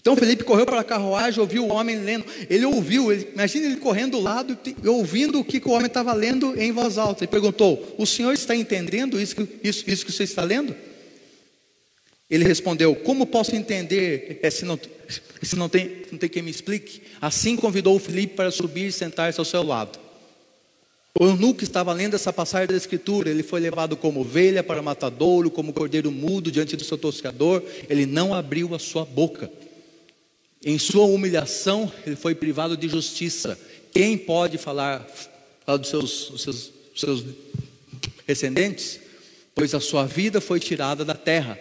Então 0.00 0.16
Felipe 0.16 0.44
correu 0.44 0.64
para 0.64 0.80
a 0.80 0.84
carruagem, 0.84 1.40
ouviu 1.40 1.66
o 1.66 1.68
homem 1.68 1.96
lendo. 1.96 2.24
Ele 2.48 2.64
ouviu, 2.64 3.12
ele, 3.12 3.28
imagina 3.34 3.66
ele 3.66 3.76
correndo 3.76 4.12
do 4.12 4.20
lado 4.20 4.58
e 4.82 4.88
ouvindo 4.88 5.40
o 5.40 5.44
que, 5.44 5.60
o 5.64 5.72
homem 5.72 5.86
estava 5.86 6.12
lendo 6.14 6.58
em 6.58 6.72
voz 6.72 6.96
alta. 6.96 7.24
Ele 7.24 7.30
perguntou: 7.30 7.94
O 7.98 8.06
senhor 8.06 8.32
está 8.32 8.56
entendendo 8.56 9.20
isso, 9.20 9.36
isso, 9.62 9.84
isso 9.86 10.06
que 10.06 10.12
você 10.12 10.24
está 10.24 10.42
lendo? 10.42 10.74
Ele 12.30 12.44
respondeu: 12.44 12.94
Como 12.94 13.26
posso 13.26 13.54
entender 13.54 14.40
é, 14.42 14.48
se, 14.48 14.64
não, 14.64 14.78
se 15.42 15.54
não, 15.56 15.68
tem, 15.68 16.02
não 16.10 16.18
tem 16.18 16.30
quem 16.30 16.42
me 16.42 16.50
explique? 16.50 17.02
Assim 17.20 17.54
convidou 17.54 17.94
o 17.96 18.00
Felipe 18.00 18.34
para 18.34 18.50
subir 18.50 18.86
e 18.86 18.92
sentar-se 18.92 19.38
ao 19.38 19.44
seu 19.44 19.62
lado. 19.62 19.98
O 21.18 21.26
eunuco 21.26 21.62
estava 21.62 21.92
lendo 21.92 22.14
essa 22.14 22.32
passagem 22.32 22.68
da 22.68 22.76
Escritura, 22.76 23.28
ele 23.28 23.42
foi 23.42 23.60
levado 23.60 23.96
como 23.96 24.20
ovelha 24.20 24.62
para 24.62 24.80
matadouro, 24.80 25.50
como 25.50 25.72
cordeiro 25.72 26.10
mudo 26.10 26.50
diante 26.50 26.76
do 26.76 26.84
seu 26.84 26.96
toscador, 26.96 27.62
ele 27.90 28.06
não 28.06 28.32
abriu 28.32 28.74
a 28.74 28.78
sua 28.78 29.04
boca. 29.04 29.50
Em 30.62 30.78
sua 30.78 31.04
humilhação, 31.04 31.90
ele 32.06 32.16
foi 32.16 32.34
privado 32.34 32.76
de 32.76 32.86
justiça. 32.86 33.58
Quem 33.92 34.18
pode 34.18 34.58
falar, 34.58 35.06
falar 35.64 35.78
dos 35.78 35.88
seus, 35.88 36.28
dos 36.30 36.42
seus, 36.42 36.56
dos 36.92 37.00
seus 37.00 37.24
descendentes? 38.26 39.00
Pois 39.54 39.74
a 39.74 39.80
sua 39.80 40.06
vida 40.06 40.40
foi 40.40 40.60
tirada 40.60 41.04
da 41.04 41.14
terra. 41.14 41.58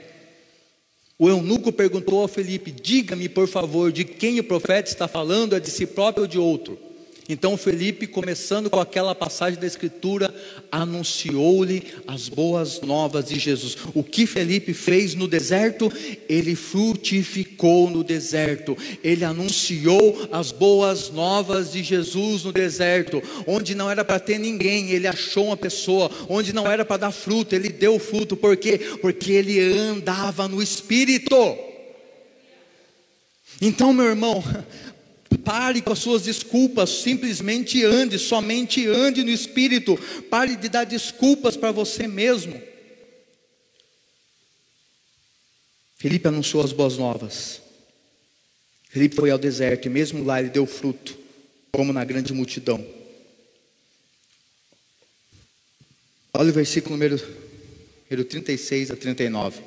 O 1.18 1.30
eunuco 1.30 1.72
perguntou 1.72 2.24
a 2.24 2.28
Felipe: 2.28 2.72
Diga-me, 2.72 3.30
por 3.30 3.47
favor, 3.47 3.91
de 3.91 4.04
quem 4.04 4.39
o 4.39 4.43
profeta 4.43 4.89
está 4.89 5.08
falando, 5.08 5.56
é 5.56 5.60
de 5.60 5.72
si 5.72 5.86
próprio 5.86 6.24
ou 6.24 6.28
de 6.28 6.38
outro? 6.38 6.78
Então 7.28 7.56
Felipe, 7.56 8.08
começando 8.08 8.70
com 8.70 8.80
aquela 8.80 9.16
passagem 9.16 9.60
da 9.60 9.68
Escritura, 9.68 10.28
anunciou-lhe 10.72 11.84
as 12.08 12.30
boas 12.30 12.82
novas 12.82 13.26
de 13.26 13.40
Jesus. 13.40 13.78
O 13.94 14.04
que 14.04 14.26
Felipe 14.26 14.74
fez 14.74 15.16
no 15.16 15.28
deserto? 15.28 15.92
Ele 16.28 16.56
frutificou 16.56 17.90
no 17.90 18.04
deserto. 18.04 18.78
Ele 19.04 19.26
anunciou 19.26 20.30
as 20.32 20.52
boas 20.52 21.10
novas 21.10 21.72
de 21.72 21.84
Jesus 21.84 22.44
no 22.44 22.52
deserto, 22.52 23.22
onde 23.48 23.74
não 23.76 23.90
era 23.90 24.06
para 24.06 24.20
ter 24.20 24.38
ninguém, 24.38 24.90
ele 24.92 25.08
achou 25.08 25.48
uma 25.48 25.58
pessoa, 25.58 26.10
onde 26.28 26.54
não 26.54 26.70
era 26.70 26.86
para 26.86 26.98
dar 26.98 27.12
fruto, 27.12 27.56
ele 27.56 27.70
deu 27.70 27.98
fruto. 28.00 28.36
Por 28.36 28.56
quê? 28.58 28.78
Porque 29.02 29.32
ele 29.32 29.60
andava 29.78 30.48
no 30.48 30.62
Espírito. 30.62 31.36
Então, 33.62 33.92
meu 33.92 34.06
irmão, 34.06 34.44
Pare 35.44 35.82
com 35.82 35.92
as 35.92 36.00
suas 36.00 36.24
desculpas, 36.24 36.90
simplesmente 36.90 37.84
ande, 37.84 38.18
somente 38.18 38.88
ande 38.88 39.24
no 39.24 39.30
Espírito. 39.30 39.98
Pare 40.30 40.56
de 40.56 40.70
dar 40.70 40.86
desculpas 40.86 41.56
para 41.56 41.72
você 41.72 42.08
mesmo. 42.08 42.62
Felipe 45.98 46.28
anunciou 46.28 46.64
as 46.64 46.72
boas 46.72 46.98
novas. 46.98 47.62
Felipe 48.90 49.16
foi 49.16 49.30
ao 49.30 49.38
deserto 49.38 49.86
e 49.86 49.90
mesmo 49.90 50.24
lá 50.24 50.40
ele 50.40 50.50
deu 50.50 50.66
fruto, 50.66 51.18
como 51.72 51.94
na 51.94 52.04
grande 52.04 52.34
multidão. 52.34 52.84
Olha 56.34 56.50
o 56.50 56.54
versículo 56.54 56.96
número, 56.96 57.18
número 58.10 58.24
36 58.28 58.92
a 58.92 58.96
39. 58.96 59.62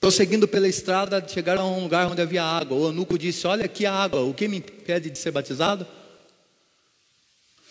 Prosseguindo 0.00 0.46
pela 0.46 0.68
estrada, 0.68 1.24
chegaram 1.26 1.62
a 1.62 1.70
um 1.76 1.82
lugar 1.82 2.06
onde 2.06 2.22
havia 2.22 2.42
água. 2.42 2.76
O 2.76 2.86
eunuco 2.86 3.18
disse: 3.18 3.46
Olha 3.46 3.64
aqui 3.64 3.84
a 3.84 3.92
água, 3.92 4.20
o 4.20 4.32
que 4.32 4.46
me 4.46 4.58
impede 4.58 5.10
de 5.10 5.18
ser 5.18 5.32
batizado? 5.32 5.86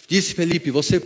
Disse 0.07 0.33
Felipe: 0.33 0.69
Você, 0.69 1.01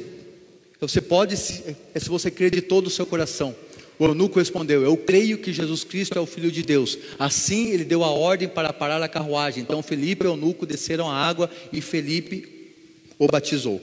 você 0.79 0.99
pode, 0.99 1.37
se, 1.37 1.75
é 1.93 1.99
se 1.99 2.09
você 2.09 2.31
crer 2.31 2.51
de 2.51 2.61
todo 2.61 2.87
o 2.87 2.91
seu 2.91 3.05
coração. 3.05 3.55
O 3.99 4.05
eunuco 4.05 4.39
respondeu: 4.39 4.81
Eu 4.81 4.97
creio 4.97 5.37
que 5.37 5.53
Jesus 5.53 5.83
Cristo 5.83 6.17
é 6.17 6.21
o 6.21 6.25
Filho 6.25 6.51
de 6.51 6.63
Deus. 6.63 6.97
Assim 7.19 7.69
ele 7.69 7.85
deu 7.85 8.03
a 8.03 8.09
ordem 8.09 8.47
para 8.47 8.73
parar 8.73 9.01
a 9.03 9.07
carruagem. 9.07 9.61
Então 9.61 9.83
Felipe 9.83 10.25
e 10.25 10.27
o 10.27 10.65
desceram 10.65 11.07
a 11.07 11.15
água 11.15 11.51
e 11.71 11.81
Felipe 11.81 12.73
o 13.19 13.27
batizou. 13.27 13.79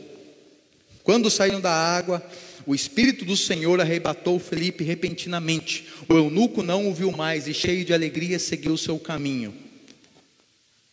Quando 1.04 1.30
saíram 1.30 1.60
da 1.60 1.72
água, 1.72 2.20
o 2.68 2.74
Espírito 2.74 3.24
do 3.24 3.34
Senhor 3.34 3.80
arrebatou 3.80 4.38
Felipe 4.38 4.84
repentinamente. 4.84 5.86
O 6.06 6.12
eunuco 6.12 6.62
não 6.62 6.86
o 6.86 6.92
viu 6.92 7.10
mais 7.10 7.48
e, 7.48 7.54
cheio 7.54 7.82
de 7.82 7.94
alegria, 7.94 8.38
seguiu 8.38 8.76
seu 8.76 8.98
caminho. 8.98 9.54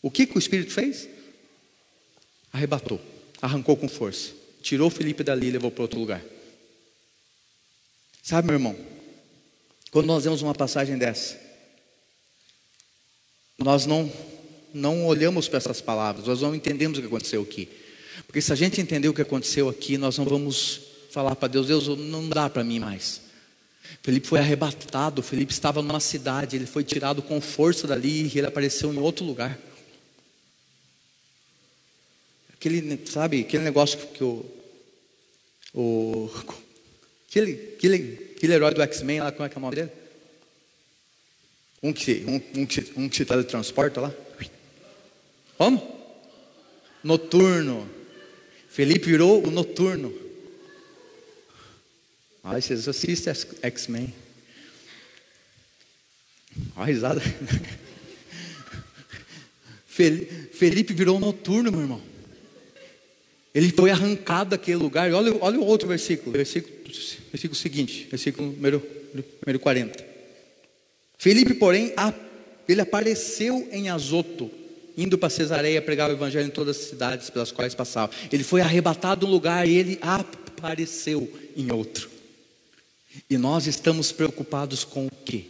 O 0.02 0.10
que, 0.10 0.26
que 0.26 0.38
o 0.38 0.40
Espírito 0.40 0.72
fez? 0.72 1.10
Arrebatou, 2.54 3.02
arrancou 3.42 3.76
com 3.76 3.90
força, 3.90 4.32
tirou 4.62 4.90
Felipe 4.90 5.22
dali 5.22 5.48
e 5.48 5.52
levou 5.52 5.70
para 5.70 5.82
outro 5.82 6.00
lugar. 6.00 6.24
Sabe, 8.24 8.48
meu 8.48 8.56
irmão, 8.56 8.78
quando 9.92 10.06
nós 10.06 10.24
vemos 10.24 10.42
uma 10.42 10.56
passagem 10.56 10.98
dessa, 10.98 11.38
nós 13.60 13.86
não, 13.86 14.10
não 14.74 15.06
olhamos 15.06 15.50
para 15.50 15.58
essas 15.58 15.82
palavras, 15.82 16.26
nós 16.26 16.42
não 16.42 16.56
entendemos 16.56 16.98
o 16.98 17.02
que 17.02 17.08
aconteceu 17.08 17.42
aqui. 17.42 17.68
Porque 18.26 18.40
se 18.40 18.54
a 18.54 18.56
gente 18.56 18.80
entender 18.80 19.10
o 19.10 19.14
que 19.14 19.22
aconteceu 19.22 19.68
aqui, 19.68 19.98
nós 19.98 20.18
não 20.18 20.24
vamos 20.24 20.95
falar 21.16 21.36
para 21.38 21.48
Deus: 21.48 21.68
Deus, 21.68 21.88
não 21.98 22.28
dá 22.28 22.50
para 22.50 22.64
mim 22.64 22.80
mais. 22.80 23.22
Felipe 24.04 24.28
foi 24.28 24.40
arrebatado, 24.40 25.24
Felipe 25.24 25.54
estava 25.54 25.82
numa 25.82 26.02
cidade, 26.02 26.58
ele 26.58 26.66
foi 26.66 26.84
tirado 26.84 27.22
com 27.22 27.40
força 27.40 27.88
dali 27.88 28.28
e 28.28 28.38
ele 28.38 28.48
apareceu 28.48 28.94
em 28.94 28.98
outro 28.98 29.24
lugar. 29.24 29.58
Aquele, 32.54 33.00
sabe, 33.08 33.42
aquele 33.42 33.64
negócio 33.64 33.98
que 33.98 34.24
o. 34.24 34.46
o 35.74 36.30
aquele, 37.30 37.76
aquele, 37.78 38.34
aquele 38.36 38.54
herói 38.54 38.74
do 38.74 38.82
X-Men 38.82 39.22
lá, 39.22 39.32
como 39.32 39.46
é 39.46 39.50
que 39.50 39.56
é 39.56 39.58
o 39.58 39.62
nome 39.62 39.76
dele? 39.76 39.92
Um 41.82 41.94
que, 41.94 42.26
um, 42.28 42.62
um, 42.62 42.66
que, 42.66 42.94
um 42.98 43.08
que 43.08 43.16
se 43.16 43.26
teletransporta 43.26 44.02
lá. 44.02 44.14
Como? 45.58 45.96
Noturno. 47.04 47.90
Felipe 48.68 49.06
virou 49.06 49.46
o 49.46 49.52
noturno. 49.52 50.25
Olha, 52.48 52.62
vocês 52.62 52.88
assistem 52.88 53.34
X-Men. 53.64 54.14
Olha 56.76 56.84
a 56.84 56.86
risada. 56.86 57.20
Felipe 59.88 60.94
virou 60.94 61.20
noturno, 61.20 61.72
meu 61.72 61.82
irmão. 61.82 62.02
Ele 63.54 63.72
foi 63.72 63.90
arrancado 63.90 64.52
daquele 64.52 64.78
lugar. 64.78 65.12
Olha, 65.12 65.36
olha 65.42 65.60
o 65.60 65.66
outro 65.66 65.88
versículo, 65.88 66.34
versículo, 66.34 66.72
versículo 67.32 67.56
seguinte, 67.56 68.08
versículo 68.12 68.52
número, 68.52 68.86
número 69.44 69.60
40. 69.60 70.06
Felipe, 71.18 71.56
porém, 71.56 71.94
ele 72.70 72.82
apareceu 72.82 73.68
em 73.72 73.90
Azoto, 73.90 74.52
indo 74.96 75.18
para 75.18 75.32
Cesareia 75.32 75.82
pregar 75.82 76.12
o 76.12 76.14
evangelho 76.14 76.46
em 76.46 76.52
todas 76.52 76.78
as 76.78 76.84
cidades 76.84 77.32
pelas 77.32 77.52
quais 77.52 77.74
passava. 77.74 78.12
Ele 78.32 78.44
foi 78.44 78.62
arrebatado 78.62 79.22
de 79.22 79.26
um 79.26 79.34
lugar 79.34 79.68
e 79.68 79.76
ele 79.76 79.98
apareceu 80.02 81.28
em 81.56 81.72
outro. 81.72 82.15
E 83.30 83.38
nós 83.38 83.68
estamos 83.68 84.12
preocupados 84.12 84.84
com 84.84 85.08
o 85.08 85.12
quê? 85.26 85.46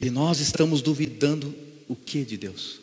E 0.00 0.10
nós 0.10 0.40
estamos 0.40 0.82
duvidando 0.82 1.54
o 1.88 1.94
que 1.94 2.24
de 2.24 2.36
Deus? 2.36 2.80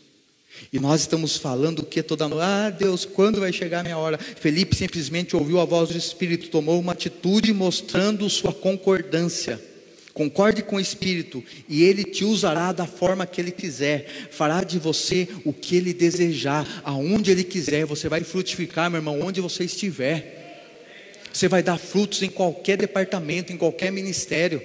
E 0.71 0.79
nós 0.79 1.01
estamos 1.01 1.37
falando 1.37 1.79
o 1.79 1.85
que 1.85 2.03
toda 2.03 2.27
noite? 2.27 2.43
Ah, 2.43 2.69
Deus, 2.69 3.05
quando 3.05 3.39
vai 3.39 3.51
chegar 3.51 3.79
a 3.79 3.83
minha 3.83 3.97
hora? 3.97 4.17
Felipe 4.17 4.75
simplesmente 4.75 5.35
ouviu 5.35 5.59
a 5.59 5.65
voz 5.65 5.89
do 5.89 5.97
Espírito, 5.97 6.49
tomou 6.49 6.79
uma 6.79 6.91
atitude 6.91 7.53
mostrando 7.53 8.29
sua 8.29 8.53
concordância. 8.53 9.59
Concorde 10.13 10.61
com 10.61 10.75
o 10.75 10.79
Espírito, 10.79 11.41
e 11.69 11.83
Ele 11.83 12.03
te 12.03 12.25
usará 12.25 12.73
da 12.73 12.85
forma 12.85 13.25
que 13.25 13.39
Ele 13.39 13.51
quiser, 13.51 14.27
fará 14.29 14.61
de 14.61 14.77
você 14.77 15.27
o 15.45 15.53
que 15.53 15.77
Ele 15.77 15.93
desejar, 15.93 16.81
aonde 16.83 17.31
Ele 17.31 17.45
quiser, 17.45 17.85
você 17.85 18.09
vai 18.09 18.21
frutificar, 18.21 18.91
meu 18.91 18.99
irmão, 18.99 19.21
onde 19.21 19.39
você 19.39 19.63
estiver. 19.63 20.40
Você 21.33 21.47
vai 21.47 21.63
dar 21.63 21.77
frutos 21.77 22.21
em 22.21 22.29
qualquer 22.29 22.77
departamento, 22.77 23.51
em 23.51 23.57
qualquer 23.57 23.91
ministério. 23.91 24.61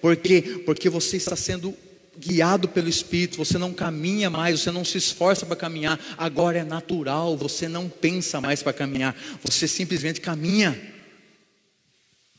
Por 0.00 0.16
quê? 0.16 0.62
Porque 0.64 0.88
você 0.88 1.16
está 1.16 1.34
sendo 1.34 1.74
guiado 2.20 2.68
pelo 2.68 2.88
Espírito, 2.88 3.38
você 3.38 3.56
não 3.56 3.72
caminha 3.72 4.28
mais, 4.28 4.60
você 4.60 4.70
não 4.70 4.84
se 4.84 4.98
esforça 4.98 5.46
para 5.46 5.56
caminhar, 5.56 5.98
agora 6.18 6.58
é 6.58 6.64
natural, 6.64 7.36
você 7.36 7.66
não 7.66 7.88
pensa 7.88 8.40
mais 8.40 8.62
para 8.62 8.74
caminhar, 8.74 9.16
você 9.42 9.66
simplesmente 9.66 10.20
caminha. 10.20 10.78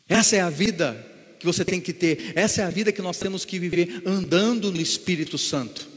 Essa 0.07 0.35
é 0.35 0.41
a 0.41 0.49
vida 0.49 1.07
que 1.39 1.45
você 1.45 1.65
tem 1.65 1.81
que 1.81 1.93
ter, 1.93 2.33
essa 2.35 2.61
é 2.61 2.65
a 2.65 2.69
vida 2.69 2.91
que 2.91 3.01
nós 3.01 3.17
temos 3.17 3.43
que 3.43 3.57
viver 3.57 4.03
andando 4.05 4.71
no 4.71 4.79
Espírito 4.79 5.37
Santo, 5.37 5.87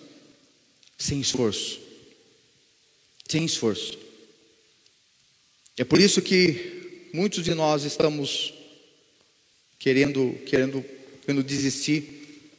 sem 0.97 1.20
esforço. 1.20 1.80
Sem 3.28 3.45
esforço. 3.45 3.99
É 5.76 5.85
por 5.85 6.01
isso 6.01 6.22
que 6.22 6.73
muitos 7.14 7.44
de 7.44 7.54
nós 7.54 7.84
estamos 7.84 8.52
querendo, 9.78 10.36
querendo, 10.46 10.84
querendo 11.24 11.44
desistir, 11.44 12.50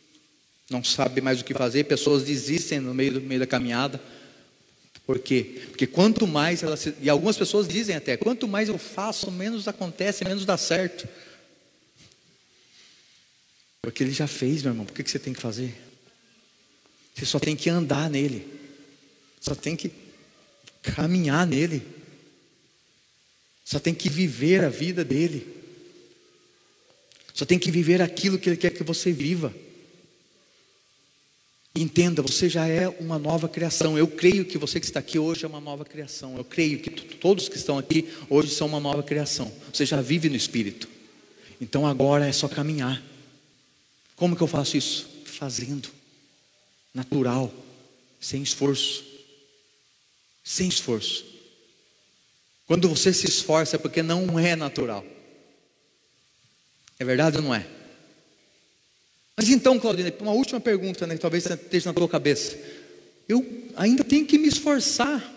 não 0.69 0.81
sabe 0.81 1.19
mais 1.19 1.41
o 1.41 1.43
que 1.43 1.53
fazer, 1.53 1.83
pessoas 1.83 2.23
desistem 2.23 2.79
no 2.79 2.93
meio, 2.93 3.11
no 3.11 3.21
meio 3.21 3.41
da 3.41 3.45
caminhada. 3.45 4.01
Por 5.05 5.19
quê? 5.19 5.61
Porque 5.67 5.85
quanto 5.85 6.25
mais. 6.25 6.61
E 7.01 7.09
algumas 7.09 7.37
pessoas 7.37 7.67
dizem 7.67 7.97
até: 7.97 8.15
quanto 8.15 8.47
mais 8.47 8.69
eu 8.69 8.77
faço, 8.77 9.29
menos 9.29 9.67
acontece, 9.67 10.23
menos 10.23 10.45
dá 10.45 10.57
certo. 10.57 11.05
Porque 13.81 14.03
ele 14.03 14.13
já 14.13 14.25
fez, 14.25 14.63
meu 14.63 14.71
irmão, 14.71 14.85
por 14.85 14.95
que 14.95 15.07
você 15.07 15.19
tem 15.19 15.33
que 15.33 15.41
fazer? 15.41 15.75
Você 17.13 17.25
só 17.25 17.39
tem 17.39 17.55
que 17.55 17.69
andar 17.69 18.09
nele, 18.09 18.47
só 19.39 19.53
tem 19.53 19.75
que 19.75 19.91
caminhar 20.81 21.45
nele. 21.45 22.04
Só 23.65 23.79
tem 23.79 23.95
que 23.95 24.07
viver 24.07 24.63
a 24.63 24.69
vida 24.69 25.03
dele. 25.03 25.47
Só 27.33 27.43
tem 27.43 27.57
que 27.57 27.71
viver 27.71 27.99
aquilo 28.01 28.37
que 28.37 28.47
ele 28.47 28.57
quer 28.57 28.69
que 28.69 28.83
você 28.83 29.11
viva. 29.11 29.53
Entenda, 31.75 32.21
você 32.21 32.47
já 32.47 32.67
é 32.67 32.87
uma 32.87 33.19
nova 33.19 33.49
criação. 33.49 33.97
Eu 33.97 34.07
creio 34.07 34.45
que 34.45 34.57
você 34.57 34.79
que 34.79 34.85
está 34.85 34.99
aqui 34.99 35.19
hoje 35.19 35.43
é 35.43 35.47
uma 35.47 35.59
nova 35.59 35.83
criação. 35.83 36.37
Eu 36.37 36.45
creio 36.45 36.79
que 36.79 36.89
todos 36.89 37.49
que 37.49 37.57
estão 37.57 37.77
aqui 37.77 38.07
hoje 38.29 38.53
são 38.53 38.67
uma 38.67 38.79
nova 38.79 39.03
criação. 39.03 39.51
Você 39.73 39.85
já 39.85 39.99
vive 39.99 40.29
no 40.29 40.35
Espírito. 40.37 40.87
Então 41.59 41.85
agora 41.85 42.27
é 42.27 42.31
só 42.31 42.47
caminhar. 42.47 43.03
Como 44.15 44.35
que 44.35 44.43
eu 44.43 44.47
faço 44.47 44.77
isso? 44.77 45.09
Fazendo. 45.25 45.89
Natural. 46.93 47.53
Sem 48.21 48.41
esforço. 48.41 49.03
Sem 50.43 50.69
esforço. 50.69 51.34
Quando 52.67 52.89
você 52.89 53.13
se 53.13 53.27
esforça 53.27 53.75
é 53.75 53.79
porque 53.79 54.01
não 54.01 54.39
é 54.39 54.55
natural. 54.55 55.05
É 56.97 57.05
verdade 57.05 57.37
ou 57.37 57.43
não 57.43 57.53
é? 57.53 57.65
Mas 59.37 59.49
então, 59.49 59.79
Claudina, 59.79 60.13
uma 60.21 60.31
última 60.31 60.59
pergunta, 60.59 61.05
né, 61.05 61.15
que 61.15 61.21
talvez 61.21 61.45
esteja 61.45 61.89
na 61.89 61.93
tua 61.93 62.07
cabeça. 62.07 62.57
Eu 63.27 63.45
ainda 63.75 64.03
tenho 64.03 64.25
que 64.25 64.37
me 64.37 64.47
esforçar 64.47 65.35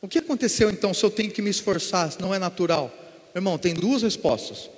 O 0.00 0.08
que 0.08 0.18
aconteceu 0.18 0.70
então 0.70 0.94
se 0.94 1.04
eu 1.04 1.10
tenho 1.10 1.30
que 1.30 1.42
me 1.42 1.50
esforçar, 1.50 2.12
se 2.12 2.20
não 2.20 2.34
é 2.34 2.38
natural? 2.38 2.94
Irmão, 3.34 3.58
tem 3.58 3.74
duas 3.74 4.02
respostas. 4.02 4.70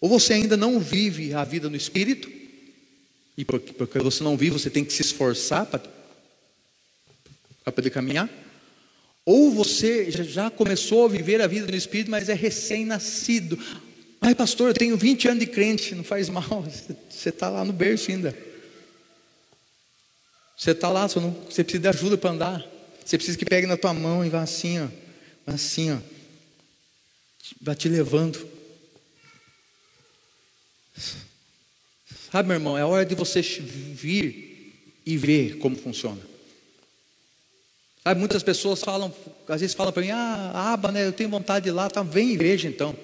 Ou 0.00 0.08
você 0.08 0.34
ainda 0.34 0.56
não 0.56 0.78
vive 0.78 1.34
a 1.34 1.42
vida 1.44 1.68
no 1.68 1.76
Espírito, 1.76 2.30
e 3.36 3.44
porque, 3.44 3.98
você 3.98 4.22
não 4.22 4.36
vive, 4.36 4.58
você 4.58 4.70
tem 4.70 4.84
que 4.84 4.92
se 4.92 5.02
esforçar 5.02 5.66
para 5.66 5.82
poder 7.72 7.90
caminhar. 7.90 8.30
Ou 9.26 9.50
você 9.50 10.08
já 10.12 10.48
começou 10.48 11.04
a 11.04 11.08
viver 11.08 11.42
a 11.42 11.48
vida 11.48 11.66
no 11.66 11.76
Espírito, 11.76 12.12
mas 12.12 12.28
é 12.28 12.34
recém-nascido. 12.34 13.58
Ai, 14.20 14.36
pastor, 14.36 14.68
eu 14.68 14.74
tenho 14.74 14.96
20 14.96 15.26
anos 15.26 15.40
de 15.40 15.46
crente, 15.46 15.96
não 15.96 16.04
faz 16.04 16.28
mal, 16.28 16.64
você 17.10 17.30
está 17.30 17.50
lá 17.50 17.64
no 17.64 17.72
berço 17.72 18.12
ainda. 18.12 18.36
Você 20.56 20.70
está 20.70 20.88
lá, 20.88 21.08
você, 21.08 21.18
não, 21.18 21.32
você 21.32 21.64
precisa 21.64 21.82
de 21.82 21.88
ajuda 21.88 22.16
para 22.16 22.30
andar. 22.30 22.66
Você 23.04 23.18
precisa 23.18 23.36
que 23.36 23.44
pegue 23.44 23.66
na 23.66 23.76
tua 23.76 23.92
mão 23.92 24.24
e 24.24 24.28
vá 24.28 24.42
assim, 24.42 24.78
ó, 24.80 24.88
assim, 25.44 25.92
ó, 25.92 25.98
vá 27.60 27.74
te 27.74 27.88
levando. 27.88 28.48
Sabe, 32.30 32.48
meu 32.48 32.56
irmão, 32.56 32.78
é 32.78 32.84
hora 32.84 33.04
de 33.04 33.14
você 33.16 33.42
vir 33.42 34.72
e 35.04 35.16
ver 35.16 35.58
como 35.58 35.76
funciona. 35.76 36.35
Sabe, 38.06 38.20
muitas 38.20 38.44
pessoas 38.44 38.80
falam, 38.84 39.12
às 39.48 39.60
vezes 39.60 39.74
falam 39.74 39.92
para 39.92 40.00
mim, 40.00 40.12
ah, 40.12 40.52
aba, 40.72 40.92
né? 40.92 41.04
Eu 41.04 41.12
tenho 41.12 41.28
vontade 41.28 41.64
de 41.64 41.70
ir 41.70 41.72
lá, 41.72 41.90
tá, 41.90 42.04
vem 42.04 42.34
e 42.34 42.36
veja 42.36 42.68
então. 42.68 42.94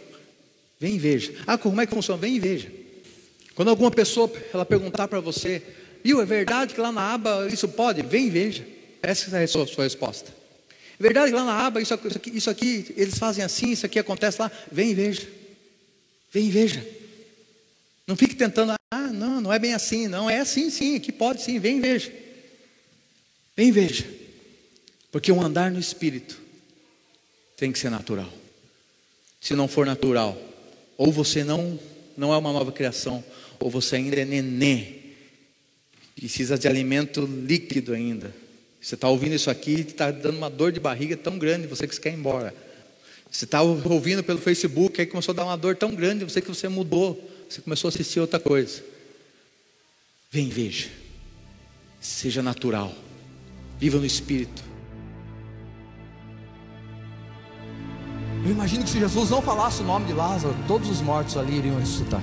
Vem 0.79 0.95
e 0.95 0.99
veja. 1.01 1.35
Ah, 1.45 1.59
como 1.59 1.81
é 1.81 1.87
que 1.87 1.93
funciona? 1.93 2.21
Vem 2.21 2.37
e 2.37 2.39
veja. 2.39 2.71
Quando 3.57 3.67
alguma 3.67 3.91
pessoa 3.91 4.33
ela 4.55 4.65
perguntar 4.65 5.09
para 5.09 5.19
você, 5.19 5.61
viu, 6.05 6.23
é 6.23 6.25
verdade 6.25 6.73
que 6.73 6.81
lá 6.81 6.93
na 6.93 7.15
aba 7.15 7.49
isso 7.53 7.67
pode? 7.67 8.01
Vem 8.03 8.29
e 8.29 8.31
veja. 8.31 8.65
Essa 9.03 9.37
é 9.39 9.43
a 9.43 9.49
sua, 9.49 9.67
sua 9.67 9.83
resposta. 9.83 10.33
É 10.71 11.03
verdade 11.03 11.33
que 11.33 11.37
lá 11.37 11.45
na 11.47 11.67
aba 11.67 11.81
isso, 11.81 11.99
isso, 12.05 12.17
aqui, 12.17 12.31
isso 12.31 12.51
aqui 12.51 12.95
eles 12.97 13.19
fazem 13.19 13.43
assim, 13.45 13.73
isso 13.73 13.85
aqui 13.85 13.99
acontece 13.99 14.41
lá? 14.41 14.53
Vem 14.71 14.93
e 14.93 14.95
veja. 14.95 15.29
Vem 16.31 16.47
e 16.47 16.51
veja. 16.53 16.87
Não 18.07 18.15
fique 18.15 18.37
tentando, 18.37 18.75
ah, 18.89 19.09
não, 19.13 19.41
não 19.41 19.53
é 19.53 19.59
bem 19.59 19.75
assim, 19.75 20.07
não, 20.07 20.31
é 20.31 20.39
assim 20.39 20.71
sim, 20.71 20.95
aqui 20.95 21.11
pode 21.11 21.43
sim, 21.43 21.59
vem 21.59 21.79
e 21.79 21.81
veja. 21.81 22.13
Vem 23.57 23.67
e 23.67 23.73
veja. 23.73 24.22
Porque 25.13 25.31
o 25.31 25.41
andar 25.41 25.71
no 25.71 25.79
Espírito 25.79 26.37
tem 27.57 27.71
que 27.71 27.79
ser 27.79 27.91
natural. 27.91 28.29
Se 29.41 29.55
não 29.55 29.69
for 29.69 29.87
natural, 29.87 30.37
ou 30.97 31.13
você 31.13 31.45
não, 31.45 31.79
não 32.17 32.35
é 32.35 32.37
uma 32.37 32.53
nova 32.53 32.73
criação, 32.73 33.23
ou 33.61 33.71
você 33.71 33.97
ainda 33.97 34.21
é 34.21 34.25
nenê, 34.25 34.87
precisa 36.17 36.59
de 36.59 36.67
alimento 36.67 37.21
líquido 37.21 37.93
ainda. 37.93 38.35
Você 38.81 38.97
está 38.97 39.09
ouvindo 39.09 39.37
isso 39.37 39.51
aqui 39.51 39.75
e 39.75 39.81
está 39.83 40.11
dando 40.11 40.39
uma 40.39 40.51
dor 40.51 40.73
de 40.73 40.81
barriga 40.81 41.17
tão 41.17 41.39
grande, 41.39 41.69
você 41.69 41.87
que 41.87 42.01
quer 42.01 42.11
ir 42.11 42.17
embora. 42.17 42.53
Você 43.31 43.45
está 43.45 43.63
ouvindo 43.63 44.25
pelo 44.25 44.41
Facebook, 44.41 45.01
aí 45.01 45.07
começou 45.07 45.33
a 45.33 45.37
dar 45.37 45.45
uma 45.45 45.57
dor 45.57 45.77
tão 45.77 45.95
grande, 45.95 46.25
você 46.25 46.41
que 46.41 46.49
você 46.49 46.69
mudou 46.69 47.31
você 47.53 47.61
começou 47.61 47.89
a 47.89 47.91
assistir 47.91 48.19
outra 48.19 48.41
coisa. 48.41 48.83
Vem, 50.31 50.49
veja. 50.49 50.89
Seja 52.01 52.43
natural. 52.43 52.97
Viva 53.79 53.99
no 53.99 54.07
Espírito. 54.07 54.72
Eu 58.45 58.51
imagino 58.51 58.83
que 58.83 58.91
se 58.91 58.99
Jesus 58.99 59.31
não 59.31 59.41
falasse 59.41 59.83
o 59.83 59.85
nome 59.85 60.07
de 60.07 60.13
Lázaro, 60.13 60.55
todos 60.67 60.91
os 60.91 61.01
mortos 61.01 61.37
ali 61.37 61.59
iriam 61.59 61.79
ressuscitar. 61.79 62.23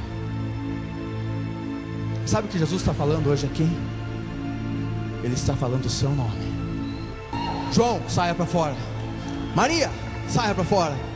Sabe 2.25 2.47
o 2.47 2.51
que 2.51 2.59
Jesus 2.59 2.81
está 2.81 2.93
falando 2.93 3.27
hoje 3.27 3.45
aqui? 3.45 3.67
Ele 5.23 5.33
está 5.33 5.55
falando 5.55 5.85
o 5.85 5.89
seu 5.89 6.09
nome. 6.09 6.49
João, 7.71 8.01
saia 8.07 8.35
para 8.35 8.45
fora. 8.45 8.75
Maria, 9.55 9.89
saia 10.27 10.53
para 10.53 10.63
fora. 10.63 11.08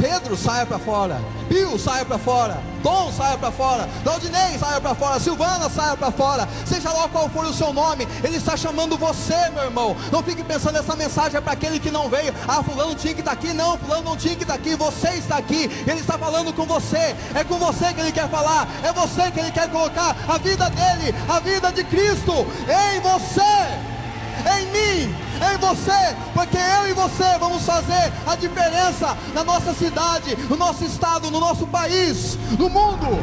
Pedro, 0.00 0.34
saia 0.34 0.64
para 0.64 0.78
fora. 0.78 1.20
Bill, 1.46 1.78
saia 1.78 2.06
para 2.06 2.18
fora. 2.18 2.58
Tom, 2.82 3.12
saia 3.12 3.36
para 3.36 3.50
fora. 3.50 3.86
Claudinei, 4.02 4.56
saia 4.58 4.80
para 4.80 4.94
fora. 4.94 5.20
Silvana, 5.20 5.68
saia 5.68 5.94
para 5.94 6.10
fora. 6.10 6.48
Seja 6.64 6.90
lá 6.90 7.06
qual 7.06 7.28
for 7.28 7.44
o 7.44 7.52
seu 7.52 7.70
nome, 7.70 8.08
Ele 8.24 8.38
está 8.38 8.56
chamando 8.56 8.96
você, 8.96 9.50
meu 9.50 9.64
irmão. 9.64 9.94
Não 10.10 10.22
fique 10.22 10.42
pensando 10.42 10.78
essa 10.78 10.96
mensagem 10.96 11.36
é 11.36 11.40
para 11.40 11.52
aquele 11.52 11.78
que 11.78 11.90
não 11.90 12.08
veio. 12.08 12.34
Ah, 12.48 12.62
fulano 12.62 12.94
tinha 12.94 13.12
que 13.12 13.20
estar 13.20 13.36
tá 13.36 13.38
aqui. 13.38 13.52
Não, 13.52 13.76
fulano 13.76 14.02
não 14.02 14.16
tinha 14.16 14.34
que 14.34 14.42
estar 14.42 14.54
tá 14.54 14.58
aqui. 14.58 14.74
Você 14.74 15.08
está 15.10 15.36
aqui. 15.36 15.70
Ele 15.86 16.00
está 16.00 16.16
falando 16.16 16.50
com 16.54 16.64
você. 16.64 17.14
É 17.34 17.44
com 17.44 17.58
você 17.58 17.92
que 17.92 18.00
Ele 18.00 18.12
quer 18.12 18.28
falar. 18.30 18.66
É 18.82 18.92
você 18.94 19.30
que 19.30 19.38
Ele 19.38 19.52
quer 19.52 19.70
colocar 19.70 20.16
a 20.26 20.38
vida 20.38 20.70
dele, 20.70 21.14
a 21.28 21.40
vida 21.40 21.70
de 21.70 21.84
Cristo 21.84 22.32
em 22.66 23.00
você 23.00 23.89
em 24.40 24.66
mim, 24.66 25.14
em 25.52 25.58
você, 25.58 26.16
porque 26.34 26.56
eu 26.56 26.88
e 26.88 26.92
você 26.92 27.38
vamos 27.38 27.64
fazer 27.64 28.12
a 28.26 28.36
diferença 28.36 29.16
na 29.34 29.44
nossa 29.44 29.74
cidade, 29.74 30.36
no 30.48 30.56
nosso 30.56 30.84
estado, 30.84 31.30
no 31.30 31.40
nosso 31.40 31.66
país, 31.66 32.38
no 32.58 32.68
mundo. 32.68 33.18